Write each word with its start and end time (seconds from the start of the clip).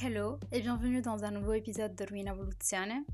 Hello 0.00 0.38
et 0.52 0.60
bienvenue 0.60 1.02
dans 1.02 1.24
un 1.24 1.32
nouveau 1.32 1.54
épisode 1.54 1.96
de 1.96 2.04
Ruina 2.04 2.30
Evoluzione. 2.30 3.04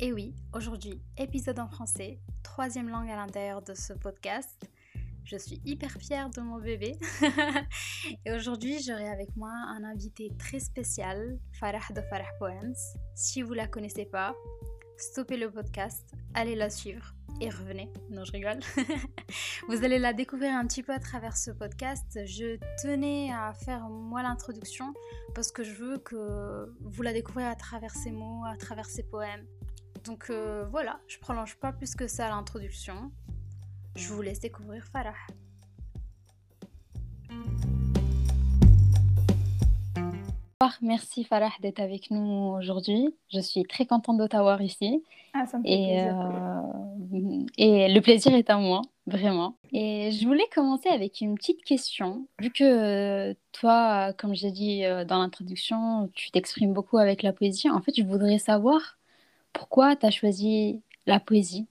Et 0.00 0.12
oui, 0.12 0.34
aujourd'hui, 0.52 1.00
épisode 1.16 1.60
en 1.60 1.68
français, 1.68 2.18
troisième 2.42 2.88
langue 2.88 3.08
à 3.08 3.14
l'intérieur 3.14 3.62
de 3.62 3.72
ce 3.72 3.92
podcast. 3.92 4.68
Je 5.22 5.36
suis 5.36 5.60
hyper 5.64 5.92
fière 5.92 6.28
de 6.30 6.40
mon 6.40 6.58
bébé. 6.58 6.96
et 8.26 8.32
aujourd'hui, 8.32 8.82
j'aurai 8.82 9.08
avec 9.08 9.36
moi 9.36 9.52
un 9.52 9.84
invité 9.84 10.32
très 10.40 10.58
spécial, 10.58 11.38
Farah 11.52 11.92
de 11.94 12.00
Farah 12.00 12.24
Poems. 12.40 12.74
Si 13.14 13.42
vous 13.42 13.54
la 13.54 13.68
connaissez 13.68 14.06
pas, 14.06 14.34
stoppez 14.96 15.36
le 15.36 15.52
podcast, 15.52 16.12
allez 16.34 16.56
la 16.56 16.68
suivre 16.68 17.14
et 17.40 17.48
revenez. 17.48 17.92
Non, 18.10 18.24
je 18.24 18.32
rigole. 18.32 18.58
vous 19.68 19.84
allez 19.84 19.98
la 19.98 20.12
découvrir 20.12 20.54
un 20.54 20.66
petit 20.66 20.82
peu 20.82 20.92
à 20.92 20.98
travers 20.98 21.36
ce 21.36 21.50
podcast. 21.50 22.18
Je 22.26 22.58
tenais 22.82 23.30
à 23.32 23.52
faire 23.52 23.88
moi 23.88 24.22
l'introduction 24.22 24.92
parce 25.34 25.52
que 25.52 25.62
je 25.62 25.72
veux 25.74 25.98
que 25.98 26.74
vous 26.80 27.02
la 27.02 27.12
découvriez 27.12 27.46
à 27.48 27.54
travers 27.54 27.94
ses 27.94 28.10
mots, 28.10 28.44
à 28.46 28.56
travers 28.56 28.86
ses 28.86 29.02
poèmes. 29.02 29.44
Donc 30.04 30.26
euh, 30.30 30.64
voilà, 30.70 31.00
je 31.08 31.18
prolonge 31.18 31.56
pas 31.56 31.72
plus 31.72 31.94
que 31.94 32.06
ça 32.06 32.28
l'introduction. 32.28 33.10
Je 33.96 34.08
vous 34.12 34.22
laisse 34.22 34.40
découvrir 34.40 34.84
Farah. 34.84 35.12
Merci 40.82 41.24
Farah 41.24 41.50
d'être 41.62 41.80
avec 41.80 42.10
nous 42.10 42.54
aujourd'hui. 42.58 43.14
Je 43.32 43.40
suis 43.40 43.62
très 43.64 43.86
contente 43.86 44.18
de 44.18 44.26
t'avoir 44.26 44.60
ici. 44.60 45.02
Ah, 45.34 45.46
ça 45.46 45.58
me 45.58 45.62
fait 45.62 45.70
Et, 45.70 45.86
plaisir. 45.94 46.20
euh, 46.20 47.46
et 47.56 47.92
le 47.92 48.00
plaisir 48.00 48.34
est 48.34 48.50
à 48.50 48.58
moi, 48.58 48.82
vraiment. 49.08 49.56
Et 49.72 50.10
je 50.12 50.26
voulais 50.26 50.46
commencer 50.54 50.88
avec 50.88 51.20
une 51.20 51.34
petite 51.36 51.64
question. 51.64 52.26
Vu 52.40 52.50
que 52.50 52.64
euh, 53.30 53.34
toi, 53.52 54.12
comme 54.14 54.34
j'ai 54.34 54.50
dit 54.50 54.84
euh, 54.84 55.04
dans 55.04 55.18
l'introduction, 55.18 56.10
tu 56.14 56.30
t'exprimes 56.30 56.72
beaucoup 56.72 56.98
avec 56.98 57.22
la 57.22 57.32
poésie, 57.32 57.70
en 57.70 57.80
fait, 57.80 57.92
je 57.96 58.02
voudrais 58.02 58.38
savoir 58.38 58.98
pourquoi 59.52 59.96
tu 59.96 60.06
as 60.06 60.10
choisi 60.10 60.80
la 61.06 61.20
poésie 61.20 61.66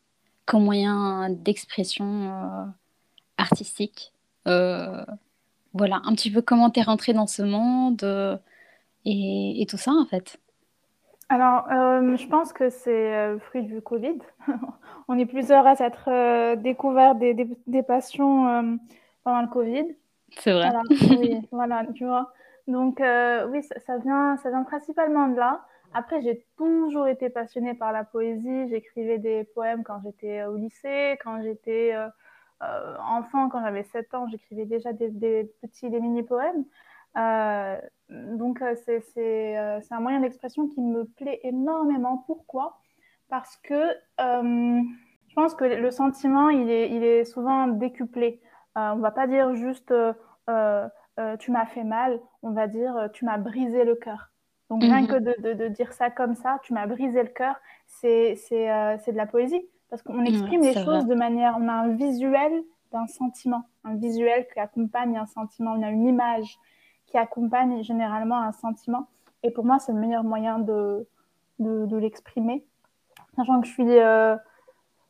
comme 0.45 0.63
moyen 0.63 1.30
d'expression 1.30 2.05
euh, 2.05 2.65
artistique. 3.38 4.13
Voilà, 5.73 6.02
un 6.05 6.15
petit 6.15 6.31
peu 6.31 6.41
comment 6.41 6.71
tu 6.71 6.80
es 6.80 6.83
rentrée 6.83 7.13
dans 7.13 7.27
ce 7.27 7.43
monde 7.43 8.39
et 9.05 9.65
tout 9.69 9.77
ça, 9.77 9.91
en 9.91 10.05
fait. 10.05 10.39
Alors, 11.30 11.70
euh, 11.72 12.16
je 12.16 12.28
pense 12.28 12.53
que 12.53 12.70
c'est 12.70 13.14
euh, 13.14 13.33
le 13.33 13.39
fruit 13.39 13.64
du 13.64 13.81
Covid. 13.81 14.17
On 15.09 15.17
est 15.17 15.25
plusieurs 15.25 15.67
à 15.67 15.75
s'être 15.75 16.09
euh, 16.09 16.56
découvert 16.56 17.16
des, 17.16 17.33
des, 17.33 17.47
des 17.67 17.83
passions 17.83 18.47
euh, 18.47 18.75
pendant 19.23 19.42
le 19.42 19.48
Covid. 19.48 19.95
C'est 20.38 20.53
vrai. 20.53 20.70
Voilà, 20.70 20.83
oui, 21.20 21.48
voilà, 21.52 21.86
tu 21.94 22.05
vois. 22.05 22.31
Donc, 22.67 23.00
oui, 23.00 23.64
ça, 23.64 23.80
ça 23.80 23.98
vient, 23.98 24.38
ça 24.38 24.50
vient 24.50 24.64
principalement 24.64 25.28
de 25.28 25.38
là. 25.38 25.66
Après, 25.94 26.22
j'ai 26.22 26.45
toujours 26.58 27.08
été 27.08 27.30
passionnée 27.30 27.73
par 27.73 27.92
la 27.94 28.03
poésie. 28.03 28.70
J'écrivais 28.70 29.17
des 29.17 29.45
poèmes 29.45 29.83
quand 29.83 30.02
j'étais 30.03 30.44
au 30.44 30.55
lycée, 30.58 31.17
quand 31.23 31.42
j'étais 31.42 31.95
enfant, 32.59 33.48
quand 33.48 33.61
j'avais 33.61 33.83
7 33.83 34.14
ans, 34.14 34.28
j'écrivais 34.30 34.66
déjà 34.66 34.92
des, 34.92 35.09
des 35.09 35.50
petits, 35.61 35.89
des 35.89 36.02
mini-poèmes. 36.02 36.66
Donc, 38.09 38.61
euh, 38.61 38.75
c'est 38.86 39.58
euh, 39.58 39.80
c'est 39.81 39.94
un 39.94 40.00
moyen 40.00 40.22
d'expression 40.22 40.67
qui 40.67 40.81
me 40.81 41.05
plaît 41.05 41.39
énormément. 41.44 42.23
Pourquoi? 42.27 42.80
Parce 43.30 43.58
que 43.58 43.73
euh, 43.73 44.81
je 45.27 45.33
pense 45.36 45.53
que 45.55 45.66
le 45.66 45.91
sentiment, 45.91 46.49
il 46.49 46.69
est, 46.69 46.89
il 46.91 47.03
est 47.03 47.25
souvent 47.25 47.67
décuplé. 47.67 48.41
On 48.75 48.97
va 48.97 49.09
pas 49.11 49.25
dire 49.27 49.55
juste 49.55 49.91
tu 51.39 51.52
m'as 51.52 51.66
fait 51.66 51.83
mal, 51.83 52.19
on 52.44 52.52
va 52.52 52.67
dire 52.67 53.09
tu 53.14 53.25
m'as 53.25 53.38
brisé 53.38 53.83
le 53.83 53.95
cœur. 53.95 54.30
Donc, 54.69 54.83
rien 54.83 55.02
Mhm. 55.02 55.08
que 55.08 55.16
de, 55.16 55.36
de- 55.42 55.53
de 55.53 55.67
dire 55.69 55.94
ça 55.94 56.09
comme 56.11 56.36
ça, 56.36 56.59
tu 56.64 56.73
m'as 56.73 56.87
brisé 56.87 57.23
le 57.23 57.30
cœur, 57.30 57.55
c'est 57.87 58.37
euh, 58.52 58.98
de 58.98 59.11
la 59.17 59.26
poésie. 59.26 59.61
Parce 59.89 60.02
qu'on 60.04 60.26
exprime 60.26 60.64
les 60.64 60.76
choses 60.76 61.05
vrai. 61.05 61.08
de 61.08 61.15
manière, 61.15 61.55
on 61.60 61.67
a 61.70 61.73
un 61.73 61.95
visuel 61.95 62.61
d'un 62.92 63.08
sentiment, 63.08 63.64
un 63.86 63.95
visuel 63.95 64.45
qui 64.54 64.60
accompagne 64.60 65.17
un 65.17 65.26
sentiment, 65.26 65.71
on 65.77 65.81
a 65.83 65.89
une 65.89 66.05
image 66.05 66.58
qui 67.07 67.17
accompagne 67.17 67.83
généralement 67.83 68.39
un 68.41 68.51
sentiment. 68.51 69.07
Et 69.43 69.51
pour 69.51 69.65
moi, 69.65 69.79
c'est 69.79 69.93
le 69.93 69.99
meilleur 69.99 70.23
moyen 70.23 70.59
de, 70.59 71.07
de, 71.59 71.85
de 71.85 71.97
l'exprimer. 71.97 72.65
Sachant 73.35 73.61
que 73.61 73.67
je 73.67 73.71
suis, 73.73 73.99
euh, 73.99 74.35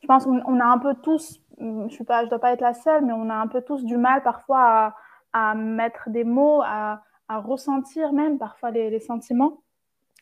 je 0.01 0.07
pense 0.07 0.25
qu'on 0.25 0.41
on 0.45 0.59
a 0.59 0.65
un 0.65 0.77
peu 0.77 0.93
tous, 0.95 1.41
je 1.59 1.87
je 1.89 2.29
dois 2.29 2.39
pas 2.39 2.51
être 2.53 2.61
la 2.61 2.73
seule, 2.73 3.03
mais 3.05 3.13
on 3.13 3.29
a 3.29 3.35
un 3.35 3.47
peu 3.47 3.61
tous 3.61 3.83
du 3.83 3.97
mal 3.97 4.21
parfois 4.23 4.59
à, 4.61 4.95
à 5.33 5.55
mettre 5.55 6.09
des 6.09 6.23
mots, 6.23 6.61
à, 6.63 7.01
à 7.29 7.39
ressentir 7.39 8.13
même 8.13 8.37
parfois 8.37 8.71
les, 8.71 8.89
les 8.89 8.99
sentiments 8.99 9.61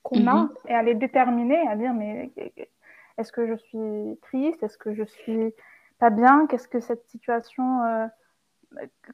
qu'on 0.04 0.28
a 0.28 0.36
Mhm. 0.36 0.50
et 0.68 0.76
à 0.76 0.84
les 0.84 0.96
déterminer, 0.96 1.68
à 1.68 1.76
dire 1.76 1.94
mais 1.94 2.32
est-ce 3.18 3.32
que 3.32 3.48
je 3.48 3.56
suis 3.56 4.20
triste, 4.22 4.62
est-ce 4.64 4.78
que 4.78 4.94
je 4.94 5.04
suis 5.04 5.54
pas 6.00 6.10
bien, 6.10 6.46
qu'est-ce 6.48 6.68
que 6.68 6.80
cette 6.80 7.06
situation, 7.08 7.84
euh, 7.84 8.08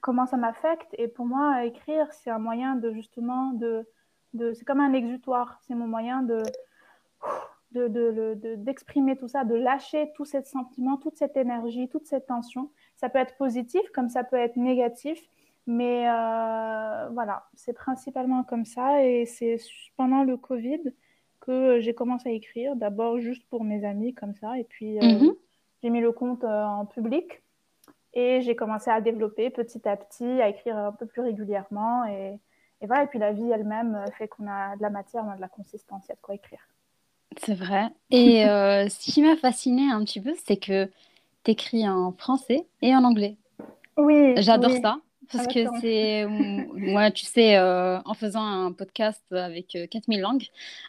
comment 0.01 0.25
ça 0.25 0.37
m'affecte 0.37 0.89
Et 0.97 1.07
pour 1.07 1.25
moi, 1.25 1.65
écrire, 1.65 2.11
c'est 2.13 2.29
un 2.29 2.39
moyen 2.39 2.75
de 2.75 2.91
justement 2.93 3.51
de, 3.53 3.87
de 4.33 4.53
c'est 4.53 4.65
comme 4.65 4.79
un 4.81 4.93
exutoire, 4.93 5.59
c'est 5.67 5.75
mon 5.75 5.87
moyen 5.87 6.21
de 6.23 6.41
de, 7.71 7.87
de, 7.87 8.33
de- 8.35 8.55
d'exprimer 8.55 9.15
tout 9.15 9.27
ça, 9.29 9.45
de 9.45 9.55
lâcher 9.55 10.11
tous 10.15 10.25
ces 10.25 10.41
sentiments, 10.43 10.97
toute 10.97 11.15
cette 11.15 11.37
énergie, 11.37 11.87
toute 11.87 12.05
cette 12.05 12.27
tension. 12.27 12.69
Ça 12.95 13.07
peut 13.09 13.19
être 13.19 13.37
positif 13.37 13.81
comme 13.93 14.09
ça 14.09 14.23
peut 14.25 14.35
être 14.35 14.57
négatif, 14.57 15.19
mais 15.67 16.09
euh, 16.09 17.07
voilà, 17.13 17.47
c'est 17.53 17.73
principalement 17.73 18.43
comme 18.43 18.65
ça. 18.65 19.05
Et 19.05 19.25
c'est 19.25 19.57
pendant 19.95 20.23
le 20.23 20.35
Covid 20.35 20.81
que 21.39 21.79
j'ai 21.79 21.93
commencé 21.93 22.29
à 22.29 22.31
écrire, 22.33 22.75
d'abord 22.75 23.19
juste 23.19 23.47
pour 23.49 23.63
mes 23.63 23.85
amis 23.85 24.13
comme 24.13 24.35
ça, 24.35 24.57
et 24.59 24.63
puis 24.65 24.99
euh, 24.99 25.03
Mhm. 25.03 25.33
j'ai 25.81 25.89
mis 25.89 26.01
le 26.01 26.11
compte 26.11 26.43
euh, 26.43 26.63
en 26.65 26.85
public 26.85 27.41
et 28.13 28.41
j'ai 28.41 28.55
commencé 28.55 28.89
à 28.89 29.01
développer 29.01 29.49
petit 29.49 29.87
à 29.87 29.95
petit, 29.97 30.41
à 30.41 30.49
écrire 30.49 30.77
un 30.77 30.91
peu 30.91 31.05
plus 31.05 31.21
régulièrement. 31.21 32.05
Et, 32.05 32.39
et 32.81 32.87
voilà, 32.87 33.03
et 33.03 33.07
puis 33.07 33.19
la 33.19 33.31
vie 33.31 33.49
elle-même 33.49 34.03
fait 34.17 34.27
qu'on 34.27 34.47
a 34.47 34.75
de 34.75 34.81
la 34.81 34.89
matière, 34.89 35.23
on 35.25 35.31
a 35.31 35.35
de 35.35 35.41
la 35.41 35.49
consistance, 35.49 36.05
il 36.05 36.09
y 36.09 36.11
a 36.13 36.15
de 36.15 36.21
quoi 36.21 36.35
écrire. 36.35 36.59
C'est 37.37 37.53
vrai. 37.53 37.89
Et 38.09 38.45
euh, 38.49 38.89
ce 38.89 39.11
qui 39.11 39.21
m'a 39.21 39.35
fasciné 39.37 39.89
un 39.91 40.03
petit 40.03 40.21
peu, 40.21 40.33
c'est 40.45 40.57
que 40.57 40.89
tu 41.43 41.51
écris 41.51 41.87
en 41.87 42.11
français 42.11 42.67
et 42.81 42.95
en 42.95 43.03
anglais. 43.03 43.37
Oui, 43.97 44.33
J'adore 44.37 44.71
oui, 44.71 44.81
ça. 44.81 44.99
Parce 45.31 45.47
que 45.47 45.65
c'est, 45.79 46.25
moi, 46.75 47.09
tu 47.11 47.25
sais, 47.25 47.55
euh, 47.57 47.99
en 48.03 48.13
faisant 48.13 48.43
un 48.43 48.73
podcast 48.73 49.23
avec 49.31 49.75
euh, 49.75 49.87
4000 49.87 50.19
langues, 50.19 50.47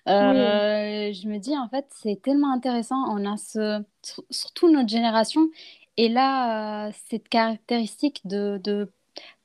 euh, 0.08 1.12
je 1.12 1.28
me 1.28 1.38
dis, 1.38 1.56
en 1.56 1.68
fait, 1.68 1.86
c'est 1.90 2.20
tellement 2.20 2.52
intéressant. 2.52 2.96
On 3.08 3.24
a 3.30 3.36
ce, 3.36 3.82
sur- 4.02 4.24
surtout 4.30 4.68
notre 4.70 4.88
génération, 4.88 5.48
et 5.96 6.08
là, 6.08 6.88
euh, 6.88 6.92
cette 7.08 7.28
caractéristique 7.28 8.20
de, 8.24 8.60
de 8.62 8.90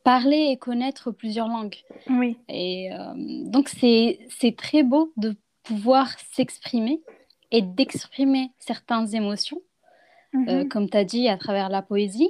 parler 0.04 0.50
et 0.52 0.58
connaître 0.58 1.12
plusieurs 1.12 1.48
langues. 1.50 1.76
Oui, 2.10 2.38
Et 2.48 2.90
euh, 2.94 3.14
donc, 3.46 3.68
c'est, 3.70 4.20
très 4.58 4.84
beau 4.84 5.12
de 5.18 5.36
pouvoir 5.64 6.08
s'exprimer 6.34 7.02
et 7.52 7.62
d'exprimer 7.62 8.52
certaines 8.60 9.14
émotions, 9.14 9.62
euh, 10.36 10.64
Mhm. 10.64 10.70
comme 10.70 10.90
tu 10.90 10.98
as 10.98 11.04
dit, 11.04 11.28
à 11.28 11.38
travers 11.38 11.70
la 11.70 11.82
poésie, 11.82 12.30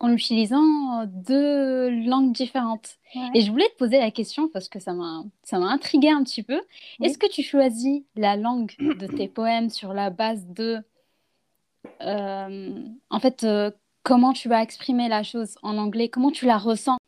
en 0.00 0.12
utilisant 0.12 1.06
deux 1.06 1.88
langues 2.06 2.32
différentes. 2.32 2.96
Ouais. 3.14 3.30
Et 3.34 3.40
je 3.40 3.50
voulais 3.50 3.68
te 3.70 3.76
poser 3.78 3.98
la 3.98 4.10
question 4.10 4.48
parce 4.48 4.68
que 4.68 4.78
ça 4.78 4.92
m'a, 4.92 5.24
ça 5.42 5.58
m'a 5.58 5.66
intrigué 5.68 6.08
un 6.10 6.22
petit 6.22 6.42
peu. 6.42 6.60
Oui. 7.00 7.06
Est-ce 7.06 7.18
que 7.18 7.28
tu 7.28 7.42
choisis 7.42 8.02
la 8.14 8.36
langue 8.36 8.72
de 8.78 9.06
tes 9.06 9.28
poèmes 9.28 9.70
sur 9.70 9.92
la 9.94 10.10
base 10.10 10.46
de, 10.48 10.78
en 12.00 13.20
fait, 13.20 13.44
euh, 13.44 13.70
comment 14.02 14.32
tu 14.32 14.48
vas 14.48 14.62
exprimer 14.62 15.08
la 15.08 15.22
chose 15.22 15.56
en 15.62 15.76
anglais, 15.78 16.08
comment 16.08 16.30
tu 16.30 16.46
la 16.46 16.58
ressens? 16.58 16.98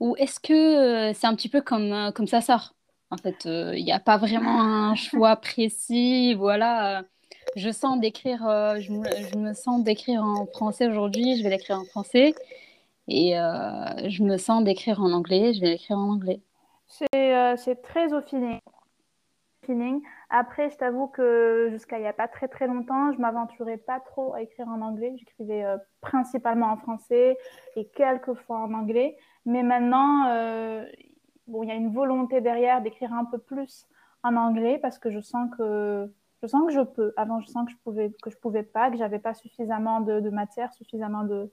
Ou 0.00 0.16
est-ce 0.16 0.40
que 0.40 0.52
euh, 0.52 1.12
c'est 1.14 1.26
un 1.26 1.34
petit 1.34 1.48
peu 1.48 1.60
comme, 1.60 1.92
euh, 1.92 2.10
comme 2.10 2.26
ça 2.26 2.40
sort? 2.40 2.74
En 3.10 3.16
fait, 3.16 3.46
euh, 3.46 3.76
il 3.76 3.84
n'y 3.84 3.92
a 3.92 4.00
pas 4.00 4.16
vraiment 4.16 4.60
un 4.62 4.94
choix 4.94 5.36
précis. 5.36 6.34
Voilà, 6.34 7.00
euh, 7.00 7.02
je 7.56 7.70
sens 7.70 8.00
d'écrire, 8.00 8.46
euh, 8.46 8.80
je 8.80 8.92
me, 8.92 9.52
sens 9.54 9.82
d'écrire 9.84 10.22
en 10.24 10.46
français 10.46 10.86
aujourd'hui, 10.88 11.36
je 11.36 11.42
vais 11.42 11.50
l'écrire 11.50 11.78
en 11.78 11.84
français. 11.84 12.34
Et 13.08 13.38
euh, 13.38 14.08
je 14.08 14.22
me 14.22 14.36
sens 14.36 14.62
d'écrire 14.62 15.00
en 15.00 15.12
anglais, 15.12 15.52
je 15.54 15.60
vais 15.60 15.70
l'écrire 15.70 15.98
en 15.98 16.12
anglais. 16.12 16.40
C'est 16.86 17.34
euh, 17.36 17.56
c'est 17.56 17.82
très 17.82 18.12
au 18.12 18.20
feeling. 18.20 18.58
Après, 20.30 20.70
je 20.70 20.76
t'avoue 20.76 21.08
que 21.08 21.68
jusqu'à 21.70 21.98
il 21.98 22.02
n'y 22.02 22.08
a 22.08 22.12
pas 22.12 22.28
très 22.28 22.48
très 22.48 22.66
longtemps, 22.66 23.12
je 23.12 23.18
m'aventurais 23.18 23.76
pas 23.76 24.00
trop 24.00 24.34
à 24.34 24.42
écrire 24.42 24.68
en 24.68 24.80
anglais. 24.80 25.14
J'écrivais 25.16 25.64
euh, 25.64 25.76
principalement 26.00 26.72
en 26.72 26.76
français 26.76 27.36
et 27.76 27.86
quelques 27.88 28.34
fois 28.34 28.58
en 28.58 28.72
anglais. 28.74 29.16
Mais 29.46 29.62
maintenant, 29.62 30.26
euh, 30.28 30.84
bon, 31.46 31.62
il 31.62 31.68
y 31.68 31.72
a 31.72 31.74
une 31.74 31.92
volonté 31.92 32.40
derrière 32.40 32.80
d'écrire 32.82 33.12
un 33.12 33.24
peu 33.24 33.38
plus 33.38 33.86
en 34.22 34.36
anglais 34.36 34.78
parce 34.80 34.98
que 34.98 35.10
je 35.10 35.20
sens 35.20 35.50
que 35.56 36.08
je 36.42 36.46
sens 36.46 36.66
que 36.66 36.72
je 36.72 36.80
peux. 36.80 37.12
Avant, 37.16 37.40
je 37.40 37.48
sens 37.48 37.66
que 37.66 37.72
je 37.72 37.76
pouvais 37.84 38.12
que 38.22 38.30
je 38.30 38.36
pouvais 38.36 38.62
pas, 38.62 38.90
que 38.90 38.96
j'avais 38.96 39.18
pas 39.18 39.34
suffisamment 39.34 40.00
de, 40.00 40.20
de 40.20 40.30
matière, 40.30 40.72
suffisamment 40.74 41.24
de, 41.24 41.50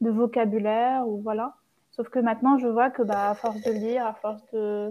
de 0.00 0.10
vocabulaire 0.10 1.08
ou 1.08 1.20
voilà. 1.22 1.54
Sauf 1.90 2.08
que 2.10 2.18
maintenant, 2.18 2.58
je 2.58 2.68
vois 2.68 2.90
que 2.90 3.02
bah, 3.02 3.30
à 3.30 3.34
force 3.34 3.60
de 3.62 3.72
lire, 3.72 4.06
à 4.06 4.14
force 4.14 4.44
de 4.52 4.90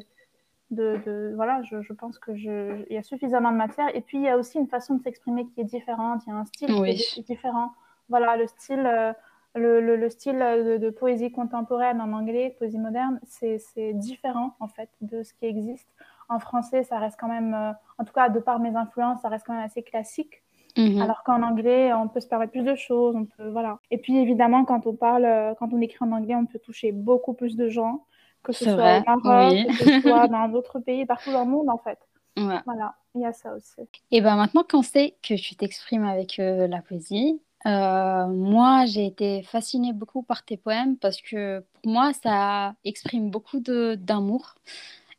de, 0.71 1.33
voilà, 1.35 1.61
je, 1.63 1.81
je 1.81 1.93
pense 1.93 2.19
que 2.19 2.35
je, 2.35 2.83
il 2.89 2.93
y 2.93 2.97
a 2.97 3.03
suffisamment 3.03 3.51
de 3.51 3.57
matière. 3.57 3.93
Et 3.95 4.01
puis 4.01 4.17
il 4.17 4.23
y 4.23 4.29
a 4.29 4.37
aussi 4.37 4.57
une 4.57 4.67
façon 4.67 4.95
de 4.95 5.03
s'exprimer 5.03 5.45
qui 5.47 5.61
est 5.61 5.65
différente. 5.65 6.21
Il 6.27 6.29
y 6.29 6.33
a 6.33 6.35
un 6.35 6.45
style 6.45 6.67
qui 6.67 7.19
est 7.19 7.23
différent. 7.23 7.71
Voilà, 8.09 8.37
le 8.37 8.47
style, 8.47 8.85
euh, 8.85 9.13
le, 9.55 9.95
le, 9.95 10.09
style 10.09 10.37
de, 10.37 10.89
poésie 10.89 11.31
contemporaine 11.31 12.01
en 12.01 12.13
anglais, 12.13 12.55
poésie 12.57 12.79
moderne, 12.79 13.19
c'est 13.25 13.93
différent 13.93 14.55
en 14.59 14.67
fait 14.67 14.89
de 15.01 15.23
ce 15.23 15.33
qui 15.33 15.45
existe. 15.45 15.87
En 16.29 16.39
français, 16.39 16.83
ça 16.83 16.99
reste 16.99 17.17
quand 17.19 17.29
même, 17.29 17.53
euh, 17.53 17.71
en 17.97 18.03
tout 18.03 18.13
cas 18.13 18.29
de 18.29 18.39
par 18.39 18.59
mes 18.59 18.75
influences, 18.75 19.21
ça 19.21 19.29
reste 19.29 19.45
quand 19.45 19.53
même 19.53 19.63
assez 19.63 19.83
classique. 19.83 20.43
Mhm. 20.77 21.01
Alors 21.01 21.23
qu'en 21.23 21.41
anglais, 21.41 21.91
on 21.93 22.07
peut 22.07 22.19
se 22.19 22.27
permettre 22.27 22.51
plus 22.51 22.63
de 22.63 22.75
choses, 22.75 23.15
on 23.15 23.25
peut, 23.25 23.49
voilà. 23.49 23.79
Et 23.89 23.97
puis 23.97 24.17
évidemment, 24.17 24.63
quand 24.63 24.85
on 24.85 24.93
parle, 24.93 25.55
quand 25.57 25.73
on 25.73 25.81
écrit 25.81 26.05
en 26.05 26.11
anglais, 26.11 26.35
on 26.35 26.45
peut 26.45 26.59
toucher 26.59 26.91
beaucoup 26.91 27.33
plus 27.33 27.55
de 27.55 27.67
gens 27.67 28.03
que 28.47 28.53
ce 28.53 28.65
soit 28.65 28.99
au 28.99 29.19
Maroc, 29.19 29.67
que 29.77 29.83
ce 29.83 30.01
soit 30.01 30.27
dans 30.27 30.47
d'autres 30.47 30.79
pays, 30.79 31.05
partout 31.05 31.31
dans 31.31 31.43
le 31.43 31.51
monde 31.51 31.69
en 31.69 31.77
fait. 31.77 31.99
Voilà, 32.65 32.93
il 33.15 33.21
y 33.21 33.25
a 33.25 33.33
ça 33.33 33.51
aussi. 33.53 33.81
Et 34.11 34.21
ben 34.21 34.35
maintenant 34.35 34.63
qu'on 34.63 34.83
sait 34.83 35.15
que 35.23 35.33
tu 35.33 35.55
t'exprimes 35.55 36.05
avec 36.05 36.39
euh, 36.39 36.67
la 36.67 36.83
poésie, 36.83 37.41
euh, 37.65 38.27
moi 38.27 38.85
j'ai 38.85 39.07
été 39.07 39.41
fascinée 39.41 39.91
beaucoup 39.91 40.21
par 40.21 40.45
tes 40.45 40.55
poèmes 40.55 40.97
parce 40.97 41.19
que 41.19 41.65
pour 41.81 41.91
moi 41.91 42.13
ça 42.13 42.75
exprime 42.85 43.31
beaucoup 43.31 43.59
d'amour. 43.59 44.53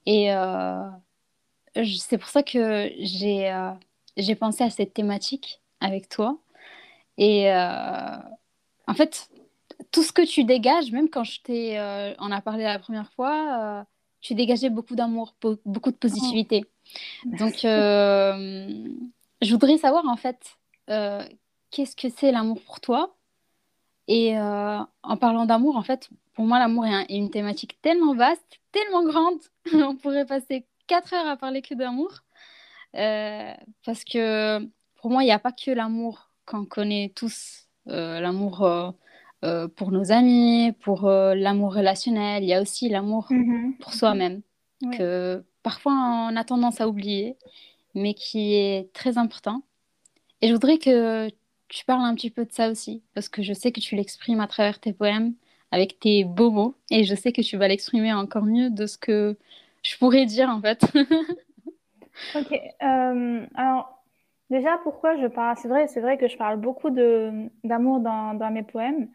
Et 0.07 0.33
euh, 0.33 0.89
c'est 1.75 2.19
pour 2.19 2.29
ça 2.29 2.43
que 2.43 2.89
j'ai 2.99 3.53
j'ai 4.17 4.35
pensé 4.37 4.63
à 4.63 4.71
cette 4.71 4.95
thématique 4.95 5.61
avec 5.81 6.09
toi. 6.09 6.39
Et 7.19 7.51
en 7.53 8.95
fait, 8.95 9.29
tout 9.91 10.03
ce 10.03 10.13
que 10.13 10.23
tu 10.23 10.45
dégages, 10.45 10.93
même 10.93 11.09
quand 11.09 11.25
je 11.25 11.41
t'ai, 11.41 11.79
euh, 11.79 12.15
on 12.19 12.31
a 12.31 12.41
parlé 12.41 12.65
la 12.65 12.79
première 12.79 13.11
fois, 13.13 13.81
euh, 13.81 13.85
tu 14.21 14.35
dégageais 14.35 14.71
beaucoup 14.71 14.95
d'amour, 14.95 15.35
beaucoup 15.65 15.91
de 15.91 15.97
positivité. 15.97 16.65
Oh, 17.25 17.37
Donc, 17.39 17.65
euh, 17.65 18.69
je 19.41 19.51
voudrais 19.51 19.79
savoir 19.79 20.07
en 20.07 20.17
fait, 20.17 20.59
qu'est-ce 21.71 21.97
que 21.97 22.09
c'est 22.09 22.33
l'amour 22.33 22.61
pour 22.63 22.81
toi? 22.81 23.15
Et 24.09 24.39
en 24.39 25.17
parlant 25.21 25.45
d'amour, 25.45 25.77
en 25.77 25.83
fait, 25.83 26.09
pour 26.35 26.47
moi, 26.47 26.59
l'amour 26.59 26.87
est, 26.87 27.15
une 27.15 27.31
thématique 27.31 27.81
tellement 27.83 28.15
vaste, 28.15 28.61
tellement 28.73 29.05
grande, 29.05 29.39
on 29.73 29.97
pourrait 29.97 30.27
passer 30.27 30.67
quatre 30.87 31.13
heures 31.13 31.27
à 31.27 31.37
parler 31.37 31.63
que 31.63 31.75
d'amour. 31.75 32.11
parce 32.93 34.05
que 34.05 34.67
pour 34.97 35.11
moi, 35.11 35.23
il 35.23 35.27
n'y 35.27 35.33
a 35.33 35.39
pas 35.39 35.53
que 35.53 35.71
l'amour 35.71 36.31
qu'on 36.47 36.65
connaît 36.65 37.13
tous, 37.15 37.69
l'amour 37.87 38.95
euh, 39.44 39.69
pour 39.69 39.93
nos 39.93 40.11
amis, 40.12 40.73
pour 40.81 41.06
euh, 41.06 41.35
l'amour 41.35 41.75
relationnel. 41.75 42.43
Il 42.43 42.49
y 42.49 42.55
a 42.55 42.61
aussi 42.61 42.88
l'amour 42.88 43.26
mhm. 43.31 43.75
pour 43.81 43.93
soi-même, 43.93 44.43
que 44.96 45.44
parfois 45.62 45.93
on 45.93 46.37
a 46.37 46.44
tendance 46.44 46.81
à 46.81 46.88
oublier, 46.88 47.37
mais 47.94 48.14
qui 48.14 48.55
est 48.55 48.93
très 48.93 49.19
important. 49.19 49.62
Et 50.40 50.49
je 50.49 50.52
voudrais 50.52 50.79
que 50.79 51.29
tu 51.69 51.85
parles 51.85 52.05
un 52.05 52.14
petit 52.14 52.31
peu 52.31 52.44
de 52.44 52.52
ça 52.52 52.70
aussi, 52.70 53.02
parce 53.14 53.29
que 53.29 53.43
je 53.43 53.52
sais 53.52 53.73
que 53.73 53.81
tu 53.81 53.94
l'exprimes 53.94 54.40
à 54.40 54.46
travers 54.46 54.81
tes 54.81 54.93
poèmes, 54.93 55.35
avec 55.70 56.00
tes 56.00 56.25
beaux 56.25 56.50
mots, 56.50 56.75
et 56.90 57.05
je 57.05 57.14
sais 57.14 57.32
que 57.32 57.43
tu 57.43 57.56
vas 57.56 57.69
l'exprimer 57.69 58.12
encore 58.12 58.44
mieux 58.44 58.70
de 58.70 58.87
ce 58.87 58.99
que 58.99 59.37
je 59.82 59.96
pourrais 59.99 60.26
dire 60.26 60.49
en 60.49 60.61
fait. 60.61 60.85
ok, 62.35 62.61
euh, 62.82 63.46
alors 63.55 64.02
déjà 64.50 64.79
pourquoi 64.82 65.17
je 65.20 65.26
parle, 65.26 65.56
c'est 65.61 65.69
vrai, 65.69 65.87
c'est 65.88 66.00
vrai 66.00 66.17
que 66.17 66.29
je 66.29 66.37
parle 66.37 66.58
beaucoup 66.58 66.90
d'amour 66.90 68.00
dans, 68.00 68.35
dans, 68.35 68.50
mes 68.50 68.62
poèmes, 68.62 69.08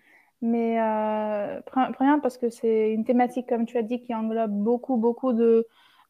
mais 0.43 0.77
euh, 0.77 1.61
premièrement 1.65 2.19
parce 2.19 2.37
que 2.37 2.49
c'est 2.49 2.91
une 2.91 3.05
thématique, 3.05 3.47
comme 3.47 3.65
tu 3.65 3.77
as 3.77 3.81
dit, 3.81 4.01
qui 4.01 4.13
englobe 4.13 4.51
beaucoup, 4.51 4.97
beaucoup 4.97 5.31
de, 5.31 5.65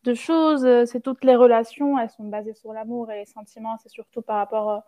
de 0.06 0.14
choses. 0.16 0.68
C'est 0.86 1.02
toutes 1.02 1.24
les 1.24 1.36
relations, 1.36 2.00
elles 2.00 2.10
sont 2.10 2.24
basées 2.24 2.56
sur 2.56 2.74
l'amour 2.74 3.12
et 3.12 3.20
les 3.20 3.26
sentiments, 3.26 3.78
c'est 3.78 3.90
surtout 3.92 4.24
par 4.24 4.38
rapport 4.38 4.72
euh, 4.72 4.80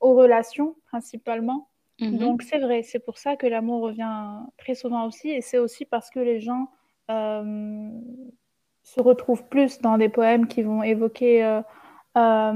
aux 0.00 0.14
relations 0.14 0.76
principalement. 0.88 1.68
Mhm. 1.98 2.18
Donc 2.18 2.42
c'est 2.42 2.58
vrai, 2.58 2.82
c'est 2.82 2.98
pour 2.98 3.16
ça 3.16 3.36
que 3.36 3.46
l'amour 3.46 3.80
revient 3.80 4.36
très 4.58 4.74
souvent 4.74 5.06
aussi. 5.06 5.30
Et 5.30 5.40
c'est 5.40 5.58
aussi 5.58 5.86
parce 5.86 6.10
que 6.10 6.20
les 6.20 6.38
gens 6.38 6.68
euh, 7.10 7.88
se 8.82 9.00
retrouvent 9.00 9.48
plus 9.48 9.80
dans 9.80 9.96
des 9.96 10.10
poèmes 10.10 10.46
qui 10.46 10.60
vont 10.60 10.82
évoquer 10.82 11.42
euh, 11.42 12.52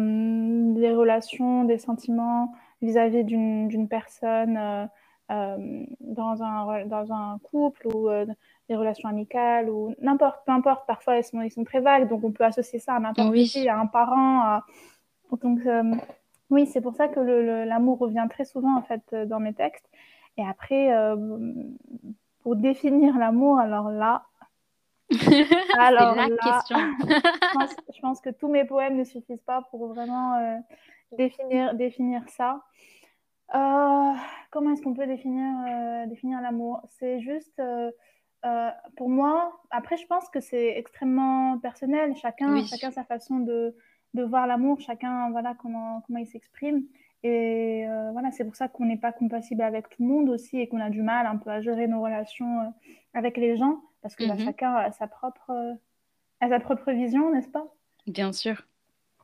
des 0.74 0.92
relations, 0.92 1.64
des 1.64 1.78
sentiments 1.78 2.52
vis-à-vis 2.82 3.24
d'une 3.24 3.88
personne. 3.88 4.90
Euh, 5.30 5.86
dans, 6.00 6.42
un, 6.42 6.84
dans 6.84 7.10
un 7.10 7.38
couple 7.38 7.86
ou 7.86 8.10
euh, 8.10 8.26
des 8.68 8.76
relations 8.76 9.08
amicales 9.08 9.70
ou 9.70 9.94
n'importe, 10.02 10.44
peu 10.44 10.52
importe, 10.52 10.86
parfois 10.86 11.16
ils 11.16 11.24
sont, 11.24 11.40
ils 11.40 11.50
sont 11.50 11.64
très 11.64 11.80
vagues, 11.80 12.10
donc 12.10 12.22
on 12.24 12.30
peut 12.30 12.44
associer 12.44 12.78
ça 12.78 12.96
à 12.96 13.00
n'importe 13.00 13.34
qui, 13.34 13.66
à 13.66 13.78
un 13.78 13.86
parent. 13.86 14.60
Donc 15.40 15.60
euh, 15.64 15.94
oui, 16.50 16.66
c'est 16.66 16.82
pour 16.82 16.94
ça 16.94 17.08
que 17.08 17.20
l'amour 17.20 18.00
revient 18.00 18.26
très 18.28 18.44
souvent 18.44 18.76
en 18.76 18.82
fait 18.82 19.14
dans 19.14 19.40
mes 19.40 19.54
textes. 19.54 19.88
Et 20.36 20.46
après, 20.46 20.90
pour 22.42 22.56
définir 22.56 23.16
l'amour, 23.16 23.58
alors 23.58 23.88
là, 23.88 24.24
alors 25.78 26.16
la 26.16 26.28
question. 26.28 26.76
je, 27.00 27.54
pense, 27.54 27.76
je, 27.96 28.00
pense, 28.02 28.20
que 28.20 28.30
tous 28.30 28.48
mes 28.48 28.66
poèmes 28.66 28.98
ne 28.98 29.04
suffisent 29.04 29.42
pas 29.46 29.62
pour 29.70 29.86
vraiment 29.86 30.60
définir, 31.16 31.74
définir 31.74 32.28
ça. 32.28 32.60
Euh, 33.54 34.12
comment 34.50 34.72
est-ce 34.72 34.82
qu'on 34.82 34.94
peut 34.94 35.06
définir, 35.06 35.44
euh, 35.68 36.06
définir 36.06 36.40
l'amour? 36.40 36.80
C'est 36.88 37.20
juste, 37.20 37.60
euh, 37.60 37.90
pour 38.96 39.08
moi, 39.08 39.60
après, 39.70 39.96
je 39.96 40.06
pense 40.06 40.28
que 40.28 40.40
c'est 40.40 40.78
extrêmement 40.78 41.58
personnel. 41.58 42.14
Chacun, 42.16 42.64
chacun 42.64 42.90
sa 42.90 43.04
façon 43.04 43.38
de, 43.40 43.76
de 44.14 44.22
voir 44.22 44.46
l'amour, 44.46 44.80
chacun, 44.80 45.30
voilà, 45.30 45.54
comment, 45.60 46.02
comment 46.06 46.18
il 46.18 46.26
s'exprime. 46.26 46.84
Et 47.22 47.86
voilà, 48.12 48.30
c'est 48.32 48.44
pour 48.44 48.54
ça 48.54 48.68
qu'on 48.68 48.84
n'est 48.84 48.98
pas 48.98 49.12
compatible 49.12 49.62
avec 49.62 49.88
tout 49.88 50.02
le 50.02 50.08
monde 50.08 50.28
aussi 50.28 50.60
et 50.60 50.68
qu'on 50.68 50.80
a 50.80 50.90
du 50.90 51.00
mal 51.00 51.26
un 51.26 51.38
peu 51.38 51.48
à 51.50 51.62
gérer 51.62 51.86
nos 51.86 52.02
relations 52.02 52.74
avec 53.14 53.38
les 53.38 53.56
gens 53.56 53.80
parce 54.02 54.14
que 54.14 54.28
bah, 54.28 54.34
mhm. 54.34 54.44
chacun 54.44 54.74
a 54.74 54.92
sa 54.92 55.06
propre, 55.06 55.50
a 56.40 56.48
sa 56.50 56.60
propre 56.60 56.92
vision, 56.92 57.32
n'est-ce 57.32 57.48
pas? 57.48 57.66
Bien 58.06 58.32
sûr. 58.32 58.66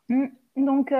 Mmh. 0.08 0.28
Donc, 0.56 0.92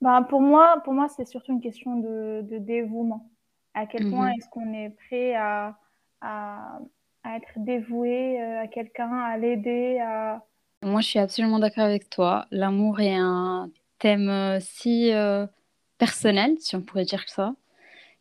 ben, 0.00 0.22
pour 0.22 0.40
moi, 0.40 0.80
pour 0.84 0.92
moi 0.92 1.08
c'est 1.08 1.26
surtout 1.26 1.52
une 1.52 1.60
question 1.60 1.96
de, 1.96 2.42
de, 2.42 2.58
dévouement. 2.58 3.30
À 3.74 3.86
quel 3.86 4.10
point 4.10 4.28
mhm. 4.28 4.34
est-ce 4.38 4.48
qu'on 4.48 4.72
est 4.72 4.90
prêt 4.90 5.34
à, 5.34 5.76
à, 6.20 6.78
à 7.26 7.36
être 7.36 7.52
dévoué 7.56 8.40
euh, 8.40 8.62
à 8.62 8.66
quelqu'un, 8.68 9.12
à 9.12 9.36
l'aider 9.36 9.98
à... 9.98 10.42
Moi, 10.82 11.00
je 11.00 11.08
suis 11.08 11.18
absolument 11.18 11.58
d'accord 11.58 11.84
avec 11.84 12.08
toi. 12.08 12.46
L'amour 12.50 13.00
est 13.00 13.16
un 13.16 13.70
thème 13.98 14.28
euh, 14.28 14.58
si 14.60 15.12
euh, 15.12 15.46
personnel, 15.98 16.54
si 16.60 16.76
on 16.76 16.82
pourrait 16.82 17.04
dire 17.04 17.24
que 17.24 17.30
ça, 17.30 17.54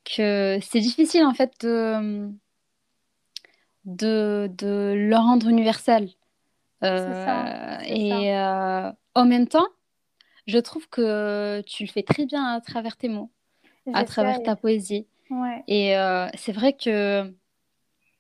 que 0.03 0.57
c'est 0.61 0.79
difficile 0.79 1.23
en 1.25 1.33
fait 1.33 1.53
de, 1.61 2.29
de, 3.85 4.49
de 4.57 4.93
le 4.95 5.15
rendre 5.15 5.47
universel. 5.47 6.09
Ça, 6.81 7.79
et 7.87 8.35
en 9.15 9.25
même 9.25 9.47
temps, 9.47 9.65
je 10.47 10.59
trouve 10.59 10.87
que 10.89 11.61
tu 11.61 11.83
le 11.83 11.89
fais 11.89 12.03
très 12.03 12.25
bien 12.25 12.45
à 12.45 12.61
travers 12.61 12.97
tes 12.97 13.09
mots, 13.09 13.31
à 13.93 14.03
travers 14.03 14.41
ta 14.43 14.55
poésie. 14.55 15.07
Et 15.67 15.97
euh, 15.97 16.27
c'est 16.35 16.51
vrai 16.51 16.73
que 16.73 17.33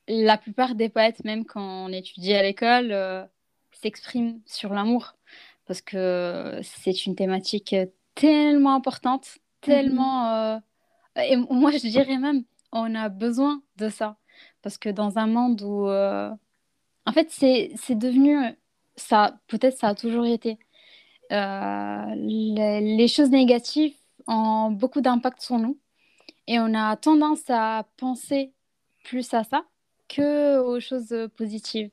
la 0.07 0.37
plupart 0.37 0.75
des 0.75 0.89
poètes, 0.89 1.23
même 1.23 1.45
quand 1.45 1.85
on 1.85 1.91
étudie 1.91 2.33
à 2.33 2.41
l'école, 2.41 2.91
euh, 2.91 3.23
s'expriment 3.71 4.39
sur 4.45 4.73
l'amour. 4.73 5.15
Parce 5.67 5.81
que 5.81 6.59
c'est 6.63 7.05
une 7.05 7.15
thématique 7.15 7.75
tellement 8.13 8.75
importante, 8.75 9.37
tellement... 9.61 10.29
Euh, 10.31 10.57
et 11.17 11.35
moi, 11.37 11.71
je 11.71 11.87
dirais 11.87 12.17
même, 12.17 12.43
on 12.71 12.93
a 12.93 13.09
besoin 13.09 13.61
de 13.77 13.89
ça. 13.89 14.17
Parce 14.61 14.77
que 14.77 14.89
dans 14.89 15.17
un 15.17 15.27
monde 15.27 15.61
où... 15.61 15.87
En 15.87 17.11
fait, 17.13 17.29
c'est 17.29 17.95
devenu... 17.95 18.37
Ça, 18.95 19.37
peut-être 19.47 19.77
ça 19.77 19.89
a 19.89 19.95
toujours 19.95 20.25
été 20.25 20.57
euh, 21.31 22.15
les, 22.15 23.07
choses 23.07 23.29
négatives 23.29 23.95
ont 24.27 24.71
beaucoup 24.71 25.01
d'impact 25.01 25.41
sur 25.41 25.57
nous 25.57 25.79
et 26.47 26.59
on 26.59 26.73
a 26.73 26.95
tendance 26.97 27.49
à 27.49 27.85
penser 27.97 28.53
plus 29.03 29.33
à 29.33 29.43
ça 29.43 29.65
que 30.07 30.59
aux 30.59 30.79
choses 30.79 31.15
positives. 31.37 31.89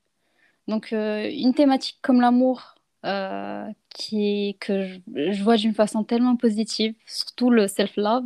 Donc 0.69 0.93
euh, 0.93 1.29
une 1.31 1.55
thématique 1.55 1.99
comme 2.03 2.21
l'amour 2.21 2.75
euh, 3.05 3.67
qui 3.91 4.57
que 4.61 4.87
je, 5.15 5.43
vois 5.43 5.57
d'une 5.57 5.75
façon 5.75 6.05
tellement 6.05 6.37
positive, 6.37 6.95
surtout 7.07 7.51
le 7.51 7.69
self-love, 7.69 8.25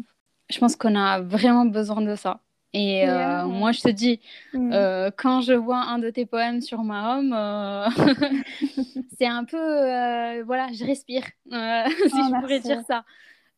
je 0.50 0.58
pense 0.58 0.76
qu'on 0.76 0.94
a 0.96 1.20
vraiment 1.20 1.64
besoin 1.66 2.02
de 2.02 2.14
ça. 2.14 2.40
Et 2.78 3.08
euh, 3.08 3.46
moi, 3.46 3.72
je 3.72 3.80
te 3.80 3.88
dis, 3.88 4.20
mm. 4.52 4.70
euh, 4.70 5.10
quand 5.16 5.40
je 5.40 5.54
vois 5.54 5.78
un 5.78 5.98
de 5.98 6.10
tes 6.10 6.26
poèmes 6.26 6.60
sur 6.60 6.82
ma 6.82 7.16
home, 7.16 7.32
euh, 7.32 7.88
c'est 9.18 9.26
un 9.26 9.44
peu, 9.44 10.42
voilà, 10.42 10.68
je 10.72 10.84
respire, 10.84 11.24
si 11.46 11.52
ah, 11.52 11.86
je 11.88 12.40
pourrais 12.40 12.60
dire 12.60 12.82
ça. 12.82 13.04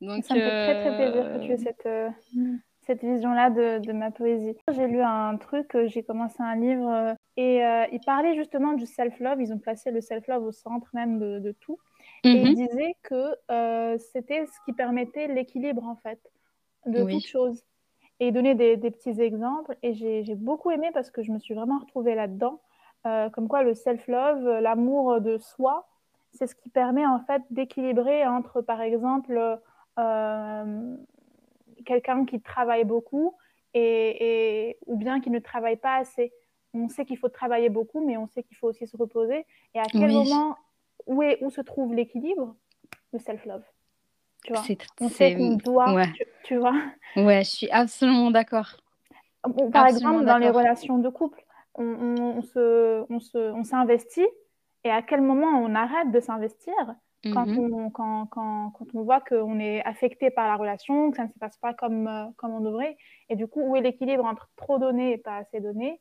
Donc, 0.00 0.25
ça 0.25 0.34
me 0.34 0.40
fait 0.40 0.48
très 0.48 0.80
très 0.82 0.96
plaisir 0.96 1.32
que 1.32 1.44
tu 1.44 1.50
aies 1.50 1.56
cette, 1.56 1.88
cette 2.82 3.02
vision-là 3.02 3.50
de, 3.50 3.84
de, 3.84 3.92
ma 3.92 4.12
poésie. 4.12 4.54
J'ai 4.72 4.87
lu 4.87 5.02
un 5.02 5.37
truc, 5.37 5.76
j'ai 5.87 6.04
commencé 6.04 6.37
un 6.38 6.54
livre 6.54 7.16
Et 7.37 7.60
il 7.90 8.00
parlait 8.06 8.37
justement 8.37 8.75
du 8.75 8.87
self-love. 8.87 9.40
Ils 9.40 9.52
ont 9.52 9.58
placé 9.58 9.90
le 9.90 10.00
self-love 10.00 10.44
au 10.44 10.52
centre 10.52 10.87
même 10.92 11.18
de, 11.18 11.52
tout. 11.58 11.80
Et 12.22 12.30
il 12.30 12.50
mhm. 12.50 12.54
disait 12.54 12.94
que 13.02 13.34
c'était 13.98 14.46
ce 14.46 14.64
qui 14.64 14.72
permettait 14.72 15.26
l'équilibre, 15.26 15.82
en 15.84 15.96
fait, 15.96 16.20
de 16.87 17.02
toute 17.02 17.26
chose. 17.26 17.64
Et 18.20 18.32
donnait 18.32 18.54
des, 18.54 18.76
petits 18.90 19.20
exemples. 19.20 19.76
Et 19.82 19.94
j'ai 19.94 20.34
beaucoup 20.34 20.70
aimé 20.70 20.90
parce 20.92 21.10
que 21.10 21.22
je 21.22 21.30
me 21.30 21.38
suis 21.38 21.54
vraiment 21.54 21.78
retrouvée 21.78 22.14
là-dedans. 22.14 22.60
Euh, 23.06 23.30
comme 23.30 23.46
quoi, 23.46 23.62
le 23.62 23.75
self-love, 23.75 24.58
l'amour 24.60 25.20
de 25.20 25.38
soi, 25.38 25.87
c'est 26.32 26.46
ce 26.46 26.54
qui 26.54 26.68
permet, 26.68 27.06
en 27.06 27.20
fait, 27.20 27.42
d'équilibrer 27.50 28.26
entre, 28.26 28.60
par 28.60 28.80
exemple, 28.80 29.58
quelqu'un 31.84 32.25
qui 32.25 32.40
travaille 32.40 32.84
beaucoup 32.84 33.34
et, 33.75 34.78
ou 34.87 34.96
bien 34.96 35.20
qui 35.20 35.30
ne 35.30 35.38
travaille 35.38 35.76
pas 35.76 35.96
assez 35.96 36.32
on 36.75 36.88
sait 36.88 37.04
qu'il 37.04 37.18
faut 37.18 37.28
travailler 37.28 37.68
beaucoup, 37.68 38.04
mais 38.04 38.16
on 38.16 38.26
sait 38.26 38.42
qu'il 38.42 38.56
faut 38.56 38.68
aussi 38.68 38.87
se 38.87 38.96
reposer. 38.96 39.46
Et 39.75 39.78
à 39.78 39.84
quel 39.84 40.12
moment, 40.12 40.56
où, 41.06 41.22
est, 41.22 41.42
où 41.42 41.50
se 41.50 41.60
trouve 41.60 41.94
l'équilibre? 41.94 42.54
Le 43.12 43.18
self-love. 43.18 43.64
Tu 44.45 44.52
vois 44.52 44.62
On 45.00 45.09
sait 45.09 45.35
qu'on 45.35 45.57
doit, 45.57 46.07
tu, 46.45 46.57
vois 46.57 46.75
Ouais, 47.16 47.45
je 47.45 47.50
suis 47.50 47.71
absolument 47.71 48.30
d'accord. 48.30 48.76
Par 49.73 49.87
exemple, 49.87 50.25
dans 50.25 50.38
les 50.38 50.50
relations 50.50 50.99
de 50.99 51.09
couple, 51.09 51.42
on, 51.75 52.42
se, 52.42 53.04
on, 53.11 53.21
se, 53.21 53.38
on 53.52 53.64
s'investit 53.64 54.26
et 54.85 54.90
à 54.90 55.02
quel 55.02 55.21
moment 55.21 55.62
on 55.62 55.75
arrête 55.75 56.11
de 56.11 56.21
s'investir 56.21 56.75
quand, 57.25 57.47
mhm. 57.47 57.75
on, 57.75 57.90
quand, 57.90 58.26
quand, 58.26 58.71
quand, 58.71 58.87
on 58.95 59.02
voit 59.02 59.21
qu'on 59.21 59.59
est 59.59 59.83
affecté 59.85 60.30
par 60.30 60.47
la 60.47 60.57
relation, 60.57 61.11
que 61.11 61.16
ça 61.16 61.25
ne 61.25 61.33
se 61.33 61.38
passe 61.38 61.57
pas 61.57 61.75
comme, 61.75 62.07
euh, 62.07 62.26
comme 62.37 62.52
on 62.52 62.61
devrait. 62.61 62.97
Et 63.28 63.37
du 63.37 63.49
coup, 63.49 63.61
où 63.61 63.76
est 63.76 63.80
l'équilibre 63.80 64.25
entre 64.25 64.49
trop 64.57 64.78
donner 64.78 65.14
et 65.14 65.18
pas 65.18 65.38
assez 65.38 65.61
donner? 65.61 66.00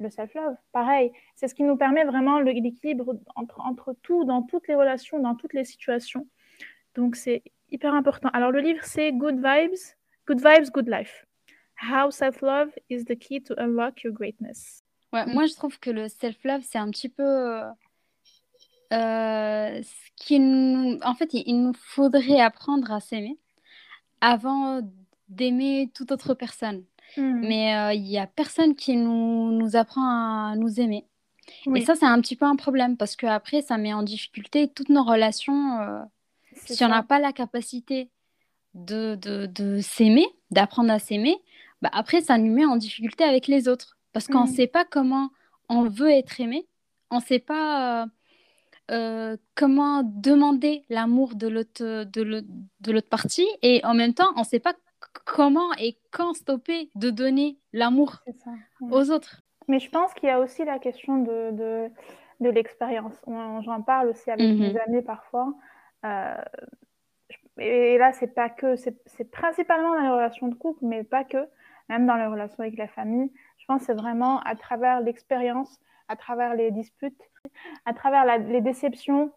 Le 0.00 0.10
self-love, 0.10 0.56
pareil. 0.72 1.12
C'est 1.36 1.48
ce 1.48 1.54
qui 1.54 1.62
nous 1.62 1.76
permet 1.76 2.04
vraiment 2.04 2.40
l'équilibre 2.40 3.14
entre, 3.36 3.60
entre 3.60 3.94
tout, 4.02 4.24
dans 4.24 4.42
toutes 4.42 4.68
les 4.68 4.74
relations, 4.74 5.18
dans 5.20 5.34
toutes 5.34 5.54
les 5.54 5.64
situations. 5.64 6.26
Donc, 6.94 7.16
c'est 7.16 7.42
hyper 7.74 7.94
important. 7.94 8.30
Alors, 8.32 8.50
le 8.52 8.60
livre, 8.60 8.80
c'est 8.84 9.12
Good 9.12 9.36
Vibes, 9.36 9.78
Good 10.26 10.40
Vibes, 10.40 10.70
Good 10.70 10.88
Life. 10.88 11.26
How 11.82 12.10
self-love 12.10 12.70
is 12.88 13.04
the 13.04 13.18
key 13.18 13.42
to 13.42 13.54
unlock 13.58 14.02
your 14.04 14.12
greatness. 14.12 14.82
Ouais, 15.12 15.26
moi, 15.26 15.46
je 15.46 15.54
trouve 15.54 15.78
que 15.78 15.90
le 15.90 16.08
self-love, 16.08 16.62
c'est 16.62 16.78
un 16.78 16.90
petit 16.90 17.08
peu 17.08 17.22
euh, 18.92 19.82
ce 19.82 20.10
qui 20.16 20.38
nous... 20.38 20.98
En 21.02 21.14
fait, 21.14 21.34
il 21.34 21.62
nous 21.62 21.74
faudrait 21.74 22.40
apprendre 22.40 22.92
à 22.92 23.00
s'aimer 23.00 23.36
avant 24.20 24.80
d'aimer 25.28 25.90
toute 25.94 26.12
autre 26.12 26.34
personne. 26.34 26.84
Mmh. 27.16 27.46
Mais 27.46 27.76
euh, 27.76 27.92
il 27.92 28.02
n'y 28.02 28.18
a 28.18 28.26
personne 28.26 28.74
qui 28.74 28.96
nous, 28.96 29.52
nous 29.52 29.76
apprend 29.76 30.52
à 30.52 30.56
nous 30.56 30.80
aimer. 30.80 31.06
Et 31.74 31.80
ça, 31.82 31.94
c'est 31.94 32.06
un 32.06 32.20
petit 32.20 32.36
peu 32.36 32.46
un 32.46 32.56
problème 32.56 32.96
parce 32.96 33.16
qu'après, 33.16 33.60
ça 33.60 33.76
met 33.76 33.92
en 33.92 34.02
difficulté 34.02 34.68
toutes 34.68 34.88
nos 34.88 35.04
relations. 35.04 35.80
Euh, 35.80 36.02
si 36.66 36.84
on 36.84 36.88
n'a 36.88 37.02
pas 37.02 37.18
la 37.18 37.32
capacité 37.32 38.10
de, 38.74 39.14
de, 39.16 39.46
de 39.46 39.80
s'aimer, 39.80 40.26
d'apprendre 40.50 40.92
à 40.92 40.98
s'aimer, 40.98 41.36
bah 41.82 41.90
après, 41.92 42.20
ça 42.20 42.38
nous 42.38 42.52
met 42.52 42.64
en 42.64 42.76
difficulté 42.76 43.24
avec 43.24 43.46
les 43.46 43.68
autres. 43.68 43.96
Parce 44.12 44.26
qu'on 44.26 44.44
ne 44.44 44.50
mmh. 44.50 44.54
sait 44.54 44.66
pas 44.66 44.84
comment 44.84 45.30
on 45.68 45.88
veut 45.88 46.10
être 46.10 46.40
aimé, 46.40 46.66
on 47.10 47.16
ne 47.16 47.22
sait 47.22 47.40
pas 47.40 48.06
euh, 48.90 49.36
comment 49.54 50.02
demander 50.04 50.84
l'amour 50.88 51.34
de 51.34 51.48
l'autre, 51.48 52.04
de 52.04 52.92
l'autre 52.92 53.08
partie, 53.08 53.48
et 53.62 53.84
en 53.84 53.94
même 53.94 54.14
temps, 54.14 54.28
on 54.36 54.40
ne 54.40 54.44
sait 54.44 54.60
pas 54.60 54.74
comment 55.24 55.72
et 55.78 55.96
quand 56.10 56.34
stopper 56.34 56.90
de 56.94 57.10
donner 57.10 57.58
l'amour 57.72 58.22
aux 58.80 59.10
autres. 59.10 59.40
Mais 59.68 59.80
je 59.80 59.90
pense 59.90 60.12
qu'il 60.14 60.28
y 60.28 60.32
a 60.32 60.40
aussi 60.40 60.64
la 60.64 60.78
question 60.78 61.18
de, 61.22 61.50
de, 61.52 61.90
de 62.40 62.50
l'expérience. 62.50 63.14
J'en 63.26 63.82
parle 63.82 64.08
aussi 64.08 64.30
avec 64.30 64.46
mhm. 64.46 64.58
mes 64.58 64.78
amis 64.80 65.02
parfois. 65.02 65.54
Euh, 66.04 66.42
et 67.58 67.98
là, 67.98 68.12
c'est 68.12 68.34
pas 68.34 68.48
que, 68.48 68.76
c'est 68.76 69.30
principalement 69.30 69.94
dans 69.94 70.00
les 70.00 70.08
relations 70.08 70.48
de 70.48 70.54
couple, 70.54 70.84
mais 70.84 71.04
pas 71.04 71.24
que, 71.24 71.48
même 71.88 72.06
dans 72.06 72.16
les 72.16 72.26
relations 72.26 72.60
avec 72.60 72.76
la 72.76 72.88
famille. 72.88 73.30
Je 73.58 73.64
pense 73.66 73.80
que 73.80 73.86
c'est 73.86 73.94
vraiment 73.94 74.40
à 74.40 74.56
travers 74.56 75.00
l'expérience, 75.00 75.80
à 76.08 76.16
travers 76.16 76.54
les 76.54 76.70
disputes, 76.70 77.20
à 77.84 77.94
travers 77.94 78.24
les 78.38 78.60
déceptions, 78.60 79.32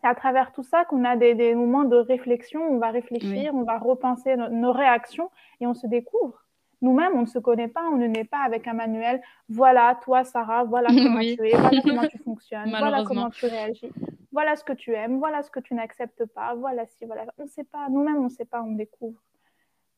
c'est 0.00 0.08
à 0.08 0.14
travers 0.14 0.52
tout 0.52 0.62
ça 0.62 0.84
qu'on 0.84 1.04
a 1.04 1.16
des, 1.16 1.54
moments 1.54 1.84
de 1.84 1.96
réflexion, 1.96 2.62
on 2.62 2.78
va 2.78 2.90
réfléchir, 2.90 3.54
on 3.54 3.62
va 3.62 3.78
repenser 3.78 4.36
nos 4.36 4.72
réactions 4.72 5.30
et 5.60 5.66
on 5.66 5.74
se 5.74 5.86
découvre. 5.86 6.43
Nous-mêmes, 6.84 7.14
on 7.14 7.22
ne 7.22 7.26
se 7.26 7.38
connaît 7.38 7.68
pas, 7.68 7.82
on 7.90 7.96
ne 7.96 8.06
naît 8.06 8.24
pas 8.24 8.40
avec 8.44 8.68
un 8.68 8.74
manuel. 8.74 9.22
Voilà, 9.48 9.98
toi, 10.02 10.22
Sarah, 10.22 10.64
voilà 10.64 10.88
comment 10.94 11.20
tu 11.20 11.48
es, 11.48 11.56
voilà 11.56 11.80
comment 11.82 12.06
tu 12.06 12.18
fonctionnes, 12.24 12.68
voilà 12.68 13.04
comment 13.04 13.30
tu 13.30 13.46
réagis, 13.46 13.90
voilà 14.30 14.54
ce 14.54 14.64
que 14.64 14.74
tu 14.74 14.92
aimes, 14.92 15.18
voilà 15.18 15.42
ce 15.42 15.50
que 15.50 15.60
tu 15.60 15.74
n'acceptes 15.74 16.26
pas, 16.26 16.54
voilà 16.54 16.84
si, 16.84 17.06
voilà. 17.06 17.24
On 17.38 17.44
ne 17.44 17.48
sait 17.48 17.64
pas, 17.64 17.88
nous-mêmes, 17.88 18.18
on 18.18 18.24
ne 18.24 18.28
sait 18.28 18.44
pas, 18.44 18.62
on 18.62 18.72
découvre. 18.72 19.18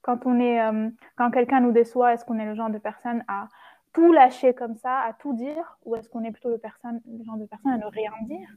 Quand, 0.00 0.26
on 0.26 0.38
est, 0.38 0.62
euh, 0.62 0.88
quand 1.16 1.32
quelqu'un 1.32 1.60
nous 1.60 1.72
déçoit, 1.72 2.14
est-ce 2.14 2.24
qu'on 2.24 2.38
est 2.38 2.46
le 2.46 2.54
genre 2.54 2.70
de 2.70 2.78
personne 2.78 3.24
à 3.26 3.48
tout 3.92 4.12
lâcher 4.12 4.54
comme 4.54 4.76
ça, 4.76 5.00
à 5.00 5.12
tout 5.12 5.32
dire, 5.32 5.78
ou 5.84 5.96
est-ce 5.96 6.08
qu'on 6.08 6.22
est 6.22 6.30
plutôt 6.30 6.50
le, 6.50 6.58
personne, 6.58 7.00
le 7.04 7.24
genre 7.24 7.36
de 7.36 7.46
personne 7.46 7.72
à 7.72 7.78
ne 7.78 7.86
rien 7.86 8.12
dire? 8.22 8.48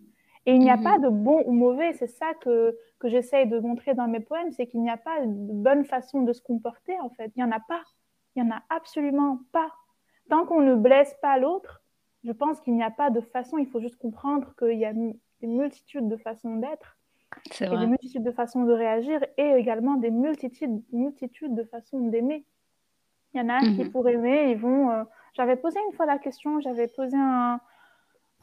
Et 0.46 0.54
il 0.54 0.60
n'y 0.60 0.70
a 0.70 0.78
pas 0.78 0.98
mhm. 0.98 1.04
de 1.04 1.10
bon 1.10 1.44
ou 1.48 1.52
mauvais, 1.52 1.94
c'est 1.94 2.08
ça 2.08 2.36
que, 2.42 2.78
que 3.00 3.10
j'essaye 3.10 3.48
de 3.48 3.60
montrer 3.60 3.96
dans 3.96 4.08
mes 4.08 4.20
poèmes, 4.20 4.52
c'est 4.52 4.68
qu'il 4.68 4.82
n'y 4.82 4.90
a 4.92 4.98
pas 4.98 5.20
de 5.26 5.54
bonne 5.54 5.84
façon 5.84 6.22
de 6.22 6.32
se 6.32 6.44
comporter 6.44 7.00
en 7.00 7.10
fait. 7.10 7.32
Il 7.36 7.44
n'y 7.44 7.50
en 7.50 7.52
a 7.52 7.60
pas. 7.60 7.82
Il 8.36 8.44
n'y 8.44 8.50
en 8.50 8.56
a 8.56 8.62
absolument 8.70 9.40
pas. 9.52 9.72
Tant 10.30 10.46
qu'on 10.46 10.62
ne 10.62 10.76
blesse 10.76 11.16
pas 11.22 11.38
l'autre, 11.38 11.82
je 12.24 12.32
pense 12.32 12.60
qu'il 12.62 12.76
n'y 12.76 12.84
a 12.84 12.92
pas 12.92 13.10
de 13.10 13.22
façon, 13.22 13.58
il 13.58 13.68
faut 13.68 13.80
juste 13.80 13.98
comprendre 13.98 14.54
qu'il 14.58 14.78
y 14.78 14.86
a 14.86 14.92
une 14.92 15.18
multitude 15.42 16.08
de 16.08 16.18
façons 16.18 16.58
d'être, 16.58 17.00
et 17.62 17.78
des 17.78 17.88
multitudes 17.88 18.24
de 18.24 18.32
façons 18.32 18.64
de 18.64 18.74
réagir, 18.74 19.24
et 19.38 19.52
également 19.54 19.96
des 19.96 20.12
multitudes, 20.12 20.82
multitudes 20.92 21.56
de 21.56 21.64
façons 21.64 22.00
d'aimer. 22.00 22.46
Il 23.34 23.42
y 23.42 23.44
en 23.44 23.50
a 23.50 23.60
qui, 23.60 23.84
mhm. 23.84 23.92
pour 23.92 24.08
aimer, 24.10 24.52
ils 24.52 24.58
vont... 24.58 24.90
Euh, 24.92 25.04
j'avais 25.34 25.56
posé 25.56 25.80
une 25.88 25.96
fois 25.96 26.06
la 26.06 26.18
question, 26.18 26.60
j'avais 26.60 26.88
posé 26.88 27.16
un, 27.16 27.60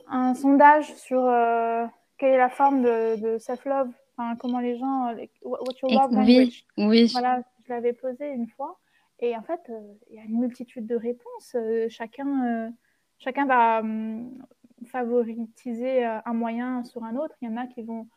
un 0.09 0.35
sondage 0.35 0.95
sur 0.95 1.25
euh, 1.25 1.85
quelle 2.19 2.35
est 2.35 2.39
la 2.39 2.49
forme 2.49 2.83
de, 2.83 3.37
self-love, 3.39 3.91
enfin, 4.17 4.37
comment 4.37 4.61
les 4.61 4.79
gens, 4.79 5.09
euh, 5.09 5.27
what's 5.43 5.81
your 5.81 5.91
love 5.91 6.13
language? 6.13 6.65
Oui, 6.79 7.09
Voilà, 7.13 7.43
je 7.65 7.73
l'avais 7.73 7.93
posé 7.93 8.31
une 8.31 8.47
fois. 8.49 8.79
Et 9.21 9.37
en 9.37 9.43
fait, 9.43 9.61
euh, 9.71 9.95
il 10.11 10.17
y 10.17 10.19
a 10.19 10.25
une 10.25 10.39
multitude 10.39 10.87
de 10.87 10.97
réponses. 10.97 11.57
chacun, 11.89 12.73
chacun 13.19 13.47
va 13.47 13.81
hum, 13.81 14.45
favoriser 14.87 16.05
un 16.05 16.33
moyen 16.35 16.85
sur 16.85 17.05
un 17.05 17.17
autre. 17.17 17.35
Il 17.41 17.49
y 17.49 17.53
en 17.53 17.57
a 17.57 17.67
qui 17.67 17.83
vont, 17.83 18.09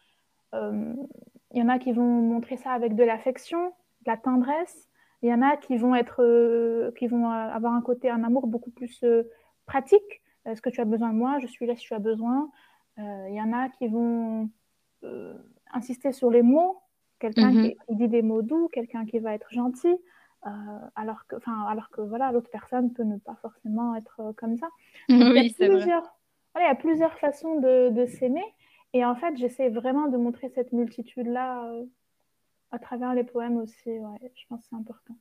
il 0.53 1.57
y 1.57 1.61
en 1.61 1.69
a 1.69 1.79
qui 1.79 1.91
vont 1.91 2.03
montrer 2.03 2.57
ça 2.57 2.71
avec 2.71 2.95
de 2.95 3.03
l'affection, 3.03 3.67
de 4.05 4.11
la 4.11 4.17
tendresse. 4.17 4.89
Il 5.21 5.29
y 5.29 5.33
en 5.33 5.41
a 5.41 5.57
qui 5.57 5.77
vont 5.77 5.95
être, 5.95 6.91
qui 6.97 7.07
vont 7.07 7.29
avoir 7.29 7.73
un 7.73 7.81
côté, 7.81 8.09
un 8.09 8.23
amour 8.23 8.47
beaucoup 8.47 8.71
plus 8.71 9.03
pratique. 9.65 10.21
Est-ce 10.45 10.61
que 10.61 10.69
tu 10.69 10.81
as 10.81 10.85
besoin 10.85 11.09
de 11.09 11.17
moi? 11.17 11.39
Je 11.39 11.47
suis 11.47 11.65
là 11.65 11.75
si 11.75 11.85
tu 11.85 11.93
as 11.93 11.99
besoin. 11.99 12.49
Il 12.99 13.03
euh, 13.03 13.29
y 13.29 13.41
en 13.41 13.53
a 13.53 13.69
qui 13.69 13.87
vont 13.87 14.49
euh, 15.03 15.33
insister 15.71 16.11
sur 16.11 16.29
les 16.29 16.41
mots. 16.41 16.81
Quelqu'un 17.19 17.51
qui, 17.51 17.77
mhm. 17.89 17.97
dit 17.97 18.07
des 18.07 18.21
mots 18.21 18.41
doux, 18.41 18.69
quelqu'un 18.69 19.05
qui 19.05 19.19
va 19.19 19.33
être 19.33 19.51
gentil. 19.51 19.95
Euh, 20.45 20.49
alors 20.95 21.27
que, 21.27 21.35
enfin, 21.35 21.65
alors 21.67 21.89
que 21.89 22.01
voilà, 22.01 22.31
l'autre 22.31 22.49
personne 22.49 22.93
peut 22.93 23.03
ne 23.03 23.17
pas 23.17 23.35
forcément 23.41 23.95
être 23.95 24.33
comme 24.37 24.55
ça. 24.57 24.69
oui, 25.09 25.53
il, 25.59 25.65
y 25.65 25.65
a 25.65 25.67
plusieurs, 25.67 26.15
il 26.57 26.61
y 26.61 26.65
a 26.65 26.75
plusieurs 26.75 27.19
façons 27.19 27.59
de, 27.59 27.89
de 27.89 28.05
s'aimer. 28.05 28.45
Et 28.93 29.05
en 29.05 29.15
fait, 29.15 29.35
j'essaie 29.37 29.69
vraiment 29.69 30.07
de 30.07 30.17
montrer 30.17 30.49
cette 30.49 30.71
multitude-là 30.71 31.69
à 32.71 32.79
travers 32.79 33.13
les 33.13 33.23
poèmes 33.23 33.57
aussi. 33.57 33.89
Ouais, 33.89 34.31
je 34.35 34.43
pense 34.47 34.61
que 34.61 34.67
c'est 34.69 34.75
important. 34.75 35.15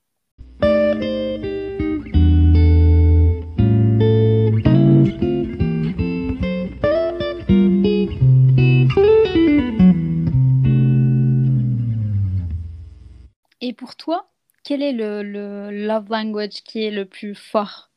Et 13.60 13.72
pour 13.72 13.96
toi, 13.96 14.30
quel 14.64 14.82
est 14.82 14.92
le, 14.92 15.22
love 15.70 16.10
language 16.10 16.62
qui 16.64 16.84
est 16.84 16.90
le 16.90 17.04
plus 17.04 17.34
fort 17.34 17.90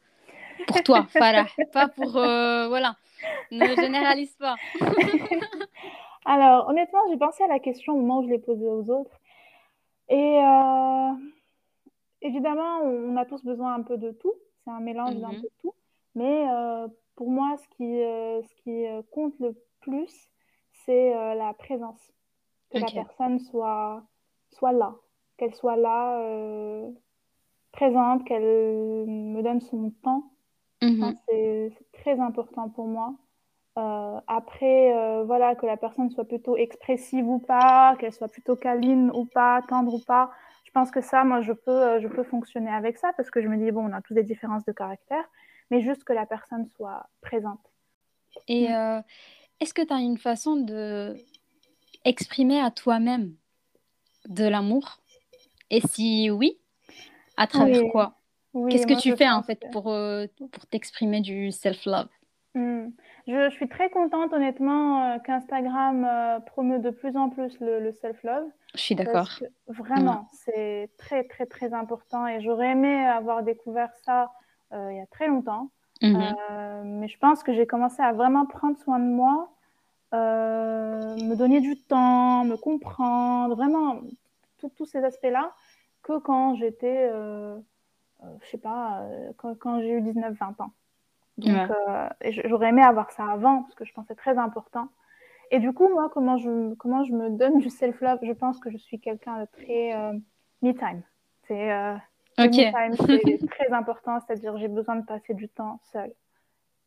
pour 0.67 0.83
toi, 0.83 1.05
Farah? 1.09 1.47
Pas 1.73 1.87
pour. 1.87 2.17
Euh, 2.17 2.67
voilà, 2.67 2.95
ne 3.51 3.67
généralise 3.75 4.35
pas. 4.35 4.55
Alors, 6.25 6.69
honnêtement, 6.69 6.99
j'ai 7.09 7.17
pensé 7.17 7.43
à 7.43 7.47
la 7.47 7.59
question 7.59 7.93
au 7.93 7.97
moment 7.97 8.19
où 8.19 8.23
je 8.23 8.29
l'ai 8.29 8.39
posée 8.39 8.67
aux 8.67 8.89
autres. 8.89 9.19
Et 10.09 10.39
euh, 10.43 11.11
évidemment, 12.21 12.81
on 12.83 13.17
a 13.17 13.25
tous 13.25 13.43
besoin 13.43 13.73
un 13.73 13.81
peu 13.81 13.97
de 13.97 14.11
tout. 14.11 14.33
C'est 14.63 14.71
un 14.71 14.81
mélange 14.81 15.15
d'un 15.15 15.29
mhm. 15.29 15.41
peu 15.41 15.47
de 15.47 15.61
tout. 15.61 15.73
Mais 16.13 16.47
euh, 16.49 16.87
pour 17.15 17.29
moi, 17.31 17.55
ce 17.57 17.67
qui, 17.75 17.97
ce 18.47 18.55
qui 18.63 18.85
compte 19.11 19.33
le 19.39 19.55
plus, 19.81 20.29
c'est 20.85 21.11
la 21.35 21.53
présence. 21.53 21.99
Que 22.71 22.77
la 22.77 22.91
personne 22.91 23.39
soit, 23.39 24.03
soit 24.51 24.71
là, 24.71 24.95
qu'elle 25.41 25.55
soit 25.55 25.75
là, 25.75 26.19
euh, 26.19 26.87
présente, 27.71 28.23
qu'elle 28.25 28.43
me 29.07 29.41
donne 29.41 29.59
son 29.59 29.89
temps. 30.03 30.31
Mhm. 30.83 31.15
c'est 31.27 31.71
très 31.93 32.19
important 32.19 32.69
pour 32.69 32.87
moi. 32.87 33.13
Euh, 33.77 34.19
après, 34.27 34.95
euh, 34.95 35.23
voilà, 35.23 35.55
que 35.55 35.65
la 35.67 35.77
personne 35.77 36.09
soit 36.09 36.25
plutôt 36.25 36.57
expressive 36.57 37.27
ou 37.27 37.39
pas, 37.39 37.95
qu'elle 37.99 38.13
soit 38.13 38.27
plutôt 38.27 38.55
câline 38.55 39.11
ou 39.13 39.25
pas, 39.25 39.61
tendre 39.67 39.93
ou 39.93 39.99
pas. 39.99 40.31
Je 40.65 40.71
pense 40.71 40.91
que 40.91 41.01
ça, 41.01 41.23
moi, 41.23 41.41
je 41.41 41.53
peux, 41.53 41.99
je 41.99 42.07
peux 42.07 42.23
fonctionner 42.23 42.71
avec 42.71 42.97
ça 42.97 43.11
parce 43.17 43.29
que 43.29 43.41
je 43.41 43.47
me 43.47 43.57
dis, 43.57 43.71
bon, 43.71 43.89
on 43.89 43.93
a 43.93 44.01
tous 44.01 44.13
des 44.13 44.23
différences 44.23 44.65
de 44.65 44.71
caractère, 44.71 45.23
mais 45.69 45.81
juste 45.81 46.03
que 46.03 46.13
la 46.13 46.25
personne 46.25 46.67
soit 46.75 47.07
présente. 47.21 47.61
Et 48.47 48.65
est-ce 49.59 49.73
que 49.73 49.81
tu 49.81 49.93
as 49.93 49.99
une 49.99 50.17
façon 50.17 50.55
de 50.55 51.15
exprimer 52.05 52.59
à 52.59 52.71
toi-même 52.71 53.35
de 54.27 54.45
l'amour? 54.45 55.00
Et 55.71 55.81
si 55.81 56.29
oui, 56.29 56.59
à 57.37 57.47
travers 57.47 57.81
quoi 57.91 58.17
Qu'est-ce 58.69 58.85
que 58.85 58.99
tu 58.99 59.15
fais 59.15 59.29
en 59.29 59.41
fait 59.41 59.63
pour, 59.71 59.83
pour 59.83 60.67
t'exprimer 60.69 61.21
du 61.21 61.51
self-love? 61.51 62.09
Hmm. 62.53 62.89
Je, 63.27 63.49
suis 63.51 63.69
très 63.69 63.89
contente, 63.89 64.33
honnêtement, 64.33 65.03
euh, 65.03 65.19
qu'Instagram 65.19 66.03
euh, 66.03 66.39
promeut 66.41 66.79
de 66.79 66.89
plus 66.89 67.15
en 67.15 67.29
plus 67.29 67.57
le, 67.61 67.91
self-love. 67.91 68.43
Je 68.75 68.81
suis 68.81 68.95
d'accord. 68.95 69.29
Vraiment, 69.67 70.27
c'est 70.33 70.89
très, 70.97 71.23
très, 71.23 71.45
très 71.45 71.73
important. 71.73 72.27
Et 72.27 72.41
j'aurais 72.41 72.71
aimé 72.71 73.05
avoir 73.05 73.43
découvert 73.43 73.91
ça 74.03 74.31
euh, 74.73 74.91
il 74.91 74.97
y 74.97 75.01
a 75.01 75.07
très 75.07 75.27
longtemps. 75.27 75.71
Mhm. 76.03 76.33
mais 76.83 77.07
je 77.07 77.17
pense 77.19 77.43
que 77.43 77.53
j'ai 77.53 77.67
commencé 77.67 78.01
à 78.01 78.11
vraiment 78.11 78.47
prendre 78.47 78.75
soin 78.79 78.97
de 78.97 79.05
moi, 79.05 79.51
me 80.11 81.35
donner 81.35 81.61
du 81.61 81.77
temps, 81.77 82.43
me 82.43 82.57
comprendre, 82.57 83.55
vraiment, 83.55 83.97
tous 84.69 84.85
ces 84.85 85.03
aspects-là, 85.03 85.53
que 86.03 86.17
quand 86.19 86.55
j'étais, 86.55 87.09
je 87.09 88.47
sais 88.49 88.57
pas, 88.57 89.05
quand, 89.37 89.57
quand 89.57 89.79
j'ai 89.81 89.91
eu 89.91 90.01
19-20 90.01 90.61
ans. 90.61 90.71
Donc, 91.37 91.71
euh, 91.71 92.09
j'aurais 92.45 92.69
aimé 92.69 92.83
avoir 92.83 93.11
ça 93.11 93.25
avant 93.25 93.63
parce 93.63 93.75
que 93.75 93.85
je 93.85 93.93
pensais 93.93 94.15
très 94.15 94.37
important. 94.37 94.89
Et 95.49 95.59
du 95.59 95.73
coup, 95.73 95.89
moi, 95.89 96.09
comment 96.13 96.37
je, 96.37 96.73
comment 96.75 97.03
je 97.03 97.13
me 97.13 97.29
donne 97.29 97.59
du 97.59 97.69
self-love? 97.69 98.19
Je 98.21 98.31
pense 98.31 98.59
que 98.59 98.69
je 98.69 98.77
suis 98.77 98.99
quelqu'un 98.99 99.41
de 99.41 99.47
très 99.51 99.93
euh, 99.93 100.13
me-time. 100.61 101.01
C'est 101.47 101.71
euh, 101.71 101.95
très 103.49 103.71
important, 103.71 104.19
c'est-à-dire 104.19 104.57
j'ai 104.57 104.67
besoin 104.67 104.95
de 104.95 105.05
passer 105.05 105.33
du 105.33 105.49
temps 105.49 105.79
seul. 105.91 106.11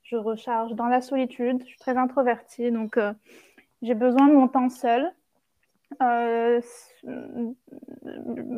Je 0.02 0.16
recharge 0.16 0.72
dans 0.74 0.86
la 0.86 1.00
solitude, 1.00 1.60
je 1.62 1.68
suis 1.68 1.78
très 1.78 1.96
introvertie, 1.96 2.70
donc 2.70 2.98
j'ai 3.80 3.94
besoin 3.94 4.28
de 4.28 4.34
mon 4.34 4.48
temps 4.48 4.68
seul. 4.68 5.10
Je, 6.00 6.60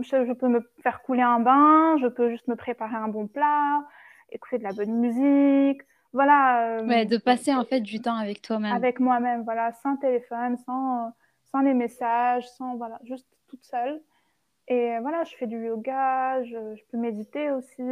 je, 0.03 0.33
peux 0.33 0.49
me 0.49 0.61
faire 0.83 1.03
couler 1.03 1.23
un 1.23 1.41
bain, 1.41 1.97
je 2.01 2.07
peux 2.07 2.31
juste 2.31 2.49
me 2.49 2.57
préparer 2.57 2.97
un 2.97 3.09
bon 3.09 3.27
plat, 3.27 3.85
écouter 4.31 4.59
de 4.59 4.63
la 4.63 4.73
bonne 4.73 4.95
musique. 4.95 5.83
Voilà. 6.13 6.79
Euh, 6.79 7.05
de 7.05 7.17
passer 7.19 7.55
en 7.55 7.65
fait 7.65 7.81
du 7.81 8.01
temps 8.01 8.17
avec 8.17 8.41
toi-même. 8.43 8.75
Avec 8.75 9.01
moi-même, 9.01 9.43
voilà, 9.43 9.73
sans 9.73 9.97
téléphone, 9.97 10.57
sans, 10.65 11.13
sans 11.51 11.61
les 11.61 11.75
messages, 11.75 12.49
sans, 12.51 12.77
voilà, 12.77 12.99
juste 13.05 13.29
toute 13.49 13.65
seule. 13.65 14.01
Et 14.69 14.99
voilà, 15.01 15.25
je 15.25 15.35
fais 15.37 15.47
du 15.47 15.67
yoga, 15.67 16.43
je, 16.43 16.75
je 16.75 16.83
peux 16.91 16.99
méditer 16.99 17.51
aussi. 17.51 17.83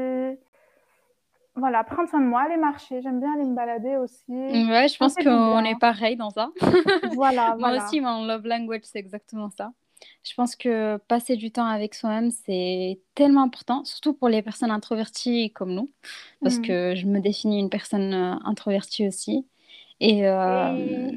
Voilà, 1.56 1.84
prendre 1.84 2.08
soin 2.08 2.20
de 2.20 2.26
moi, 2.26 2.42
aller 2.42 2.56
marcher. 2.56 3.00
J'aime 3.00 3.20
bien 3.20 3.32
aller 3.34 3.44
me 3.44 3.54
balader 3.54 3.96
aussi. 3.96 4.32
Ouais, 4.32 4.88
je 4.88 4.96
pense 4.96 5.14
qu'on 5.14 5.64
est 5.64 5.78
pareil 5.78 6.16
dans 6.16 6.30
ça. 6.30 6.50
voilà, 7.14 7.56
Moi 7.58 7.76
aussi, 7.76 8.00
mon 8.00 8.24
love 8.26 8.46
language, 8.46 8.82
c'est 8.84 8.98
exactement 8.98 9.50
ça. 9.50 9.72
Je 10.22 10.34
pense 10.34 10.56
que 10.56 10.96
passer 11.08 11.36
du 11.36 11.50
temps 11.50 11.66
avec 11.66 11.94
soi-même, 11.94 12.30
c'est 12.30 13.00
tellement 13.14 13.42
important, 13.42 13.84
surtout 13.84 14.14
pour 14.14 14.28
les 14.28 14.42
personnes 14.42 14.70
introverties 14.70 15.52
comme 15.52 15.72
nous, 15.72 15.90
parce 16.42 16.58
mm. 16.58 16.62
que 16.62 16.94
je 16.94 17.06
me 17.06 17.20
définis 17.20 17.60
une 17.60 17.70
personne 17.70 18.12
euh, 18.12 18.34
introvertie 18.44 19.06
aussi. 19.06 19.46
Et 20.00 20.26
euh, 20.26 21.10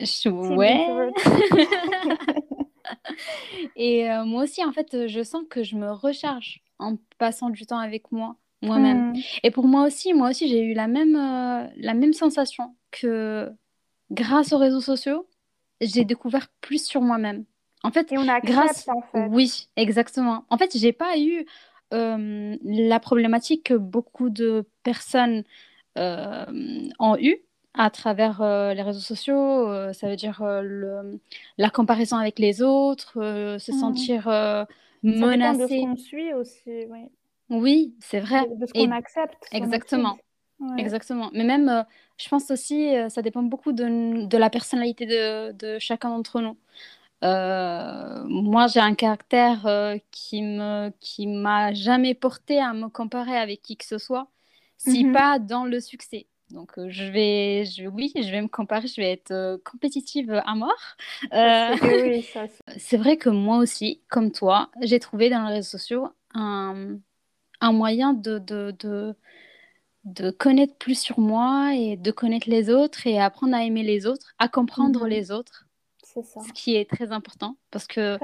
je... 0.00 0.28
ouais. 0.28 1.12
et 3.76 4.10
euh, 4.10 4.24
moi 4.24 4.42
aussi, 4.42 4.64
en 4.64 4.72
fait, 4.72 5.06
je 5.06 5.22
sens 5.22 5.44
que 5.48 5.62
je 5.62 5.76
me 5.76 5.90
recharge 5.92 6.62
en 6.78 6.96
passant 7.18 7.50
du 7.50 7.66
temps 7.66 7.78
avec 7.78 8.10
moi, 8.10 8.36
moi-même. 8.62 9.12
Mm. 9.12 9.20
Et 9.42 9.50
pour 9.50 9.66
moi 9.66 9.86
aussi, 9.86 10.14
moi 10.14 10.30
aussi, 10.30 10.48
j'ai 10.48 10.62
eu 10.62 10.74
la 10.74 10.88
même, 10.88 11.14
la 11.76 11.94
même 11.94 12.12
sensation 12.12 12.74
que 12.90 13.50
grâce 14.10 14.52
aux 14.52 14.58
réseaux 14.58 14.80
sociaux, 14.80 15.26
j'ai 15.80 16.04
découvert 16.04 16.48
plus 16.60 16.84
sur 16.84 17.02
moi-même. 17.02 17.44
En 17.82 17.90
fait, 17.90 18.10
et 18.12 18.18
on 18.18 18.28
a 18.28 18.40
grâce. 18.40 18.88
En 18.88 19.02
fait. 19.02 19.26
Oui, 19.30 19.68
exactement. 19.76 20.44
En 20.50 20.58
fait, 20.58 20.76
j'ai 20.76 20.92
pas 20.92 21.18
eu 21.18 21.46
euh, 21.94 22.56
la 22.64 23.00
problématique 23.00 23.64
que 23.64 23.74
beaucoup 23.74 24.28
de 24.28 24.64
personnes 24.82 25.44
euh, 25.98 26.44
ont 26.98 27.16
eu 27.16 27.38
à 27.74 27.90
travers 27.90 28.40
euh, 28.40 28.74
les 28.74 28.82
réseaux 28.82 29.00
sociaux. 29.00 29.92
ça 29.92 30.08
veut 30.08 30.16
dire 30.16 30.42
le, 30.42 31.20
la 31.58 31.70
comparaison 31.70 32.16
avec 32.16 32.38
les 32.38 32.62
autres, 32.62 33.12
se 33.14 33.72
mmh. 33.72 33.78
sentir 33.78 34.24
menacé. 35.02 35.58
Ça 35.58 35.64
de 35.64 35.68
ce 35.68 35.80
qu'on 35.82 35.96
suit 35.96 36.34
aussi, 36.34 36.86
oui. 36.90 37.08
Oui, 37.50 37.94
c'est 38.00 38.20
vrai. 38.20 38.46
De, 38.46 38.66
ce 38.66 38.72
qu'on 38.72 38.90
accepte. 38.90 39.46
Exactement. 39.52 40.18
Exactement. 40.78 41.30
Mais 41.34 41.44
même, 41.44 41.84
je 42.16 42.28
pense 42.28 42.50
aussi, 42.50 42.94
ça 43.08 43.20
dépend 43.20 43.42
beaucoup 43.42 43.72
de, 43.72 44.26
de 44.26 44.38
la 44.38 44.48
personnalité 44.48 45.04
de, 45.04 45.52
de 45.52 45.78
chacun 45.78 46.08
d'entre 46.08 46.40
nous. 46.40 46.56
Euh, 47.24 48.24
moi, 48.26 48.66
j'ai 48.66 48.80
un 48.80 48.94
caractère 48.94 49.66
euh, 49.66 49.96
qui 50.10 50.42
me 50.42 50.90
qui 51.00 51.26
m'a 51.26 51.72
jamais 51.72 52.14
porté 52.14 52.60
à 52.60 52.72
me 52.74 52.88
comparer 52.88 53.36
avec 53.36 53.62
qui 53.62 53.76
que 53.76 53.86
ce 53.86 53.98
soit, 53.98 54.28
si 54.76 55.04
mhm. 55.04 55.12
pas 55.12 55.38
dans 55.38 55.64
le 55.64 55.80
succès. 55.80 56.26
Donc, 56.50 56.78
euh, 56.78 56.86
je 56.90 57.04
vais, 57.04 57.64
je, 57.64 57.88
oui, 57.88 58.12
je 58.14 58.30
vais 58.30 58.40
me 58.42 58.48
comparer, 58.48 58.86
je 58.86 59.00
vais 59.00 59.12
être 59.12 59.60
compétitive 59.64 60.30
à 60.44 60.54
mort. 60.54 60.96
c'est 62.76 62.96
vrai 62.96 63.16
que 63.16 63.30
moi 63.30 63.58
aussi, 63.58 64.02
comme 64.08 64.30
toi, 64.30 64.70
j'ai 64.82 65.00
trouvé 65.00 65.30
dans 65.30 65.48
les 65.48 65.54
réseaux 65.54 65.78
sociaux 65.78 66.08
un, 66.34 66.98
un 67.60 67.72
moyen 67.72 68.12
de, 68.12 68.38
de, 68.38 68.74
de, 68.78 69.14
de, 70.04 70.30
connaître 70.30 70.76
plus 70.76 70.98
sur 70.98 71.18
moi 71.18 71.74
et 71.74 71.96
de 71.96 72.10
connaître 72.10 72.48
les 72.48 72.70
autres 72.70 73.06
et 73.06 73.20
apprendre 73.20 73.54
à 73.54 73.64
aimer 73.64 73.82
les 73.82 74.06
autres, 74.06 74.34
à 74.38 74.48
comprendre 74.48 75.04
mhm. 75.04 75.10
les 75.10 75.30
autres. 75.30 75.64
Ce 76.02 76.52
qui 76.54 76.76
est 76.76 76.88
très 76.88 77.12
important 77.12 77.58
parce 77.70 77.86
que 77.86 78.18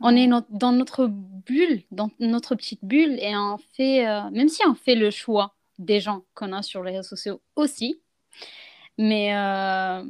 on 0.00 0.16
est 0.16 0.28
dans 0.50 0.72
notre 0.72 1.06
bulle, 1.06 1.82
dans 1.92 2.10
notre 2.18 2.56
petite 2.56 2.84
bulle 2.84 3.16
et 3.20 3.36
on 3.36 3.58
fait, 3.74 4.08
euh, 4.08 4.28
même 4.30 4.48
si 4.48 4.66
on 4.66 4.74
fait 4.74 4.96
le 4.96 5.12
choix 5.12 5.54
des 5.78 6.00
gens 6.00 6.24
qu'on 6.34 6.52
a 6.52 6.62
sur 6.62 6.82
les 6.82 6.96
réseaux 6.96 7.10
sociaux 7.10 7.40
aussi, 7.54 8.00
mais 8.96 9.36
euh, 9.36 10.02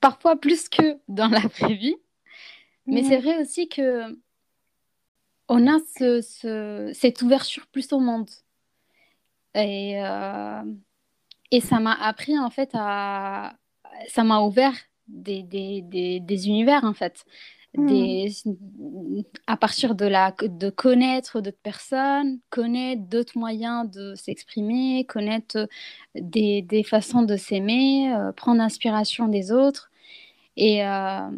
parfois 0.00 0.36
plus 0.36 0.68
que 0.68 0.98
dans 1.08 1.26
la 1.26 1.40
vraie 1.40 1.74
vie. 1.74 1.96
Mais 2.86 3.02
c'est 3.02 3.18
vrai 3.18 3.40
aussi 3.40 3.68
que 3.68 4.16
on 5.48 5.66
a 5.66 5.78
ce, 5.96 6.90
cette 6.94 7.22
ouverture 7.22 7.66
plus 7.66 7.92
au 7.92 8.00
monde. 8.00 8.30
Et, 9.54 10.02
euh, 10.02 10.62
et 11.50 11.60
ça 11.60 11.78
m'a 11.80 11.94
appris 11.94 12.38
en 12.38 12.50
fait 12.50 12.70
à... 12.74 13.54
Ça 14.08 14.24
m'a 14.24 14.40
ouvert 14.40 14.74
des, 15.06 15.42
des, 15.42 16.20
des, 16.20 16.48
univers, 16.48 16.84
en 16.84 16.94
fait. 16.94 17.24
Hmm. 17.76 17.86
Des, 17.86 18.32
à 19.46 19.56
partir 19.56 19.94
de, 19.94 20.06
la, 20.06 20.34
de 20.42 20.70
connaître 20.70 21.40
d'autres 21.40 21.62
personnes, 21.62 22.38
connaître 22.50 23.02
d'autres 23.02 23.38
moyens 23.38 23.90
de 23.90 24.14
s'exprimer, 24.14 25.04
connaître 25.04 25.68
des, 26.14 26.62
des, 26.62 26.82
façons 26.82 27.22
de 27.22 27.36
s'aimer, 27.36 28.12
euh, 28.14 28.32
prendre 28.32 28.60
inspiration 28.62 29.28
des 29.28 29.52
autres. 29.52 29.90
Et, 30.56 30.84
euh, 30.84 31.30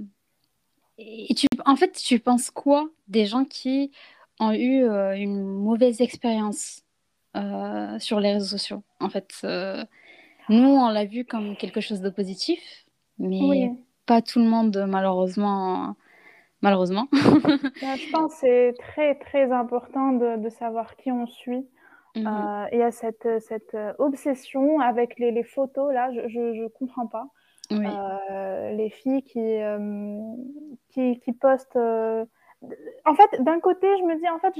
et 0.98 1.34
tu, 1.34 1.46
en 1.66 1.76
fait, 1.76 1.92
tu 1.92 2.18
penses 2.18 2.50
quoi 2.50 2.88
des 3.08 3.26
gens 3.26 3.44
qui 3.44 3.92
ont 4.40 4.52
eu 4.52 4.84
euh, 4.84 5.16
une 5.16 5.42
mauvaise 5.42 6.00
expérience 6.00 6.82
sur 7.98 8.20
les 8.20 8.32
réseaux 8.32 8.56
sociaux? 8.56 8.82
En 9.00 9.08
fait, 9.08 9.44
nous, 10.48 10.68
on 10.68 10.88
l'a 10.88 11.04
vu 11.04 11.24
comme 11.24 11.56
quelque 11.56 11.80
chose 11.80 12.00
de 12.00 12.10
positif, 12.10 12.60
mais 13.18 13.72
pas 14.06 14.22
tout 14.22 14.38
le 14.38 14.44
monde, 14.44 14.84
malheureusement. 14.88 15.96
Malheureusement. 16.64 17.08
Bah, 17.82 17.96
je 17.96 18.10
pense 18.10 18.32
que 18.32 18.38
c'est 18.40 18.74
très, 18.78 19.14
très 19.16 19.52
important 19.52 20.12
de, 20.12 20.42
de, 20.42 20.48
savoir 20.48 20.96
qui 20.96 21.12
on 21.12 21.26
suit. 21.26 21.66
Mhm. 22.16 22.26
Euh, 22.26 22.66
il 22.72 22.78
y 22.78 22.82
a 22.82 22.90
cette, 22.90 23.28
cette 23.40 23.76
obsession 23.98 24.80
avec 24.80 25.18
les, 25.18 25.30
les, 25.30 25.42
photos, 25.42 25.92
là, 25.92 26.10
je 26.12 26.38
ne 26.38 26.68
comprends 26.68 27.06
pas. 27.06 27.26
Euh, 27.72 28.72
les 28.72 28.90
filles 28.90 29.22
qui, 29.22 29.40
euh, 29.40 30.20
qui, 30.90 31.32
postent. 31.32 31.78
En 33.04 33.14
fait, 33.14 33.42
d'un 33.42 33.60
côté, 33.60 33.86
je 33.98 34.04
me 34.04 34.16
dis, 34.16 34.28
en 34.28 34.38
fait, 34.38 34.54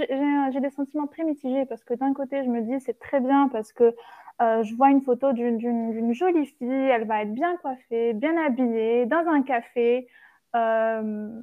j'ai 0.52 0.60
des 0.60 0.70
sentiments 0.70 1.06
très 1.06 1.24
mitigés 1.24 1.64
parce 1.66 1.84
que 1.84 1.94
d'un 1.94 2.12
côté, 2.12 2.44
je 2.44 2.50
me 2.50 2.60
dis, 2.60 2.80
c'est 2.80 2.98
très 2.98 3.20
bien 3.20 3.48
parce 3.48 3.72
que 3.72 3.94
euh, 4.42 4.62
je 4.64 4.74
vois 4.74 4.90
une 4.90 5.00
photo 5.00 5.32
d'une 5.32 6.12
jolie 6.12 6.46
fille, 6.46 6.68
elle 6.68 7.06
va 7.06 7.22
être 7.22 7.32
bien 7.32 7.56
coiffée, 7.58 8.14
bien 8.14 8.36
habillée, 8.44 9.06
dans 9.06 9.26
un 9.28 9.42
café, 9.42 10.08
euh, 10.56 11.40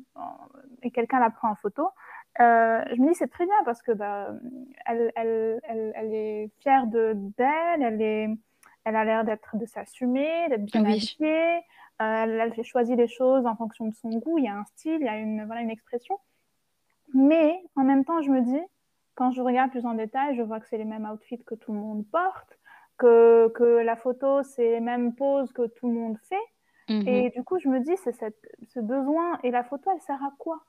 et 0.84 0.92
quelqu'un 0.92 1.20
la 1.20 1.30
prend 1.30 1.52
en 1.52 1.56
photo. 1.56 1.90
Euh, 2.40 2.84
je 2.96 3.02
me 3.02 3.10
dis 3.10 3.16
c'est 3.16 3.30
très 3.30 3.46
bien 3.46 3.56
parce 3.66 3.82
que 3.82 3.92
bah, 3.92 4.30
elle, 4.86 5.12
elle, 5.16 5.60
elle, 5.64 6.14
est 6.14 6.50
fière 6.60 6.86
d'elle, 6.88 7.82
elle 7.82 8.02
est, 8.02 8.30
elle 8.84 8.96
a 8.96 9.06
l'air 9.06 9.24
d'être 9.24 9.56
de 9.58 9.66
s'assumer, 9.66 10.50
d'être 10.50 10.66
bien 10.66 10.86
habillée. 10.86 11.62
elle, 12.00 12.40
elle 12.40 12.54
fait 12.54 12.64
choisir 12.64 12.96
les 12.96 13.08
choses 13.08 13.46
en 13.46 13.56
fonction 13.56 13.88
de 13.88 13.94
son 13.94 14.10
goût. 14.10 14.38
Il 14.38 14.46
y 14.46 14.48
a 14.48 14.56
un 14.56 14.66
style, 14.66 14.98
il 15.00 15.06
y 15.06 15.10
a 15.10 15.18
une, 15.18 15.46
voilà, 15.46 15.62
une 15.62 15.70
expression. 15.70 16.18
Mais 17.14 17.62
en 17.76 17.84
même 17.84 18.06
temps, 18.06 18.22
je 18.22 18.32
me 18.32 18.42
dis, 18.42 18.62
quand 19.16 19.32
je 19.32 19.42
regarde 19.42 19.72
plus 19.72 19.86
en 19.86 19.94
détail, 19.94 20.36
je 20.36 20.42
vois 20.42 20.60
que 20.60 20.68
c'est 20.68 20.78
les 20.78 20.86
mêmes 20.86 21.06
outfits 21.06 21.44
que 21.44 21.56
tout 21.56 21.74
le 21.74 21.80
monde 21.80 22.06
porte, 22.12 22.58
que, 22.98 23.50
que 23.50 23.64
la 23.64 23.96
photo, 23.96 24.44
c'est 24.44 24.72
les 24.72 24.80
mêmes 24.80 25.14
poses 25.14 25.52
que 25.52 25.68
tout 25.68 25.88
le 25.88 25.94
monde 25.94 26.18
fait. 26.30 26.94
Mhm. 26.94 27.08
Et 27.08 27.30
du 27.32 27.44
coup, 27.44 27.60
je 27.60 27.68
me 27.68 27.80
dis, 27.80 27.96
c'est 27.98 28.14
ce 28.14 28.80
besoin. 28.80 29.40
Et 29.44 29.52
la 29.52 29.64
photo, 29.64 29.90
elle 29.94 30.02
sert 30.02 30.24
à 30.24 30.32
quoi? 30.38 30.62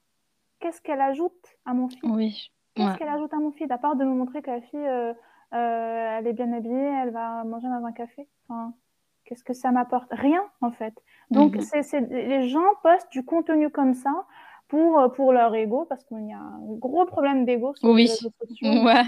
Qu'est-ce 0.60 0.80
qu'elle 0.80 1.00
ajoute 1.00 1.56
à 1.64 1.74
mon 1.74 1.88
feed? 1.88 2.04
Oui. 2.04 2.52
Qu'est-ce 2.74 2.96
qu'elle 2.96 3.08
ajoute 3.08 3.32
à 3.34 3.38
mon 3.38 3.52
feed? 3.52 3.70
À 3.70 3.78
part 3.78 3.96
de 3.96 4.04
me 4.04 4.14
montrer 4.14 4.42
que 4.42 4.50
la 4.50 4.60
fille, 4.60 4.86
euh, 4.86 5.12
euh, 5.52 6.18
elle 6.18 6.26
est 6.26 6.32
bien 6.32 6.52
habillée, 6.52 6.92
elle 7.02 7.10
va 7.10 7.44
manger 7.44 7.68
dans 7.68 7.84
un 7.84 7.92
café. 7.92 8.28
Enfin, 8.44 8.74
Qu'est-ce 9.24 9.44
que 9.44 9.54
ça 9.54 9.70
m'apporte? 9.70 10.08
Rien, 10.10 10.42
en 10.60 10.72
fait. 10.72 10.94
Donc, 11.30 11.56
c'est 11.60 12.00
les 12.10 12.48
gens 12.48 12.60
postent 12.82 13.10
du 13.12 13.24
contenu 13.24 13.70
comme 13.70 13.94
ça 13.94 14.26
pour, 14.68 14.98
euh, 14.98 15.08
pour 15.08 15.32
leur 15.32 15.54
ego, 15.54 15.86
parce 15.88 16.04
qu'il 16.04 16.26
y 16.26 16.32
a 16.32 16.38
un 16.38 16.58
gros 16.60 17.06
problème 17.06 17.44
d'ego 17.44 17.74
sur 17.76 17.94
les 17.94 18.04
réseaux 18.04 18.32
sociaux. 18.40 18.68
Ouais. 18.84 19.02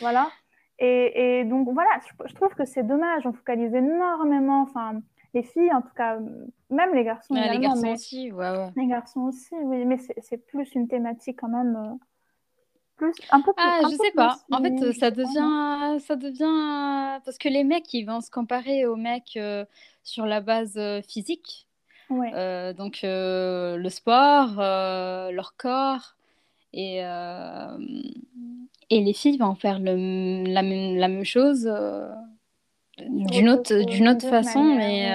Voilà. 0.00 0.28
Et, 0.78 1.40
et, 1.40 1.44
donc, 1.44 1.68
voilà, 1.72 1.90
je, 2.26 2.34
trouve 2.34 2.54
que 2.54 2.64
c'est 2.64 2.84
dommage. 2.84 3.26
On 3.26 3.32
focalise 3.32 3.74
énormément, 3.74 4.62
enfin, 4.62 5.00
les 5.32 5.42
filles, 5.42 5.72
en 5.72 5.82
tout 5.82 5.94
cas, 5.96 6.18
même 6.70 6.94
les 6.94 7.04
garçons. 7.04 7.34
les 7.34 7.58
garçons 7.58 7.88
aussi, 7.88 8.32
ouais, 8.32 8.50
ouais. 8.50 8.70
Les 8.76 8.86
garçons 8.86 9.20
aussi, 9.22 9.54
oui, 9.62 9.84
mais 9.84 9.98
c'est 9.98 10.46
plus 10.46 10.74
une 10.74 10.88
thématique 10.88 11.40
quand 11.40 11.48
même. 11.48 11.98
Euh, 13.02 13.10
plus, 13.10 13.12
un 13.30 13.40
peu 13.40 13.52
plus, 13.52 13.64
ah, 13.66 13.80
je 13.90 13.96
sais 13.96 14.12
pas. 14.12 14.38
En 14.50 14.62
fait, 14.62 14.92
ça 14.92 15.10
devient, 15.10 16.00
ça 16.00 16.16
devient. 16.16 17.20
Parce 17.24 17.38
que 17.38 17.48
les 17.48 17.64
mecs, 17.64 17.92
ils 17.92 18.04
vont 18.04 18.20
se 18.20 18.30
comparer 18.30 18.86
aux 18.86 18.96
mecs 18.96 19.36
euh, 19.36 19.64
sur 20.02 20.26
la 20.26 20.40
base 20.40 20.78
physique. 21.08 21.66
Euh, 22.10 22.72
donc 22.72 23.02
euh, 23.02 23.76
le 23.76 23.88
sport, 23.88 24.58
euh, 24.58 25.30
leur 25.30 25.56
corps. 25.56 26.14
Et, 26.72 26.98
et 28.90 29.00
les 29.00 29.12
filles 29.12 29.38
vont 29.38 29.54
faire 29.54 29.78
le, 29.78 30.44
la, 30.44 30.62
même, 30.62 30.96
la 30.96 31.06
même 31.06 31.24
chose 31.24 31.72
d'une 32.98 33.48
autre, 33.48 33.84
d'une 33.84 34.08
autre 34.08 34.28
façon, 34.28 34.62
mais, 34.62 35.08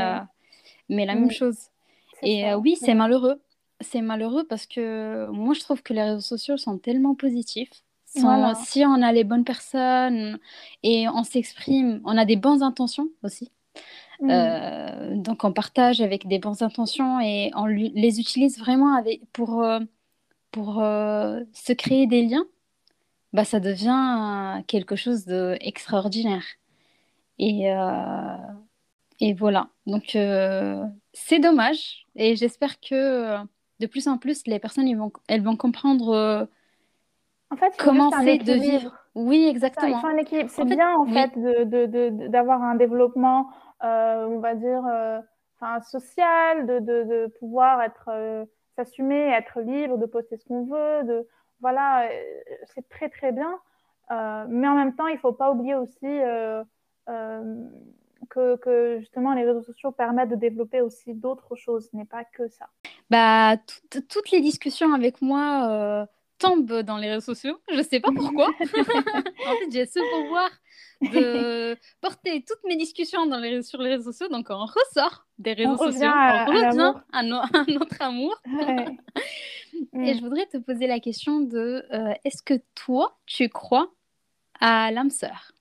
mais 0.88 1.06
la 1.06 1.16
même 1.16 1.32
chose. 1.32 1.58
Et 2.24 2.54
oui, 2.54 2.78
c'est 2.78 2.94
malheureux. 2.94 3.42
C'est 3.82 4.02
malheureux 4.02 4.44
parce 4.44 4.66
que 4.66 5.28
moi, 5.32 5.54
je 5.54 5.62
trouve 5.62 5.82
que 5.82 5.94
les 5.94 6.04
réseaux 6.04 6.22
sociaux 6.22 6.58
sont 6.58 6.78
tellement 6.78 7.16
positifs. 7.16 7.72
Si 8.06 8.24
on 8.86 9.02
a 9.02 9.12
les 9.12 9.24
bonnes 9.24 9.44
personnes 9.44 10.40
et 10.84 11.08
on 11.08 11.24
s'exprime, 11.24 12.02
on 12.06 12.18
a 12.18 12.26
des 12.26 12.36
bonnes 12.36 12.64
intentions 12.64 13.10
aussi. 13.24 13.52
Mmh. 14.20 14.30
Euh, 14.32 15.16
donc 15.16 15.44
on 15.46 15.54
partage 15.54 16.02
avec 16.02 16.28
des 16.28 16.40
bonnes 16.40 16.62
intentions 16.62 17.22
et 17.22 17.52
on 17.56 17.66
les 17.66 18.20
utilise 18.20 18.60
vraiment 18.60 18.96
avec, 18.96 19.22
pour, 19.32 19.64
euh, 19.64 19.80
pour 20.52 20.82
euh, 20.82 21.42
se 21.54 21.72
créer 21.72 22.06
des 22.06 22.24
liens, 22.24 22.46
bah, 23.32 23.46
ça 23.46 23.60
devient 23.60 24.64
quelque 24.68 24.96
chose 24.96 25.26
d'extraordinaire. 25.26 26.44
Et, 27.38 27.68
et 29.22 29.34
voilà. 29.34 29.70
Donc 29.86 30.18
c'est 31.14 31.40
dommage 31.40 32.06
et 32.16 32.36
j'espère 32.36 32.82
que 32.82 33.38
de 33.80 33.88
plus 33.88 34.08
en 34.08 34.18
plus 34.18 34.46
les 34.48 34.60
personnes 34.60 34.94
vont, 34.96 35.12
elles 35.28 35.44
vont 35.44 35.56
comprendre 35.56 36.48
en 37.52 37.56
fait, 37.56 37.74
comment 37.78 38.12
c'est 38.12 38.38
de 38.38 38.54
vivre. 38.54 38.96
Oui, 39.16 39.48
exactement. 39.48 40.02
C'est 40.48 40.66
bien 40.66 40.96
en 40.96 41.06
fait 41.06 41.32
d'avoir 42.30 42.60
de, 42.60 42.66
de, 42.66 42.70
un 42.72 42.76
développement 42.76 43.50
euh, 43.84 44.26
on 44.28 44.40
va 44.40 44.56
dire, 44.56 44.86
euh, 44.86 45.20
enfin, 45.60 45.80
social, 45.82 46.66
de, 46.66 47.28
pouvoir 47.40 47.82
être, 47.82 48.10
euh, 48.10 48.46
s'assumer, 48.76 49.32
être 49.32 49.62
libre, 49.62 49.98
de 49.98 50.06
poster 50.06 50.38
ce 50.38 50.46
qu'on 50.46 50.66
veut, 50.66 51.04
de, 51.06 51.28
voilà, 51.62 52.10
c'est 52.74 52.88
très 52.90 53.10
très 53.10 53.32
bien. 53.32 53.60
mais 54.10 54.68
en 54.68 54.76
même 54.76 54.96
temps, 54.96 55.08
il 55.08 55.16
ne 55.16 55.20
faut 55.20 55.34
pas 55.34 55.52
oublier 55.52 55.76
aussi 55.76 56.08
que, 58.30 58.58
que, 58.58 59.00
justement 59.00 59.34
les 59.34 59.46
réseaux 59.46 59.64
sociaux 59.64 59.92
permettent 59.92 60.30
de 60.30 60.36
développer 60.36 60.82
aussi 60.82 61.14
d'autres 61.14 61.56
choses, 61.56 61.90
ce 61.92 61.96
n'est 61.96 62.06
pas 62.06 62.24
que 62.24 62.48
ça. 62.48 62.68
Bah, 63.10 63.58
toutes 64.10 64.32
les 64.32 64.42
discussions 64.42 64.94
avec 64.94 65.22
moi 65.22 66.08
tombe 66.40 66.82
dans 66.82 66.98
les 66.98 67.10
réseaux 67.10 67.34
sociaux. 67.36 67.60
Je 67.70 67.76
ne 67.76 67.84
sais 67.84 68.00
pas 68.00 68.12
pourquoi. 68.16 68.48
en 68.60 69.56
fait, 69.56 69.72
j'ai 69.72 69.86
ce 69.86 70.00
pouvoir 70.00 70.50
de 71.02 71.78
porter 72.02 72.44
toutes 72.48 72.64
mes 72.68 72.76
discussions 72.76 73.26
dans 73.26 73.40
les, 73.40 73.62
sur 73.62 73.82
les 73.82 73.92
réseaux 73.92 74.12
sociaux. 74.12 74.30
Donc, 74.30 74.48
on 74.50 74.66
ressort 74.66 75.28
des 75.38 75.54
réseaux 75.54 75.78
sociaux, 75.78 76.10
on 76.10 76.46
revient 76.46 76.94
à, 77.12 77.24
notre 77.24 78.02
amour. 78.02 78.36
Et 79.94 80.16
je 80.16 80.22
voudrais 80.22 80.46
te 80.48 80.58
poser 80.58 80.88
la 80.88 81.00
question 81.00 81.42
de 81.42 81.86
euh, 81.94 82.14
est-ce 82.26 82.42
que 82.42 82.56
toi, 82.74 83.18
tu 83.26 83.50
crois 83.50 83.92
à 84.60 84.92
l'âme 84.92 85.12
sœur? 85.12 85.52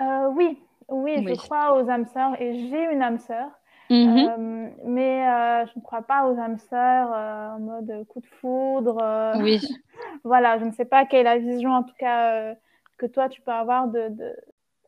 Euh, 0.00 0.28
oui. 0.34 0.58
Oui, 0.88 1.16
oui, 1.18 1.34
je 1.34 1.40
crois 1.40 1.80
aux 1.80 1.88
âmes 1.88 2.06
sœurs 2.06 2.40
et 2.40 2.68
j'ai 2.68 2.92
une 2.92 3.02
âme 3.02 3.18
sœur. 3.18 3.50
Mhm. 3.90 4.18
Euh, 4.18 4.70
mais 4.84 5.28
euh, 5.28 5.66
je 5.66 5.72
ne 5.76 5.82
crois 5.82 6.02
pas 6.02 6.28
aux 6.28 6.38
âmes 6.38 6.58
sœurs 6.58 7.12
euh, 7.12 7.56
en 7.56 7.60
mode 7.60 8.06
coup 8.08 8.20
de 8.20 8.26
foudre. 8.26 8.98
Oui. 9.40 9.60
voilà, 10.24 10.58
je 10.58 10.64
ne 10.64 10.72
sais 10.72 10.84
pas 10.84 11.04
quelle 11.06 11.20
est 11.20 11.24
la 11.24 11.38
vision 11.38 11.72
en 11.72 11.82
tout 11.82 11.94
cas 11.98 12.54
que 12.98 13.06
toi 13.06 13.28
tu 13.28 13.40
peux 13.40 13.52
avoir 13.52 13.88
de. 13.88 14.08
de... 14.10 14.36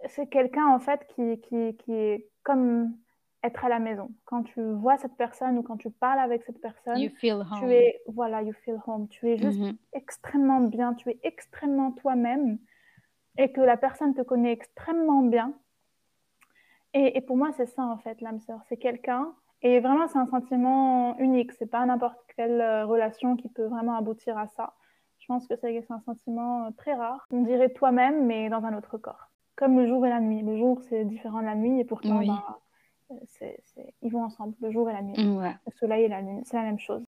C'est 0.06 0.26
quelqu'un 0.26 0.66
en 0.66 0.78
fait 0.78 1.06
qui, 1.14 1.40
qui, 1.40 1.76
qui, 1.76 1.92
est 1.92 2.28
comme 2.44 2.92
être 3.42 3.64
à 3.64 3.68
la 3.68 3.78
maison. 3.78 4.10
Quand 4.24 4.44
tu 4.44 4.60
vois 4.62 4.96
cette 4.96 5.16
personne 5.16 5.58
ou 5.58 5.62
quand 5.62 5.76
tu 5.76 5.90
parles 5.90 6.20
avec 6.20 6.42
cette 6.44 6.60
personne, 6.60 6.98
you 6.98 7.10
feel 7.18 7.44
home. 7.50 7.60
tu 7.60 7.72
es 7.72 8.00
voilà, 8.06 8.42
you 8.42 8.52
feel 8.64 8.80
home. 8.86 9.08
Tu 9.08 9.28
es 9.28 9.38
juste 9.38 9.60
mhm. 9.60 9.76
extrêmement 9.92 10.60
bien, 10.60 10.94
tu 10.94 11.10
es 11.10 11.18
extrêmement 11.22 11.92
toi-même 11.92 12.58
et 13.36 13.52
que 13.52 13.60
la 13.60 13.76
personne 13.76 14.14
te 14.14 14.22
connaît 14.22 14.52
extrêmement 14.52 15.22
bien 15.22 15.54
et, 16.94 17.20
pour 17.20 17.36
moi, 17.36 17.50
c'est 17.56 17.66
ça 17.66 17.82
en 17.82 17.98
fait, 17.98 18.20
l'âme 18.20 18.40
sœur. 18.40 18.60
C'est 18.68 18.76
quelqu'un. 18.76 19.32
Et 19.62 19.80
vraiment, 19.80 20.06
c'est 20.06 20.18
un 20.18 20.26
sentiment 20.26 21.18
unique. 21.18 21.52
C'est 21.52 21.66
pas 21.66 21.84
n'importe 21.84 22.18
quelle 22.36 22.60
euh, 22.60 22.86
relation 22.86 23.36
qui 23.36 23.48
peut 23.48 23.66
vraiment 23.66 23.96
aboutir 23.96 24.38
à 24.38 24.46
ça. 24.46 24.74
Je 25.18 25.26
pense 25.26 25.46
que 25.46 25.54
c'est 25.56 25.84
un 25.90 26.00
sentiment 26.00 26.66
euh, 26.66 26.70
très 26.76 26.94
rare. 26.94 27.26
On 27.32 27.42
dirait 27.42 27.70
toi-même, 27.70 28.26
mais 28.26 28.48
dans 28.48 28.64
un 28.64 28.76
autre 28.76 28.98
corps. 28.98 29.30
Comme 29.56 29.78
le 29.78 29.86
jour 29.86 30.06
et 30.06 30.10
la 30.10 30.20
nuit. 30.20 30.42
Le 30.42 30.56
jour, 30.56 30.80
c'est 30.88 31.04
différent 31.04 31.40
de 31.40 31.46
la 31.46 31.56
nuit, 31.56 31.80
et 31.80 31.84
pourtant, 31.84 32.20
bah, 32.24 32.58
ils 34.02 34.12
vont 34.12 34.22
ensemble, 34.22 34.54
le 34.60 34.70
jour 34.70 34.88
et 34.88 34.92
la 34.92 35.02
nuit. 35.02 35.16
Le 35.18 35.72
soleil 35.72 36.04
et 36.04 36.08
la 36.08 36.20
lune, 36.20 36.42
c'est 36.44 36.56
la 36.56 36.62
même 36.62 36.78
chose. 36.78 37.04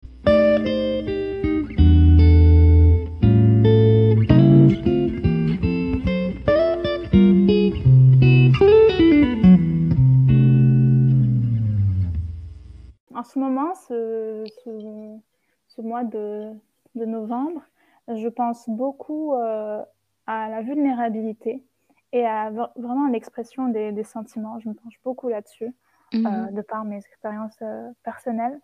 Ce 13.30 13.38
moment, 13.38 13.74
ce, 13.74 14.44
ce, 14.64 15.80
mois 15.80 16.04
de, 16.04 16.52
de, 16.94 17.04
novembre, 17.04 17.62
je 18.08 18.28
pense 18.28 18.68
beaucoup 18.68 19.34
euh, 19.34 19.82
à 20.26 20.48
la 20.48 20.62
vulnérabilité 20.62 21.64
et 22.12 22.26
à 22.26 22.50
vraiment 22.50 23.06
l'expression 23.06 23.68
des, 23.68 23.92
des, 23.92 24.02
sentiments. 24.02 24.58
Je 24.58 24.68
me 24.68 24.74
penche 24.74 24.98
beaucoup 25.04 25.28
là-dessus, 25.28 25.72
euh, 26.14 26.18
mhm. 26.18 26.54
de 26.54 26.62
par 26.62 26.84
mes 26.84 26.98
expériences 26.98 27.58
euh, 27.62 27.88
personnelles. 28.02 28.58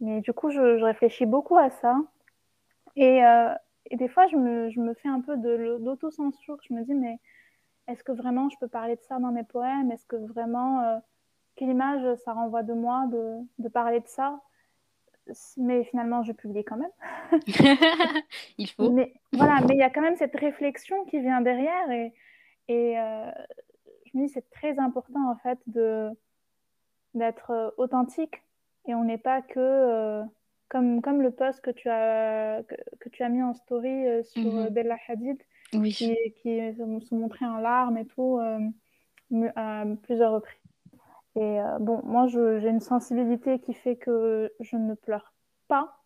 Mais 0.00 0.20
du 0.20 0.32
coup, 0.32 0.50
je, 0.50 0.78
je, 0.78 0.84
réfléchis 0.84 1.26
beaucoup 1.26 1.56
à 1.56 1.70
ça. 1.70 1.96
Et, 2.96 3.20
et 3.90 3.96
des 3.96 4.08
fois, 4.08 4.26
je 4.26 4.36
me, 4.36 4.70
je 4.70 4.80
me, 4.80 4.94
fais 4.94 5.08
un 5.08 5.20
peu 5.20 5.36
d'autocensure. 5.36 6.58
Je 6.68 6.74
me 6.74 6.82
dis, 6.82 6.94
mais 6.94 7.18
est-ce 7.86 8.02
que 8.02 8.12
vraiment 8.12 8.48
je 8.48 8.56
peux 8.58 8.68
parler 8.68 8.96
de 8.96 9.00
ça 9.02 9.18
dans 9.18 9.30
mes 9.30 9.44
poèmes? 9.44 9.90
Est-ce 9.92 10.06
que 10.06 10.16
vraiment 10.16 11.00
quelle 11.58 11.70
image 11.70 12.16
ça 12.24 12.32
renvoie 12.32 12.62
de 12.62 12.72
moi 12.72 13.06
de, 13.10 13.36
de 13.58 13.68
parler 13.68 14.00
de 14.00 14.06
ça 14.06 14.40
mais 15.56 15.84
finalement 15.84 16.22
je 16.22 16.32
publie 16.32 16.64
quand 16.64 16.76
même. 16.76 16.90
il 18.58 18.68
faut. 18.68 18.90
Mais 18.90 19.12
voilà, 19.32 19.60
mais 19.66 19.74
il 19.74 19.78
y 19.78 19.82
a 19.82 19.90
quand 19.90 20.00
même 20.00 20.16
cette 20.16 20.36
réflexion 20.36 21.04
qui 21.06 21.20
vient 21.20 21.40
derrière 21.40 21.90
et, 21.90 22.12
et 22.68 22.98
euh, 22.98 23.30
je 24.06 24.18
me 24.18 24.26
dis 24.26 24.32
c'est 24.32 24.48
très 24.50 24.78
important 24.78 25.30
en 25.30 25.36
fait 25.36 25.58
de 25.66 26.10
d'être 27.14 27.50
euh, 27.50 27.70
authentique 27.76 28.42
et 28.86 28.94
on 28.94 29.04
n'est 29.04 29.18
pas 29.18 29.42
que 29.42 29.58
euh, 29.58 30.22
comme 30.68 31.00
comme 31.00 31.22
le 31.22 31.30
post 31.30 31.60
que 31.60 31.70
tu 31.70 31.88
as 31.88 32.62
que, 33.00 33.08
tu 33.08 33.22
as 33.22 33.28
mis 33.28 33.42
en 33.42 33.54
story 33.54 34.24
sur 34.24 34.52
mhm. 34.52 34.68
Bella 34.68 34.96
Hadid 35.08 35.38
oui. 35.74 35.92
qui, 35.92 36.16
qui 36.42 36.58
se 36.74 37.14
montrait 37.14 37.46
en 37.46 37.58
larmes 37.58 37.98
et 37.98 38.06
tout 38.06 38.38
à 39.56 39.84
plusieurs 40.02 40.32
reprises 40.32 40.57
et 41.38 41.60
euh, 41.60 41.78
bon, 41.78 42.00
moi, 42.04 42.26
j'ai 42.26 42.68
une 42.68 42.80
sensibilité 42.80 43.60
qui 43.60 43.72
fait 43.72 43.94
que 43.94 44.52
je 44.58 44.76
ne 44.76 44.94
pleure 44.94 45.32
pas. 45.68 46.02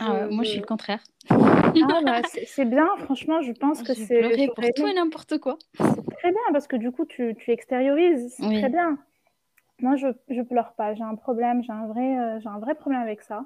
ah 0.00 0.26
moi, 0.30 0.42
je 0.42 0.50
suis 0.50 0.60
le 0.60 0.66
contraire. 0.66 1.00
ah, 1.30 2.00
bah, 2.04 2.22
c'est 2.46 2.64
bien, 2.64 2.88
franchement, 2.98 3.40
je 3.42 3.52
pense 3.52 3.84
que 3.84 3.94
c'est. 3.94 4.48
pour 4.52 4.64
tout 4.74 4.86
et 4.88 4.94
n'importe 4.94 5.38
quoi. 5.38 5.58
C'est 5.78 6.16
très 6.16 6.30
bien 6.32 6.40
parce 6.52 6.66
que 6.66 6.74
du 6.74 6.90
coup, 6.90 7.04
tu, 7.04 7.36
tu 7.38 7.52
extériorises. 7.52 8.34
C'est 8.36 8.58
très 8.58 8.68
bien. 8.68 8.98
Moi, 9.78 9.94
je, 9.94 10.08
je 10.28 10.42
pleure 10.42 10.72
pas. 10.74 10.94
J'ai 10.94 11.04
un 11.04 11.14
problème, 11.14 11.62
j'ai 11.62 11.72
un, 11.72 11.86
vrai, 11.86 12.18
euh, 12.18 12.40
un 12.44 12.58
vrai 12.58 12.74
problème 12.74 13.00
avec 13.00 13.22
ça. 13.22 13.44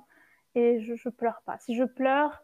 Et 0.54 0.80
je, 0.80 0.94
je 0.94 1.11
pleure 1.11 1.42
pas. 1.44 1.59
Si 1.59 1.74
je 1.74 1.85
pleure, 1.85 2.42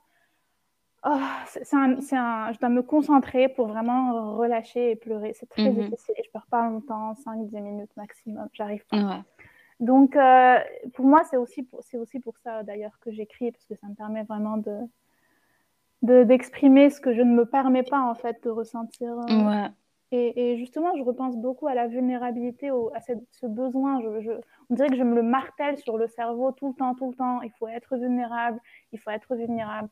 oh, 1.05 1.19
c'est 1.47 1.75
un, 1.75 1.99
un, 2.13 2.53
je 2.53 2.59
dois 2.59 2.69
me 2.69 2.83
concentrer 2.83 3.49
pour 3.49 3.67
vraiment 3.67 4.37
relâcher 4.37 4.93
et 4.93 4.97
pleurer. 4.97 5.35
C'est 5.35 5.49
très 5.49 5.71
mhm. 5.71 5.85
difficile. 5.91 6.15
Je 6.25 6.31
pleure 6.31 6.47
pas 6.47 6.69
longtemps, 6.69 7.15
5-10 7.15 7.61
minutes 7.61 7.97
maximum. 7.97 8.49
J'arrive 8.53 8.85
pas. 8.87 9.25
Donc, 9.81 10.15
euh, 10.15 10.59
pour 10.95 11.07
moi, 11.07 11.23
c'est 11.29 11.37
aussi, 11.37 11.65
pour, 11.65 11.81
aussi 11.95 12.21
pour 12.21 12.39
ça 12.39 12.63
d'ailleurs 12.63 12.99
que 13.01 13.11
j'écris, 13.11 13.51
parce 13.51 13.65
que 13.65 13.75
ça 13.75 13.89
me 13.89 13.95
permet 13.95 14.23
vraiment 14.25 14.57
de 14.57 14.79
d'exprimer 16.03 16.91
ce 16.91 17.01
que 17.01 17.15
je 17.15 17.21
ne 17.23 17.33
me 17.33 17.47
permets 17.47 17.85
pas 17.85 18.01
en 18.01 18.17
fait 18.17 18.43
de 18.43 18.51
ressentir. 18.51 19.13
Euh. 19.13 19.49
Ouais. 19.49 19.69
Et, 20.15 20.59
justement, 20.59 20.95
je 20.97 21.03
repense 21.03 21.37
beaucoup 21.37 21.69
à 21.69 21.75
la 21.75 21.87
vulnérabilité, 21.87 22.69
à 22.69 23.01
ce 23.01 23.47
besoin. 23.47 24.01
Je, 24.03 24.33
on 24.69 24.75
dirait 24.75 24.89
que 24.89 24.97
je 24.97 25.05
me 25.05 25.15
le 25.15 25.23
martèle 25.23 25.79
sur 25.79 25.97
le 25.97 26.07
cerveau 26.07 26.53
tout 26.53 26.69
le 26.69 26.75
temps, 26.75 26.95
tout 26.95 27.11
le 27.11 27.17
temps. 27.17 27.41
Il 27.41 27.51
faut 27.53 27.67
être 27.69 27.97
vulnérable, 27.97 28.61
il 28.93 28.99
faut 28.99 29.11
être 29.11 29.35
vulnérable. 29.35 29.89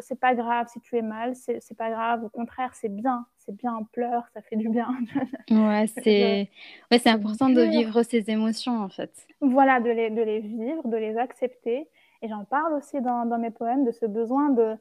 C'est 0.00 0.18
pas 0.18 0.34
grave 0.34 0.68
si 0.68 0.80
tu 0.80 0.96
es 0.96 1.02
mal, 1.02 1.34
c'est, 1.36 1.76
pas 1.76 1.90
grave. 1.90 2.24
Au 2.24 2.28
contraire, 2.28 2.74
c'est 2.74 2.88
bien, 2.88 3.26
c'est 3.38 3.54
bien. 3.54 3.76
On 3.80 3.84
pleure, 3.84 4.24
ça 4.34 4.42
fait 4.42 4.56
du 4.56 4.68
bien. 4.68 4.88
ouais, 5.50 5.86
c'est, 5.86 6.50
ouais, 6.90 6.98
c'est 6.98 7.10
important 7.10 7.48
de 7.48 7.62
vivre 7.62 8.02
ces 8.02 8.30
émotions 8.30 8.80
en 8.80 8.88
fait. 8.88 9.26
Voilà, 9.40 9.80
de 9.80 9.90
les, 9.90 10.10
de 10.10 10.22
les 10.22 10.40
vivre, 10.40 10.86
de 10.88 10.96
les 10.96 11.16
accepter. 11.16 11.88
Et 12.22 12.28
j'en 12.28 12.44
parle 12.44 12.74
aussi 12.74 13.00
dans, 13.00 13.24
dans 13.26 13.38
mes 13.38 13.50
poèmes 13.50 13.84
de 13.84 13.92
ce 13.92 14.06
besoin 14.06 14.50
de, 14.50 14.76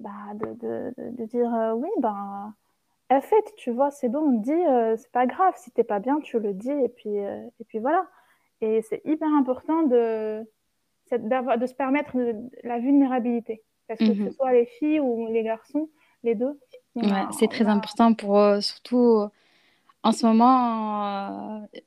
bah, 0.00 0.10
de, 0.34 0.54
de, 0.54 0.94
de, 0.96 1.24
dire 1.24 1.52
euh, 1.54 1.72
oui, 1.72 1.88
ben 1.98 2.54
elle 3.08 3.22
fait, 3.22 3.44
tu 3.56 3.70
vois, 3.70 3.90
c'est 3.90 4.08
bon, 4.08 4.20
on 4.20 4.40
dit, 4.40 4.52
euh, 4.52 4.96
c'est 4.96 5.12
pas 5.12 5.26
grave, 5.26 5.54
si 5.56 5.70
t'es 5.70 5.84
pas 5.84 5.98
bien, 5.98 6.20
tu 6.20 6.38
le 6.38 6.54
dis, 6.54 6.70
et 6.70 6.88
puis, 6.88 7.18
euh, 7.18 7.46
et 7.60 7.64
puis 7.64 7.78
voilà. 7.78 8.06
Et 8.60 8.82
c'est 8.82 9.02
hyper 9.04 9.28
important 9.28 9.82
de, 9.82 10.42
de 11.12 11.66
se 11.66 11.74
permettre 11.74 12.16
de, 12.16 12.34
la 12.62 12.78
vulnérabilité. 12.78 13.62
Parce 13.88 14.00
que, 14.00 14.06
que 14.06 14.14
ce 14.14 14.20
mhm. 14.20 14.32
soit 14.32 14.52
les 14.52 14.66
filles 14.66 15.00
ou 15.00 15.26
les 15.32 15.42
garçons, 15.42 15.88
les 16.22 16.34
deux. 16.34 16.58
Ouais, 16.96 17.24
c'est 17.38 17.48
très 17.48 17.66
important 17.66 18.14
pour 18.14 18.38
euh, 18.38 18.60
surtout 18.60 19.28
en 20.02 20.12
ce 20.12 20.26
moment. 20.26 21.06
Euh, 21.06 21.80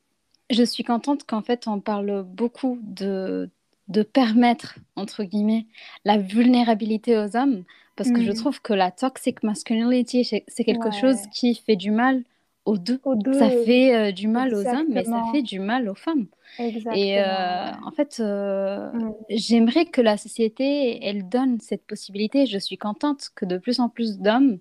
je 0.49 0.63
suis 0.63 0.83
contente 0.83 1.25
qu'en 1.25 1.41
fait 1.41 1.67
on 1.67 1.79
parle 1.79 2.23
beaucoup 2.23 2.79
de, 2.81 3.49
de 3.87 4.03
permettre 4.03 4.79
entre 4.95 5.23
guillemets 5.23 5.65
la 6.05 6.17
vulnérabilité 6.17 7.17
aux 7.17 7.35
hommes 7.35 7.63
parce 7.95 8.11
que 8.11 8.21
je 8.21 8.29
mhm. 8.29 8.37
trouve 8.37 8.61
que 8.61 8.73
la 8.73 8.91
toxic 8.91 9.43
masculinity 9.43 10.23
c'est 10.23 10.63
quelque 10.63 10.91
chose 10.91 11.17
qui 11.33 11.55
fait 11.55 11.75
du 11.75 11.91
mal 11.91 12.23
aux 12.67 12.77
deux. 12.77 12.99
Ça 13.33 13.49
fait 13.49 13.95
euh, 13.95 14.11
du 14.11 14.27
mal 14.27 14.53
aux 14.53 14.65
hommes, 14.65 14.87
mais 14.89 15.05
ça 15.05 15.23
fait 15.31 15.41
du 15.41 15.59
mal 15.59 15.87
aux 15.89 15.95
femmes. 15.95 16.27
Et 16.59 17.19
euh, 17.19 17.71
en 17.85 17.91
fait, 17.91 18.17
euh, 18.19 18.91
mm. 18.91 19.13
j'aimerais 19.29 19.85
que 19.85 20.01
la 20.01 20.17
société, 20.17 21.03
elle 21.03 21.27
donne 21.29 21.59
cette 21.61 21.85
possibilité. 21.87 22.45
Je 22.45 22.57
suis 22.57 22.77
contente 22.77 23.29
que 23.35 23.45
de 23.45 23.57
plus 23.57 23.79
en 23.79 23.89
plus 23.89 24.19
d'hommes, 24.19 24.59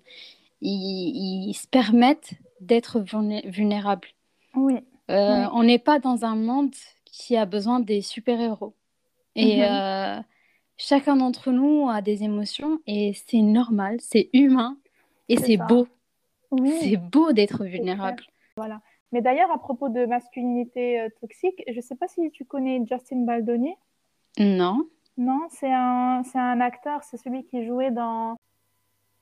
ils, 0.61 1.53
se 1.53 1.67
permettent 1.67 2.31
d'être 2.61 3.03
vulnérables. 3.45 4.07
Oui. 4.55 4.79
On 5.09 5.63
n'est 5.63 5.79
pas 5.79 5.99
dans 5.99 6.23
un 6.25 6.35
monde 6.35 6.73
qui 7.05 7.35
a 7.35 7.45
besoin 7.45 7.79
des 7.79 8.01
super-héros. 8.01 8.73
Et 9.35 9.59
mm-hmm. 9.59 10.23
chacun 10.77 11.17
d'entre 11.17 11.51
nous 11.51 11.89
a 11.89 12.01
des 12.01 12.23
émotions 12.23 12.79
et 12.87 13.13
c'est 13.27 13.41
normal, 13.41 13.97
c'est 13.99 14.29
humain 14.33 14.77
et 15.29 15.37
c'est 15.37 15.57
beau. 15.57 15.87
C'est 16.51 16.97
beau 16.97 17.31
d'être 17.33 17.65
vulnérable. 17.65 18.23
Voilà. 18.57 18.81
Mais 19.11 19.21
d'ailleurs, 19.21 19.51
à 19.51 19.57
propos 19.57 19.89
de 19.89 20.05
masculinité 20.05 20.99
euh, 20.99 21.09
toxique, 21.21 21.63
je 21.67 21.75
ne 21.75 21.81
sais 21.81 21.95
pas 21.95 22.07
si 22.07 22.29
tu 22.31 22.45
connais 22.45 22.83
Justin 22.85 23.23
Baldoni. 23.25 23.73
Non. 24.39 24.85
Non, 25.17 25.47
c'est 25.49 25.71
un, 25.71 26.23
c'est 26.23 26.37
un 26.37 26.59
acteur, 26.59 27.03
c'est 27.03 27.17
celui 27.17 27.43
qui 27.45 27.65
jouait 27.65 27.91
dans 27.91 28.35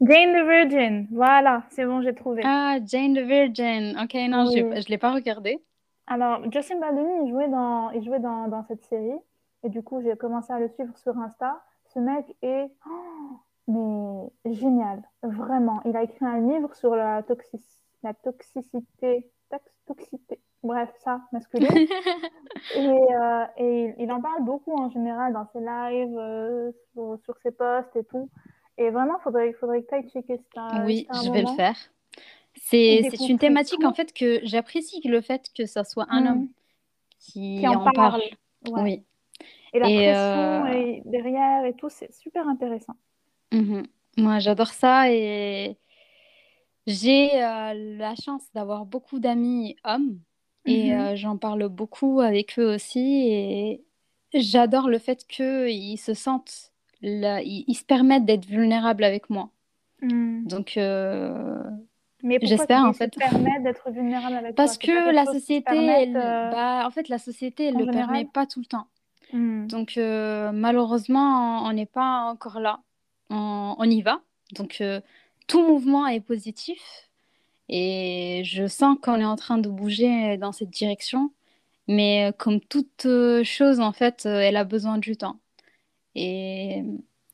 Jane 0.02 0.34
the 0.34 0.46
Virgin. 0.48 1.08
Voilà, 1.12 1.64
c'est 1.70 1.86
bon, 1.86 2.02
j'ai 2.02 2.14
trouvé. 2.14 2.42
Ah, 2.44 2.78
Jane 2.86 3.14
the 3.14 3.26
Virgin. 3.26 3.98
Ok, 4.02 4.14
non, 4.28 4.52
je 4.52 4.62
ne 4.62 4.90
l'ai 4.90 4.98
pas 4.98 5.14
regardé. 5.14 5.62
Alors, 6.08 6.42
Justin 6.52 6.80
Baldoni, 6.80 7.26
il 7.26 7.30
jouait, 7.32 7.48
dans, 7.48 7.92
il 7.92 8.04
jouait 8.04 8.20
dans, 8.20 8.48
dans 8.48 8.64
cette 8.64 8.84
série. 8.86 9.18
Et 9.64 9.70
du 9.70 9.82
coup, 9.82 10.02
j'ai 10.02 10.16
commencé 10.16 10.52
à 10.52 10.60
le 10.60 10.68
suivre 10.70 10.96
sur 10.98 11.18
Insta. 11.18 11.64
Ce 11.94 12.00
mec 12.00 12.26
est 12.42 12.68
oh, 12.88 13.40
mais 13.68 14.54
génial, 14.54 15.02
vraiment. 15.24 15.82
Il 15.86 15.96
a 15.96 16.04
écrit 16.04 16.26
un 16.26 16.40
livre 16.40 16.74
sur 16.76 16.96
la, 16.96 17.24
la 18.04 18.14
toxicité, 18.14 19.32
toxicité, 19.86 20.40
bref, 20.64 20.90
ça, 21.04 21.22
masculin. 21.32 21.68
et, 22.76 22.80
euh, 22.80 23.46
et, 23.58 23.94
il 24.00 24.12
en 24.12 24.22
parle 24.22 24.44
beaucoup 24.44 24.74
en 24.74 24.90
général 24.90 25.34
dans 25.34 25.48
ses 25.54 25.60
lives, 25.60 26.18
euh, 26.18 26.72
sur, 27.24 27.38
ses 27.42 27.52
posts 27.52 27.96
et 27.96 28.04
tout. 28.04 28.30
Et 28.78 28.90
vraiment, 28.90 29.18
il 29.20 29.24
faudrait, 29.24 29.54
faudrait 29.54 29.84
que 29.84 29.90
tu 29.90 29.96
ailles 29.96 30.10
checker 30.10 30.40
ça. 30.54 30.84
Oui, 30.86 31.08
je 31.24 31.32
vais 31.32 31.42
le 31.42 31.56
faire. 31.56 31.78
C'est 32.56 33.02
une 33.28 33.38
thématique 33.38 33.84
en 33.84 33.94
fait 33.94 34.14
que 34.14 34.40
j'apprécie 34.44 35.06
le 35.08 35.22
fait 35.22 35.50
que 35.56 35.66
ça 35.66 35.84
soit 35.84 36.08
un 36.10 36.26
homme 36.26 36.40
mm. 36.44 36.50
qui, 37.20 37.68
en, 37.68 37.92
parle. 37.92 38.22
Oui. 38.72 39.04
Et 39.74 39.80
la 39.80 39.86
pression 39.86 40.66
euh, 40.66 41.02
derrière 41.06 41.66
et 41.66 41.74
tout, 41.74 41.90
c'est 41.90 42.12
super 42.14 42.48
intéressant. 42.48 42.96
Mhm. 43.56 43.84
Moi, 44.18 44.40
j'adore 44.40 44.70
ça 44.74 45.12
et 45.12 45.78
j'ai 46.88 47.44
euh, 47.44 47.74
la 47.98 48.16
chance 48.16 48.44
d'avoir 48.54 48.86
beaucoup 48.86 49.20
d'amis 49.20 49.76
hommes 49.84 50.20
et 50.66 50.92
mhm. 50.92 51.00
euh, 51.00 51.16
j'en 51.16 51.38
parle 51.38 51.68
beaucoup 51.70 52.22
avec 52.22 52.60
eux 52.60 52.74
aussi 52.74 53.30
et 53.30 53.84
j'adore 54.34 54.90
le 54.90 55.00
fait 55.00 55.26
qu'ils 55.28 56.00
se 56.00 56.14
sentent, 56.14 56.72
ils, 57.02 57.76
se 57.76 57.84
permettent 57.84 58.26
d'être 58.26 58.46
vulnérables 58.46 59.04
avec 59.04 59.30
moi. 59.30 59.50
Mm. 60.02 60.48
Donc, 60.48 60.78
euh, 60.78 61.60
j'espère 62.42 62.84
en 62.84 62.94
fait. 62.94 63.16
permettent 63.16 63.64
d'être 63.64 63.92
vulnérables 63.92 64.36
avec 64.36 64.56
Parce 64.56 64.78
que 64.78 65.14
la 65.14 65.26
société, 65.26 66.12
bah, 66.12 66.84
en 66.86 66.92
fait, 66.92 67.10
la 67.10 67.20
société, 67.20 67.66
elle 67.66 67.78
ne 67.78 67.86
le 67.86 67.92
permet 67.92 68.26
pas 68.26 68.46
tout 68.46 68.60
le 68.60 68.66
temps. 68.66 68.88
Donc, 69.34 69.98
malheureusement, 69.98 71.64
on 71.64 71.74
n'est 71.74 71.86
pas 71.86 72.22
encore 72.30 72.60
là 72.60 72.80
on, 73.30 73.90
y 73.90 74.02
va. 74.02 74.22
Donc, 74.54 74.82
euh, 74.82 75.02
tout 75.48 75.66
mouvement 75.66 76.08
est 76.08 76.22
positif 76.22 77.10
et 77.70 78.44
je 78.46 78.68
sens 78.68 78.98
qu'on 79.02 79.20
est 79.20 79.26
en 79.26 79.36
train 79.36 79.58
de 79.58 79.70
bouger 79.70 80.38
dans 80.38 80.52
cette 80.52 80.70
direction. 80.70 81.34
Mais 81.88 82.30
euh, 82.30 82.32
comme 82.34 82.62
toute 82.62 83.06
euh, 83.06 83.44
chose, 83.44 83.80
en 83.80 83.94
fait, 83.94 84.26
elle 84.26 84.58
a 84.58 84.64
besoin 84.66 84.98
du 84.98 85.18
temps. 85.18 85.40
Et 86.16 86.84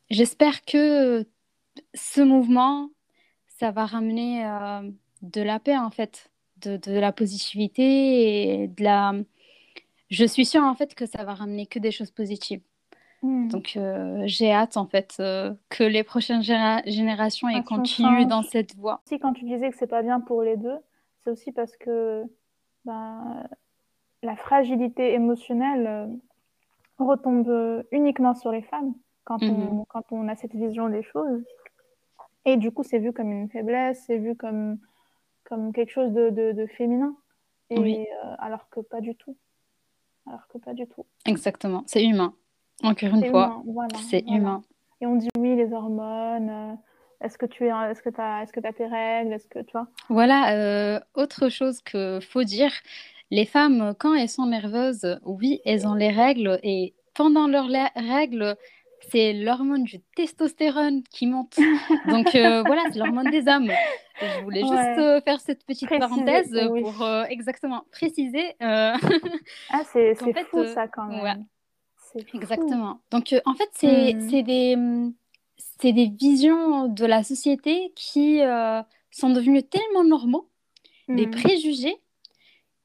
j'espère 0.10 0.66
que 0.66 1.28
ce 1.94 2.22
mouvement, 2.22 2.90
ça 3.60 3.72
va 3.72 3.86
ramener 3.86 4.44
de 5.22 5.42
la 5.42 5.60
paix, 5.60 5.78
en 5.78 5.92
fait, 5.92 6.32
de, 6.58 6.78
de, 6.78 6.94
la 6.94 7.12
positivité 7.14 8.64
et 8.64 8.68
de 8.68 8.84
la... 8.84 9.14
Je 10.10 10.26
suis 10.26 10.46
sûre, 10.46 10.64
en 10.64 10.76
fait, 10.76 10.96
que 10.96 11.06
ça 11.06 11.24
va 11.26 11.36
ramener 11.36 11.68
que 11.68 11.80
des 11.80 11.92
choses 11.92 12.12
positives. 12.12 12.62
Hmm. 13.24 13.50
Donc 13.50 13.74
euh, 13.78 14.24
j'ai 14.26 14.52
hâte 14.52 14.78
en 14.78 14.88
fait 14.88 15.18
euh, 15.20 15.54
que 15.70 15.84
les 15.84 16.04
prochaines 16.04 16.42
générations 16.42 17.48
aient 17.50 17.64
continuent 17.64 18.26
dans 18.26 18.42
cette 18.42 18.76
voie. 18.76 19.02
Si 19.06 19.20
quand 19.20 19.34
tu 19.34 19.46
disais 19.46 19.70
que 19.70 19.78
c'est 19.78 19.88
pas 19.88 20.02
bien 20.02 20.20
pour 20.20 20.42
les 20.42 20.58
deux, 20.58 20.78
c'est 21.24 21.30
aussi 21.30 21.52
parce 21.52 21.78
que 21.78 22.24
ben, 22.86 23.48
la 24.24 24.36
fragilité 24.36 25.14
émotionnelle 25.14 25.86
euh, 25.86 26.08
retombe 26.98 27.84
uniquement 27.92 28.34
sur 28.34 28.52
les 28.52 28.64
femmes 28.64 28.96
quand, 29.24 29.42
on, 29.44 29.76
mhm. 29.76 29.86
quand 29.88 30.12
on 30.12 30.28
a 30.28 30.36
cette 30.36 30.56
vision 30.56 30.90
des 30.90 31.04
choses. 31.04 31.44
Et 32.46 32.58
du 32.58 32.72
coup, 32.72 32.82
c'est 32.82 32.98
vu 32.98 33.14
comme 33.14 33.32
une 33.32 33.50
faiblesse, 33.50 34.04
c'est 34.08 34.18
vu 34.18 34.36
comme, 34.36 34.80
comme 35.44 35.74
quelque 35.74 35.92
chose 35.92 36.12
de, 36.12 36.32
de, 36.32 36.66
féminin. 36.66 37.16
Et, 37.70 38.10
alors 38.40 38.68
que 38.70 38.80
pas 38.80 39.00
du 39.00 39.14
tout. 39.14 39.38
Alors 40.26 40.48
que 40.48 40.58
pas 40.58 40.74
du 40.74 40.88
tout. 40.88 41.06
Exactement, 41.28 41.84
c'est 41.86 42.04
humain. 42.04 42.34
Encore 42.84 43.16
une 43.16 43.26
fois, 43.26 43.64
c'est 44.10 44.24
humain. 44.28 44.64
Et 45.02 45.06
on 45.08 45.16
dit 45.16 45.30
oui, 45.38 45.56
les 45.56 45.74
hormones. 45.74 46.50
Euh, 46.50 46.74
est-ce 47.26 47.38
que 47.38 47.46
tu 47.46 47.66
es, 47.66 47.70
est-ce 47.70 48.02
que 48.02 48.10
as, 48.20 48.44
est-ce 48.44 48.54
que 48.54 48.66
as 48.66 48.74
tes 48.74 48.86
règles, 48.86 49.34
est-ce 49.34 49.48
que 49.48 49.60
tu 49.60 49.72
vois? 49.74 49.88
Voilà. 50.10 50.54
Euh, 50.54 51.00
autre 51.16 51.50
chose 51.50 51.82
que 51.82 52.20
faut 52.20 52.44
dire, 52.44 52.72
les 53.30 53.46
femmes 53.46 53.94
quand 54.00 54.16
elles 54.16 54.30
sont 54.30 54.48
nerveuses, 54.48 55.20
oui, 55.26 55.62
elles 55.66 55.88
ont 55.88 55.94
les 55.94 56.10
règles 56.10 56.60
et 56.64 56.94
pendant 57.14 57.48
leurs 57.48 57.70
règles, 57.96 58.56
c'est 59.10 59.34
l'hormone 59.34 59.84
du 59.84 60.00
testostérone 60.16 61.04
qui 61.10 61.28
monte. 61.28 61.58
Donc 62.08 62.34
euh, 62.36 62.64
voilà, 62.66 62.84
c'est 62.92 63.00
l'hormone 63.00 63.30
des 63.30 63.48
hommes. 63.48 63.72
Je 64.20 64.44
voulais 64.44 64.62
juste 64.62 65.24
faire 65.26 65.40
cette 65.40 65.66
petite 65.66 65.90
parenthèse 65.90 66.56
pour 66.68 67.06
exactement 67.30 67.84
préciser. 67.92 68.56
ah, 68.60 68.98
c'est, 69.92 70.16
fou 70.52 70.66
ça 70.66 70.88
quand 70.88 71.06
même. 71.06 71.46
Exactement. 72.34 73.02
Donc, 73.12 73.36
en 73.46 73.54
fait, 73.54 73.70
c'est 73.74 74.14
Hmm. 74.16 74.44
des, 74.44 74.78
c'est 75.80 75.94
des 75.94 76.08
visions 76.08 76.88
de 76.88 77.06
la 77.06 77.24
société 77.24 77.92
qui 77.96 78.42
euh, 78.42 78.82
sont 79.12 79.30
devenues 79.30 79.64
tellement 79.64 80.04
normaux, 80.04 80.50
des 81.08 81.28
Hmm. 81.28 81.32
préjugés 81.32 81.98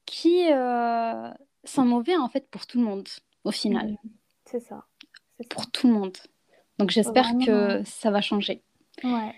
qui 0.05 0.51
euh, 0.51 1.29
sont 1.63 1.85
mauvais 1.85 2.15
en 2.17 2.29
fait 2.29 2.49
pour 2.49 2.65
tout 2.65 2.77
le 2.79 2.85
monde, 2.85 3.07
au 3.43 3.51
final, 3.51 3.91
Hmm. 3.91 4.09
C'est 4.45 4.59
ça. 4.61 4.85
Pour 5.49 5.69
tout 5.71 5.87
le 5.87 5.93
monde. 5.93 6.17
Donc 6.79 6.91
j'espère 6.91 7.37
que 7.37 7.83
ça 7.85 8.11
va 8.11 8.21
changer. 8.21 8.63
Ouais. 9.03 9.33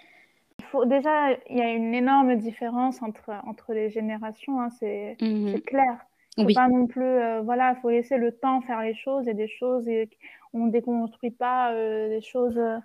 Il 0.59 0.65
faut... 0.65 0.85
Déjà, 0.85 1.31
il 1.49 1.57
y 1.57 1.61
a 1.61 1.71
une 1.73 1.93
énorme 1.93 2.35
différence 2.37 3.01
entre, 3.01 3.31
entre 3.45 3.73
les 3.73 3.89
générations, 3.89 4.61
hein, 4.61 4.69
c'est 4.69 5.17
Mhm. 5.21 5.51
c'est 5.53 5.61
clair. 5.61 6.05
Faut 6.37 6.47
Oui, 6.47 6.53
pas 6.53 6.67
non 6.69 6.87
plus, 6.87 7.03
euh, 7.03 7.41
voilà, 7.41 7.75
faut 7.75 7.89
laisser 7.89 8.17
le 8.17 8.31
temps 8.37 8.61
faire 8.61 8.81
les 8.81 8.95
choses 8.95 9.27
et 9.27 9.33
des 9.33 9.47
choses, 9.47 9.87
et 9.87 10.09
on 10.53 10.67
déconstruit 10.67 11.31
pas 11.31 11.73
euh, 11.73 12.09
des 12.09 12.21
choses 12.21 12.57
euh, 12.57 12.77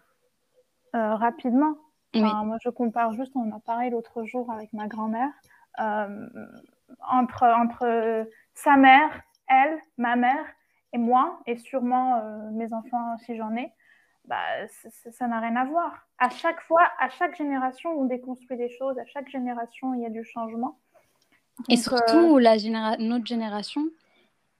euh, 0.94 1.14
rapidement. 1.14 1.76
oui, 2.14 2.32
moi, 2.44 2.56
je 2.62 2.68
compare 2.70 3.12
juste, 3.12 3.32
on 3.34 3.50
en 3.52 3.56
a 3.56 3.60
parlé 3.60 3.90
l'autre 3.90 4.24
jour 4.24 4.50
avec 4.52 4.72
ma 4.72 4.86
grand-mère, 4.86 5.30
euh, 5.80 6.28
entre, 7.10 7.44
entre 7.44 8.26
sa 8.54 8.76
mère, 8.76 9.22
elle, 9.48 9.78
ma 9.98 10.16
mère 10.16 10.46
et 10.92 10.98
moi, 10.98 11.40
et 11.46 11.56
sûrement 11.56 12.22
mes 12.52 12.72
enfants 12.72 13.16
si 13.18 13.36
j'en 13.36 13.56
ai, 13.56 13.72
bah, 14.26 14.38
ça 15.10 15.26
n'a 15.26 15.40
rien 15.40 15.56
à 15.56 15.64
voir. 15.64 16.06
À 16.18 16.28
chaque 16.30 16.60
fois, 16.62 16.88
à 17.00 17.08
chaque 17.08 17.36
génération, 17.36 17.90
on 17.98 18.04
déconstruit 18.04 18.56
des 18.56 18.70
choses, 18.70 18.98
à 18.98 19.04
chaque 19.06 19.28
génération, 19.28 19.94
il 19.94 20.02
y 20.02 20.06
a 20.06 20.10
du 20.10 20.24
changement. 20.24 20.78
Et 21.68 21.76
Donc, 21.76 21.78
euh, 21.78 21.80
surtout, 21.82 22.38
la 22.38 22.56
généra- 22.56 22.96
notre 22.98 23.26
génération 23.26 23.82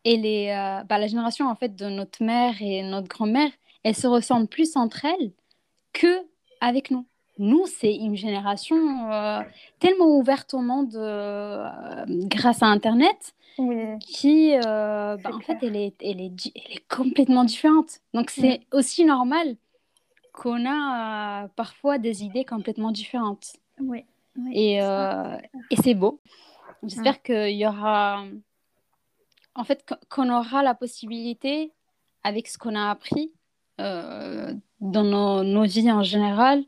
et 0.05 0.17
les, 0.17 0.49
euh, 0.51 0.85
bah, 0.85 0.99
la 0.99 1.07
génération 1.07 1.49
en 1.49 1.55
fait 1.55 1.75
de 1.75 1.87
notre 1.87 2.23
mère 2.23 2.55
et 2.61 2.83
notre 2.83 3.09
grand-mère, 3.09 3.51
elles 3.83 3.97
se 3.97 4.07
ressemblent 4.07 4.49
plus 4.49 4.77
entre 4.77 5.05
elles 5.05 5.33
que 5.93 6.23
avec 6.61 6.91
nous. 6.91 7.07
Nous, 7.39 7.67
c'est 7.67 7.95
une 7.95 8.17
génération 8.17 9.11
euh, 9.11 9.41
tellement 9.81 10.17
ouverte 10.19 10.55
au 10.55 10.61
monde 10.61 10.95
euh, 10.95 11.69
grâce 12.09 12.63
à 12.63 12.67
Internet 12.67 13.35
oui, 13.59 13.99
qui, 14.01 14.55
euh, 14.55 15.17
bah, 15.17 15.31
en 15.33 15.41
fait, 15.41 15.59
elle 15.63 15.77
est, 15.77 15.95
elle, 16.01 16.21
est, 16.21 16.33
elle 16.55 16.77
est 16.77 16.89
complètement 16.89 17.45
différente. 17.45 18.01
Donc, 18.13 18.31
c'est 18.31 18.61
aussi 18.73 19.05
normal 19.05 19.57
qu'on 20.33 20.65
a 20.67 21.45
euh, 21.45 21.49
parfois 21.55 21.99
des 21.99 22.25
idées 22.25 22.45
complètement 22.45 22.91
différentes. 22.91 23.57
oui. 23.81 24.05
Et, 24.53 24.83
euh, 24.83 25.37
et 25.71 25.77
c'est 25.77 25.95
beau. 25.95 26.21
J'espère 26.89 27.23
qu'il 27.23 27.57
y 27.57 27.67
aura, 27.67 28.25
en 29.55 29.65
fait, 29.65 29.85
qu- 29.87 29.95
qu'on 30.09 30.31
aura 30.31 30.63
la 30.63 30.75
possibilité, 30.75 31.73
avec 32.23 32.49
ce 32.49 32.59
qu'on 32.59 32.75
a 32.75 32.91
appris 32.91 33.33
euh, 33.81 34.55
dans 34.81 35.03
nos, 35.05 35.43
nos 35.43 35.65
vies 35.65 35.91
en 35.91 36.03
général, 36.03 36.65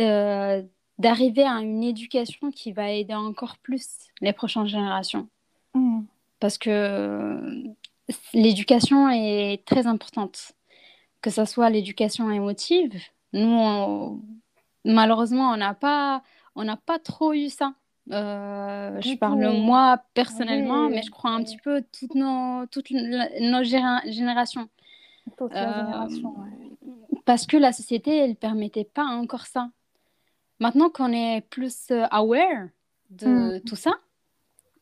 euh, 0.00 0.62
d'arriver 0.98 1.44
à 1.44 1.60
une 1.60 1.82
éducation 1.82 2.50
qui 2.50 2.72
va 2.72 2.90
aider 2.90 3.14
encore 3.14 3.56
plus 3.58 3.86
les 4.20 4.32
prochaines 4.32 4.66
générations. 4.66 5.28
Mm. 5.74 6.02
Parce 6.40 6.58
que 6.58 7.64
l'éducation 8.34 9.08
est 9.10 9.64
très 9.66 9.86
importante. 9.86 10.52
Que 11.22 11.30
ce 11.30 11.44
soit 11.44 11.68
l'éducation 11.70 12.30
émotive, 12.30 12.94
nous, 13.34 13.48
on- 13.48 14.20
malheureusement, 14.84 15.50
on 15.52 15.56
n'a 15.56 15.74
pas, 15.74 16.22
on 16.54 16.64
n'a 16.64 16.76
pas 16.76 16.98
trop 16.98 17.32
eu 17.34 17.50
ça. 17.50 17.74
Euh, 18.12 19.00
je 19.00 19.14
parle 19.16 19.52
moi 19.58 20.02
personnellement, 20.14 20.86
Oui, 20.86 20.94
mais 20.94 21.02
je 21.02 21.10
crois 21.10 21.30
un 21.30 21.42
petit 21.42 21.58
peu 21.58 21.82
toutes 21.98 22.14
nos, 22.14 22.66
toutes 22.66 22.90
nos 22.90 23.62
générations. 23.62 24.68
Toute 25.36 25.52
la 25.52 25.70
Euh, 25.70 25.84
génération, 25.84 26.34
ouais. 26.38 27.20
Parce 27.24 27.46
que 27.46 27.56
la 27.56 27.72
société, 27.72 28.16
elle 28.16 28.36
permettait 28.36 28.84
pas 28.84 29.04
encore 29.04 29.46
ça. 29.46 29.70
Maintenant 30.58 30.90
qu'on 30.90 31.12
est 31.12 31.42
plus 31.50 31.90
euh, 31.90 32.06
aware 32.10 32.68
de 33.10 33.58
tout 33.66 33.76
ça, 33.76 33.92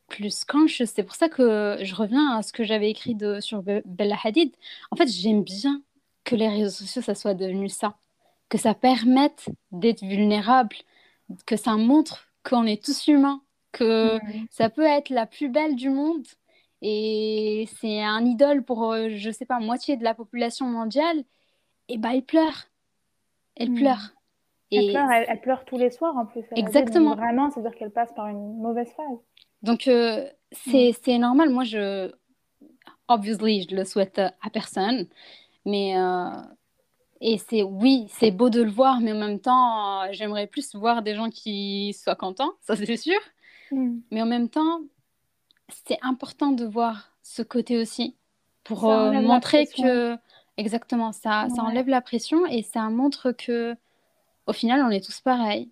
plus 0.07 0.43
conscious, 0.43 0.87
c'est 0.87 1.03
pour 1.03 1.15
ça 1.15 1.29
que 1.29 1.77
je 1.81 1.93
reviens 1.95 2.37
à 2.37 2.41
ce 2.41 2.51
que 2.51 2.63
j'avais 2.63 2.89
écrit 2.89 3.13
de, 3.15 3.39
sur 3.39 3.61
Be- 3.61 3.83
Bella 3.85 4.17
Hadid. 4.23 4.51
En 4.91 4.95
fait, 4.95 5.07
j'aime 5.07 5.43
bien 5.43 5.81
que 6.23 6.35
les 6.35 6.47
réseaux 6.47 6.69
sociaux, 6.71 7.01
ça 7.01 7.15
soit 7.15 7.35
devenu 7.35 7.69
ça. 7.69 7.95
Que 8.49 8.57
ça 8.57 8.73
permette 8.73 9.45
d'être 9.71 10.01
vulnérable, 10.03 10.75
que 11.45 11.55
ça 11.55 11.75
montre 11.75 12.28
qu'on 12.43 12.65
est 12.65 12.83
tous 12.83 13.07
humains, 13.07 13.41
que 13.71 14.17
Mm. 14.17 14.45
ça 14.49 14.69
peut 14.69 14.85
être 14.85 15.09
la 15.09 15.25
plus 15.25 15.49
belle 15.49 15.75
du 15.75 15.89
monde 15.89 16.25
et 16.81 17.67
c'est 17.79 18.01
un 18.01 18.23
idole 18.25 18.63
pour, 18.63 18.91
euh, 18.93 19.09
je 19.09 19.29
sais 19.31 19.45
pas, 19.45 19.59
moitié 19.59 19.97
de 19.97 20.03
la 20.03 20.13
population 20.15 20.65
mondiale, 20.65 21.23
et 21.89 21.97
bah 21.97 22.09
elle 22.13 22.23
pleure. 22.23 22.67
Elle 23.55 23.71
Mm. 23.71 23.75
pleure. 23.75 24.13
Elle 24.71 24.85
Et 24.85 24.91
pleure, 24.91 25.11
elle, 25.11 25.25
elle 25.27 25.41
pleure 25.41 25.65
tous 25.65 25.77
les 25.77 25.89
soirs 25.91 26.15
en 26.15 26.25
plus. 26.25 26.41
dit, 26.41 26.55
Exactement. 26.55 27.15
vraiment, 27.15 27.49
c'est-à-dire 27.51 27.75
qu'elle 27.75 27.91
passe 27.91 28.13
par 28.13 28.27
une 28.27 28.57
mauvaise 28.57 28.89
phase. 28.95 29.17
donc 29.61 29.87
euh, 29.87 30.29
c'est 30.51 30.95
c'est 31.03 31.17
normal. 31.17 31.49
Moi, 31.49 31.63
je, 31.65 32.11
obviously, 33.07 33.67
je 33.69 33.75
le 33.75 33.83
souhaite 33.83 34.19
à 34.19 34.49
personne, 34.53 35.07
mais 35.65 35.97
euh, 35.97 36.29
et 37.21 37.37
c'est 37.37 37.63
oui, 37.63 38.07
c'est 38.09 38.31
beau 38.31 38.49
de 38.49 38.61
le 38.61 38.71
voir, 38.71 39.01
mais 39.01 39.11
en 39.11 39.17
même 39.17 39.39
temps, 39.39 40.03
euh, 40.03 40.07
j'aimerais 40.11 40.47
plus 40.47 40.75
voir 40.75 41.01
des 41.01 41.15
gens 41.15 41.29
qui 41.29 41.93
soient 41.93 42.15
contents, 42.15 42.53
ça 42.61 42.75
c'est 42.75 42.97
sûr. 42.97 43.19
Mm. 43.71 43.99
Mais 44.11 44.21
en 44.21 44.25
même 44.25 44.49
temps, 44.49 44.81
c'est 45.85 45.99
important 46.01 46.51
de 46.51 46.65
voir 46.65 47.11
ce 47.23 47.41
côté 47.41 47.77
aussi 47.77 48.15
pour 48.63 48.89
euh, 48.89 49.11
montrer 49.21 49.67
que 49.67 50.17
exactement 50.57 51.11
ça, 51.11 51.47
ça 51.55 51.63
enlève 51.63 51.87
la 51.87 52.01
pression 52.01 52.45
et 52.45 52.61
ça 52.61 52.89
montre 52.89 53.31
que 53.31 53.75
au 54.47 54.53
final, 54.53 54.81
on 54.81 54.89
est 54.89 55.03
tous 55.03 55.21
pareils. 55.21 55.71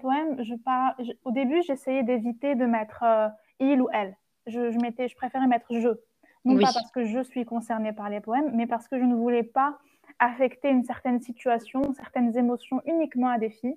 Poèmes, 0.00 0.42
je 0.42 0.54
par- 0.56 0.94
je- 0.98 1.12
au 1.24 1.30
début, 1.30 1.62
j'essayais 1.62 2.02
d'éviter 2.02 2.54
de 2.54 2.66
mettre 2.66 3.02
euh, 3.02 3.28
il 3.60 3.80
ou 3.80 3.88
elle. 3.92 4.16
Je, 4.46 4.70
je, 4.70 4.78
mettais, 4.78 5.08
je 5.08 5.16
préférais 5.16 5.46
mettre 5.46 5.66
je. 5.70 5.88
Non 6.44 6.54
Oui. 6.54 6.62
pas 6.62 6.72
parce 6.72 6.90
que 6.90 7.04
je 7.04 7.20
suis 7.22 7.44
concernée 7.44 7.92
par 7.92 8.08
les 8.08 8.20
poèmes, 8.20 8.50
mais 8.54 8.66
parce 8.66 8.88
que 8.88 8.98
je 8.98 9.04
ne 9.04 9.14
voulais 9.14 9.42
pas 9.42 9.78
affecter 10.18 10.68
une 10.70 10.84
certaine 10.84 11.20
situation, 11.20 11.92
certaines 11.94 12.36
émotions 12.36 12.80
uniquement 12.86 13.28
à 13.28 13.38
des 13.38 13.50
filles 13.50 13.76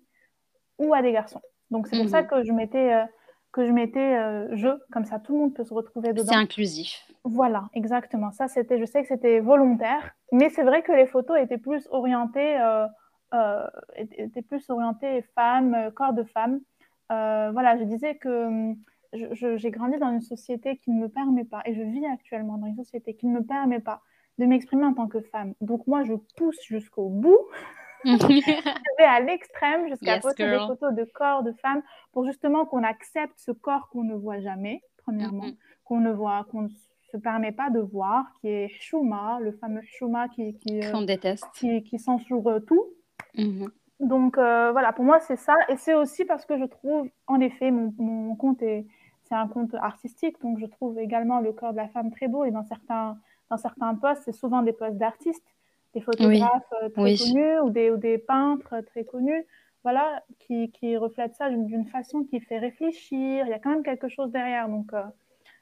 ou 0.79 0.93
à 0.93 1.01
des 1.01 1.11
garçons. 1.11 1.41
Donc 1.71 1.87
c'est 1.87 1.95
pour 1.97 2.05
Mhm. 2.05 2.11
ça 2.11 2.23
que 2.23 2.43
je 2.43 2.51
mettais, 2.51 2.93
euh, 2.93 3.03
que 3.51 3.65
je 3.65 3.71
mettais 3.71 4.17
euh, 4.17 4.47
je, 4.55 4.69
comme 4.91 5.05
ça 5.05 5.19
tout 5.19 5.33
le 5.33 5.39
monde 5.39 5.53
peut 5.53 5.63
se 5.65 5.73
retrouver 5.73 6.09
C'est 6.09 6.13
dedans. 6.23 6.37
inclusif. 6.37 7.05
Voilà, 7.25 7.69
exactement. 7.73 8.31
Ça, 8.31 8.47
c'était, 8.47 8.79
je 8.79 8.85
sais 8.85 9.01
que 9.01 9.07
c'était 9.07 9.39
volontaire, 9.39 10.15
mais 10.31 10.49
c'est 10.49 10.63
vrai 10.63 10.81
que 10.81 10.91
les 10.91 11.05
photos 11.05 11.37
étaient 11.39 11.57
plus 11.57 11.87
orientées, 11.91 12.59
euh, 13.33 13.67
étaient 13.95 14.41
plus 14.41 14.69
orientées 14.69 15.23
femmes, 15.33 15.73
euh, 15.73 15.91
corps 15.91 16.13
de 16.13 16.23
femmes. 16.23 16.59
Euh, 17.11 17.49
voilà, 17.51 17.77
je 17.77 17.83
disais 17.83 18.15
que 18.15 18.45
hum, 18.45 18.75
j'ai 19.13 19.71
grandi 19.71 19.97
dans 19.97 20.11
une 20.11 20.21
société 20.21 20.77
qui 20.77 20.91
ne 20.91 21.01
me 21.01 21.09
permet 21.09 21.43
pas, 21.43 21.61
et 21.65 21.73
je 21.73 21.81
vis 21.81 22.05
actuellement 22.05 22.57
dans 22.57 22.67
une 22.67 22.75
société 22.75 23.15
qui 23.15 23.27
ne 23.27 23.39
me 23.39 23.43
permet 23.43 23.79
pas 23.79 24.01
de 24.37 24.45
m'exprimer 24.45 24.85
en 24.85 24.93
tant 24.93 25.07
que 25.07 25.21
femme. 25.21 25.53
Donc 25.61 25.85
moi, 25.87 26.03
je 26.03 26.13
pousse 26.37 26.61
jusqu'au 26.63 27.09
bout, 27.09 27.39
je 28.05 28.97
vais 28.97 29.03
à 29.03 29.19
l'extrême 29.19 29.87
jusqu'à 29.87 30.15
Yes, 30.15 30.23
poster 30.23 30.49
des 30.49 30.57
photos 30.57 30.93
de 30.93 31.03
corps 31.05 31.43
de 31.43 31.53
femmes 31.53 31.81
pour 32.11 32.25
justement 32.25 32.65
qu'on 32.65 32.83
accepte 32.83 33.37
ce 33.37 33.51
corps 33.51 33.89
qu'on 33.89 34.03
ne 34.03 34.15
voit 34.15 34.41
jamais, 34.41 34.81
premièrement, 34.97 35.45
qu'on 35.85 35.99
ne 35.99 36.11
voit, 36.11 36.45
qu'on 36.51 36.63
ne 36.63 36.69
se 37.11 37.17
permet 37.17 37.51
pas 37.51 37.69
de 37.69 37.79
voir, 37.79 38.25
qui 38.41 38.47
est 38.47 38.67
Shuma, 38.69 39.39
le 39.41 39.53
fameux 39.53 39.81
Shuma 39.83 40.27
qui, 40.29 40.55
qui, 40.57 40.83
euh, 40.83 41.05
déteste. 41.05 41.45
qui, 41.55 41.83
qui 41.83 41.97
censure 41.97 42.59
tout. 42.67 42.83
Mhm. 43.37 43.71
Donc 43.99 44.37
euh, 44.37 44.71
voilà, 44.71 44.91
pour 44.93 45.05
moi 45.05 45.19
c'est 45.19 45.35
ça. 45.37 45.55
Et 45.69 45.77
c'est 45.77 45.93
aussi 45.93 46.25
parce 46.25 46.45
que 46.45 46.57
je 46.57 46.65
trouve, 46.65 47.09
en 47.27 47.39
effet, 47.39 47.71
mon, 47.71 47.93
mon 47.97 48.35
compte 48.35 48.61
est, 48.61 48.85
c'est 49.23 49.35
un 49.35 49.47
compte 49.47 49.73
artistique, 49.75 50.41
donc 50.41 50.59
je 50.59 50.65
trouve 50.65 50.99
également 50.99 51.39
le 51.39 51.53
corps 51.53 51.71
de 51.71 51.77
la 51.77 51.87
femme 51.89 52.11
très 52.11 52.27
beau. 52.27 52.43
Et 52.43 52.51
dans 52.51 52.63
certains, 52.63 53.17
dans 53.49 53.57
certains 53.57 53.95
postes, 53.95 54.23
c'est 54.25 54.33
souvent 54.33 54.61
des 54.61 54.73
postes 54.73 54.97
d'artistes, 54.97 55.45
des 55.93 56.01
photographes 56.01 56.73
euh, 56.83 56.89
très 56.89 57.01
oui. 57.03 57.17
connus 57.17 57.59
ou 57.59 57.69
des, 57.69 57.91
ou 57.91 57.97
des 57.97 58.17
peintres 58.17 58.81
très 58.81 59.05
connus, 59.05 59.45
voilà, 59.83 60.23
qui, 60.39 60.71
qui 60.71 60.97
reflètent 60.97 61.35
ça 61.35 61.49
d'une 61.49 61.65
d'une 61.67 61.85
façon 61.85 62.23
qui 62.23 62.39
fait 62.41 62.59
réfléchir. 62.59 63.45
Il 63.45 63.49
y 63.49 63.53
a 63.53 63.59
quand 63.59 63.69
même 63.69 63.83
quelque 63.83 64.09
chose 64.09 64.31
derrière. 64.31 64.67
Donc, 64.69 64.91
euh, 64.93 65.03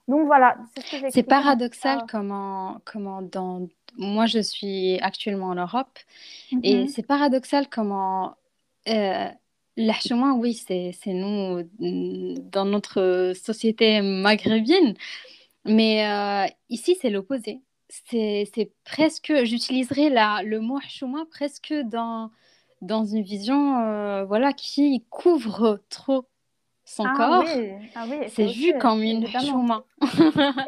donc 0.07 0.25
voilà, 0.25 0.57
c'est 0.75 1.09
ce 1.11 1.21
paradoxal 1.21 1.99
Ah. 2.01 2.05
comment, 2.09 2.81
comment 2.85 3.21
dans... 3.21 3.67
Moi, 3.97 4.25
je 4.25 4.39
suis 4.39 4.99
actuellement 5.01 5.47
en 5.47 5.55
Europe 5.55 5.99
et 6.63 6.75
Mhm. 6.75 6.87
c'est 6.87 7.03
paradoxal 7.03 7.67
comment 7.69 8.35
euh, 8.87 9.29
oui, 9.77 10.53
c'est 10.53 10.91
c'est 10.93 11.13
nous 11.13 11.63
mm, 11.79 12.35
dans 12.51 12.65
notre 12.65 13.33
société 13.35 14.01
maghrébine, 14.01 14.95
mais 15.65 16.05
euh, 16.07 16.47
ici, 16.69 16.97
c'est 17.01 17.09
l'opposé. 17.09 17.61
c'est 17.89 18.71
presque, 18.85 19.33
j'utiliserai 19.43 20.09
le 20.43 20.59
mot 20.59 20.79
chouma 20.81 21.25
presque 21.29 21.73
dans, 21.85 22.31
dans 22.81 23.05
une 23.05 23.23
vision 23.23 23.79
euh, 23.79 24.25
voilà, 24.25 24.53
qui 24.53 25.05
couvre 25.09 25.81
trop 25.89 26.25
son 26.91 27.05
ah 27.05 27.13
corps. 27.15 27.45
Oui. 27.55 27.71
Ah 27.95 28.05
oui, 28.09 28.17
c'est 28.29 28.47
vu 28.47 28.73
comme 28.79 29.01
une 29.01 29.25
chouma. 29.27 29.83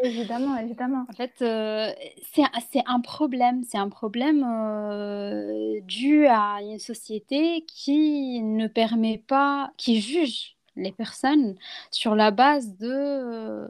évidemment, 0.03 0.57
évidemment. 0.57 1.05
En 1.09 1.13
fait, 1.13 1.33
euh, 1.41 1.91
c'est 2.33 2.83
un 2.85 3.01
problème. 3.01 3.63
C'est 3.63 3.77
un 3.77 3.89
problème 3.89 4.45
euh, 4.47 5.79
dû 5.81 6.25
à 6.27 6.59
une 6.61 6.79
société 6.79 7.65
qui 7.67 8.41
ne 8.41 8.67
permet 8.67 9.17
pas, 9.17 9.71
qui 9.77 10.01
juge 10.01 10.55
les 10.75 10.91
personnes 10.91 11.55
sur 11.91 12.15
la 12.15 12.31
base 12.31 12.77
de 12.77 13.67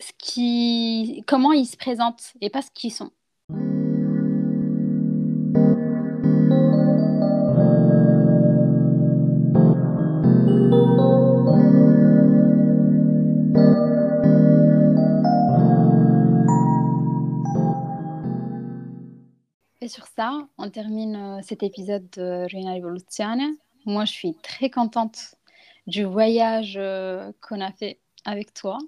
ce 0.00 0.12
qui, 0.16 1.24
comment 1.26 1.52
ils 1.52 1.66
se 1.66 1.76
présentent 1.76 2.34
et 2.40 2.50
pas 2.50 2.62
ce 2.62 2.70
qu'ils 2.70 2.92
sont. 2.92 3.10
Et 19.80 19.88
sur 19.88 20.06
ça, 20.06 20.32
on 20.58 20.70
termine 20.70 21.16
euh, 21.16 21.42
cet 21.42 21.62
épisode 21.62 22.08
de 22.10 22.46
Rina 22.50 22.76
Evoluzione. 22.76 23.56
Moi, 23.86 24.04
je 24.04 24.12
suis 24.12 24.34
très 24.34 24.70
contente 24.70 25.36
du 25.86 26.04
voyage 26.04 26.74
euh, 26.76 27.32
qu'on 27.40 27.60
a 27.60 27.72
fait 27.72 27.98
avec 28.24 28.52
toi. 28.54 28.78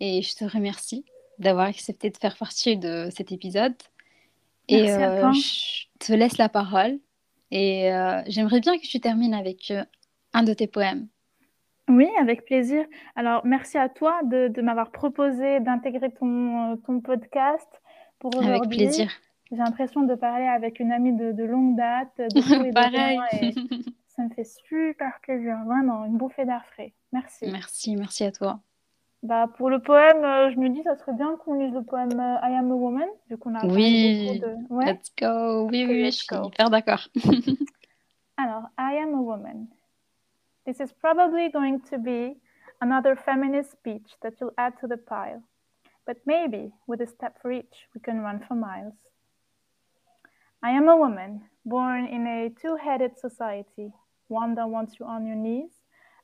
Et 0.00 0.22
je 0.22 0.34
te 0.34 0.44
remercie 0.44 1.04
d'avoir 1.38 1.66
accepté 1.66 2.10
de 2.10 2.16
faire 2.16 2.36
partie 2.36 2.76
de 2.76 3.08
cet 3.10 3.32
épisode. 3.32 3.74
et 4.68 4.90
euh, 4.90 5.32
je 5.32 5.86
te 5.98 6.12
laisse 6.12 6.38
la 6.38 6.48
parole. 6.48 6.98
Et 7.50 7.92
euh, 7.92 8.20
j'aimerais 8.26 8.60
bien 8.60 8.76
que 8.78 8.86
tu 8.86 9.00
termines 9.00 9.34
avec 9.34 9.70
euh, 9.70 9.84
un 10.34 10.42
de 10.42 10.52
tes 10.52 10.66
poèmes. 10.66 11.08
Oui, 11.88 12.08
avec 12.20 12.44
plaisir. 12.44 12.84
Alors, 13.16 13.46
merci 13.46 13.78
à 13.78 13.88
toi 13.88 14.20
de, 14.24 14.48
de 14.48 14.60
m'avoir 14.60 14.90
proposé 14.90 15.60
d'intégrer 15.60 16.10
ton, 16.12 16.76
ton, 16.84 17.00
podcast 17.00 17.68
pour 18.18 18.36
aujourd'hui. 18.36 18.56
Avec 18.56 18.68
plaisir. 18.68 19.10
J'ai 19.50 19.56
l'impression 19.56 20.02
de 20.02 20.14
parler 20.14 20.46
avec 20.46 20.78
une 20.78 20.92
amie 20.92 21.14
de, 21.14 21.32
de 21.32 21.44
longue 21.44 21.76
date. 21.76 22.16
De 22.18 22.72
Pareil. 22.74 23.18
Et 23.40 23.54
ça 24.08 24.22
me 24.22 24.30
fait 24.30 24.44
super 24.44 25.18
plaisir. 25.22 25.56
Vraiment, 25.64 26.04
une 26.04 26.18
bouffée 26.18 26.44
d'air 26.44 26.64
frais. 26.72 26.92
Merci. 27.12 27.50
Merci, 27.50 27.96
merci 27.96 28.24
à 28.24 28.32
toi. 28.32 28.60
Bah, 29.22 29.48
pour 29.56 29.68
le 29.68 29.80
poème, 29.80 30.24
euh, 30.24 30.50
je 30.52 30.58
me 30.58 30.68
dis, 30.68 30.82
ça 30.84 30.96
serait 30.96 31.14
bien 31.14 31.36
qu'on 31.38 31.54
lise 31.54 31.74
le 31.74 31.82
poème 31.82 32.20
euh, 32.20 32.48
I 32.48 32.54
Am 32.54 32.70
a 32.70 32.74
Woman, 32.74 33.08
vu 33.28 33.36
qu'on 33.36 33.54
a 33.54 33.66
oui. 33.66 34.38
de... 34.38 34.54
Ouais. 34.72 34.86
Let's 34.86 35.12
go. 35.18 35.66
Oui, 35.68 35.84
oui, 35.88 36.02
oui, 36.02 36.04
je 36.04 36.18
suis 36.18 36.26
hyper 36.36 36.70
d'accord. 36.70 37.08
Alors, 38.36 38.68
I 38.78 38.96
am 39.02 39.14
a 39.14 39.20
woman. 39.20 39.66
This 40.64 40.78
is 40.78 40.92
probably 40.92 41.50
going 41.50 41.80
to 41.90 41.98
be 41.98 42.36
another 42.80 43.16
feminist 43.16 43.72
speech 43.72 44.14
that 44.22 44.34
you'll 44.40 44.54
add 44.56 44.74
to 44.80 44.86
the 44.86 44.96
pile. 44.96 45.42
But 46.06 46.18
maybe, 46.24 46.70
with 46.86 47.00
a 47.00 47.06
step 47.06 47.40
for 47.42 47.50
each, 47.50 47.88
we 47.94 48.00
can 48.00 48.20
run 48.20 48.38
for 48.46 48.54
miles. 48.54 48.94
I 50.60 50.70
am 50.70 50.88
a 50.88 50.96
woman, 50.96 51.42
born 51.64 52.06
in 52.06 52.26
a 52.26 52.50
two-headed 52.60 53.16
society, 53.16 53.92
one 54.26 54.56
that 54.56 54.68
wants 54.68 54.98
you 54.98 55.06
on 55.06 55.24
your 55.24 55.36
knees 55.36 55.70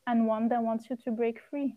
and 0.07 0.27
one 0.27 0.49
that 0.49 0.63
wants 0.63 0.91
you 0.91 0.97
to 1.05 1.13
break 1.13 1.41
free. 1.51 1.77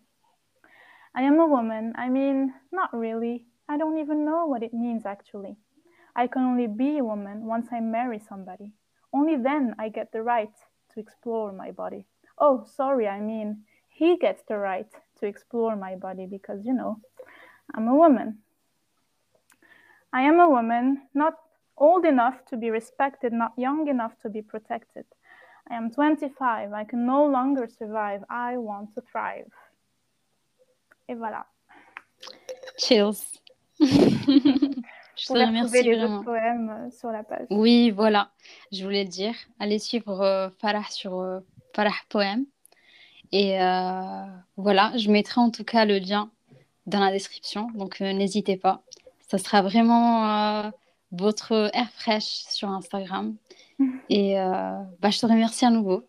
I 1.15 1.21
am 1.21 1.39
a 1.39 1.45
woman. 1.45 1.93
I 1.95 2.09
mean, 2.09 2.53
not 2.71 2.95
really. 2.97 3.45
I 3.69 3.77
don't 3.77 3.99
even 3.99 4.25
know 4.25 4.47
what 4.47 4.63
it 4.63 4.73
means 4.73 5.05
actually. 5.05 5.57
I 6.15 6.25
can 6.25 6.43
only 6.43 6.65
be 6.65 6.97
a 6.97 7.03
woman 7.03 7.45
once 7.45 7.67
I 7.71 7.79
marry 7.79 8.19
somebody. 8.19 8.73
Only 9.13 9.37
then 9.37 9.75
I 9.77 9.89
get 9.89 10.11
the 10.11 10.23
right 10.23 10.53
to 10.93 10.99
explore 10.99 11.51
my 11.51 11.71
body. 11.71 12.05
Oh, 12.39 12.65
sorry, 12.75 13.07
I 13.07 13.19
mean, 13.19 13.63
he 13.87 14.17
gets 14.17 14.41
the 14.47 14.57
right 14.57 14.87
to 15.19 15.27
explore 15.27 15.75
my 15.75 15.95
body 15.95 16.25
because, 16.25 16.65
you 16.65 16.73
know, 16.73 16.99
I'm 17.75 17.87
a 17.87 17.95
woman. 17.95 18.39
I 20.11 20.21
am 20.21 20.39
a 20.39 20.49
woman, 20.49 21.03
not 21.13 21.35
old 21.77 22.05
enough 22.05 22.43
to 22.49 22.57
be 22.57 22.71
respected, 22.71 23.33
not 23.33 23.51
young 23.57 23.87
enough 23.87 24.17
to 24.21 24.29
be 24.29 24.41
protected. 24.41 25.05
I 25.69 25.75
am 25.75 25.91
25. 25.91 26.73
I 26.73 26.83
can 26.85 27.05
no 27.05 27.25
longer 27.25 27.67
survive. 27.67 28.23
I 28.29 28.57
want 28.57 28.93
to 28.95 29.01
thrive. 29.01 29.49
Et 31.09 31.15
voilà. 31.15 31.45
Chills. 32.77 33.39
Je 33.79 35.27
te 35.27 35.33
remercie 35.33 35.81
les 35.83 35.95
vraiment. 35.95 36.23
poèmes 36.23 36.69
euh, 36.69 36.91
sur 36.91 37.09
la 37.11 37.23
page. 37.23 37.47
Oui, 37.49 37.89
voilà. 37.91 38.29
Je 38.71 38.83
voulais 38.83 39.03
le 39.03 39.09
dire. 39.09 39.33
Allez 39.59 39.79
suivre 39.79 40.21
euh, 40.21 40.49
Farah 40.61 40.83
sur 40.89 41.19
euh, 41.19 41.39
Farah 41.75 41.91
Poème. 42.09 42.45
Et 43.31 43.59
euh, 43.61 44.25
voilà, 44.57 44.93
je 44.95 45.09
mettrai 45.09 45.41
en 45.41 45.49
tout 45.49 45.63
cas 45.63 45.85
le 45.85 45.97
lien 45.97 46.29
dans 46.85 46.99
la 46.99 47.11
description. 47.11 47.67
Donc 47.73 47.99
euh, 48.01 48.13
n'hésitez 48.13 48.57
pas. 48.57 48.83
Ça 49.27 49.37
sera 49.37 49.61
vraiment 49.61 50.25
euh, 50.65 50.71
votre 51.11 51.69
air 51.73 51.89
fraîche 51.91 52.45
sur 52.49 52.69
Instagram. 52.69 53.35
Et 54.09 54.35
bah, 54.35 55.09
je 55.09 55.19
te 55.19 55.25
remercie 55.25 55.65
à 55.65 55.69
nouveau. 55.69 56.03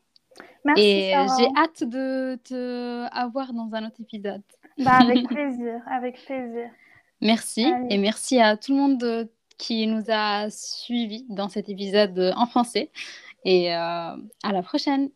Merci, 0.65 0.83
Et 0.83 1.15
j'ai 1.39 1.49
hâte 1.57 1.85
de 1.85 2.39
te 2.45 3.07
avoir 3.13 3.53
dans 3.53 3.69
un 3.73 3.87
autre 3.87 4.01
épisode. 4.01 4.43
Bah, 4.79 4.99
avec 5.01 5.27
plaisir, 5.29 5.81
avec 5.87 6.25
plaisir. 6.25 6.71
Merci 7.21 7.67
et 7.91 7.99
merci 7.99 8.41
à 8.41 8.57
tout 8.57 8.73
le 8.73 8.79
monde 8.79 9.03
euh, 9.03 9.25
qui 9.57 9.87
nous 9.87 10.05
a 10.09 10.49
suivis 10.51 11.27
dans 11.29 11.49
cet 11.49 11.69
épisode 11.69 12.17
euh, 12.19 12.33
en 12.37 12.47
français. 12.47 12.91
Et 13.45 13.75
euh, 13.75 13.79
à 14.43 14.53
la 14.53 14.63
prochaine. 14.63 15.11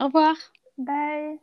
Au 0.00 0.06
revoir. 0.06 0.34
Bye. 0.78 1.38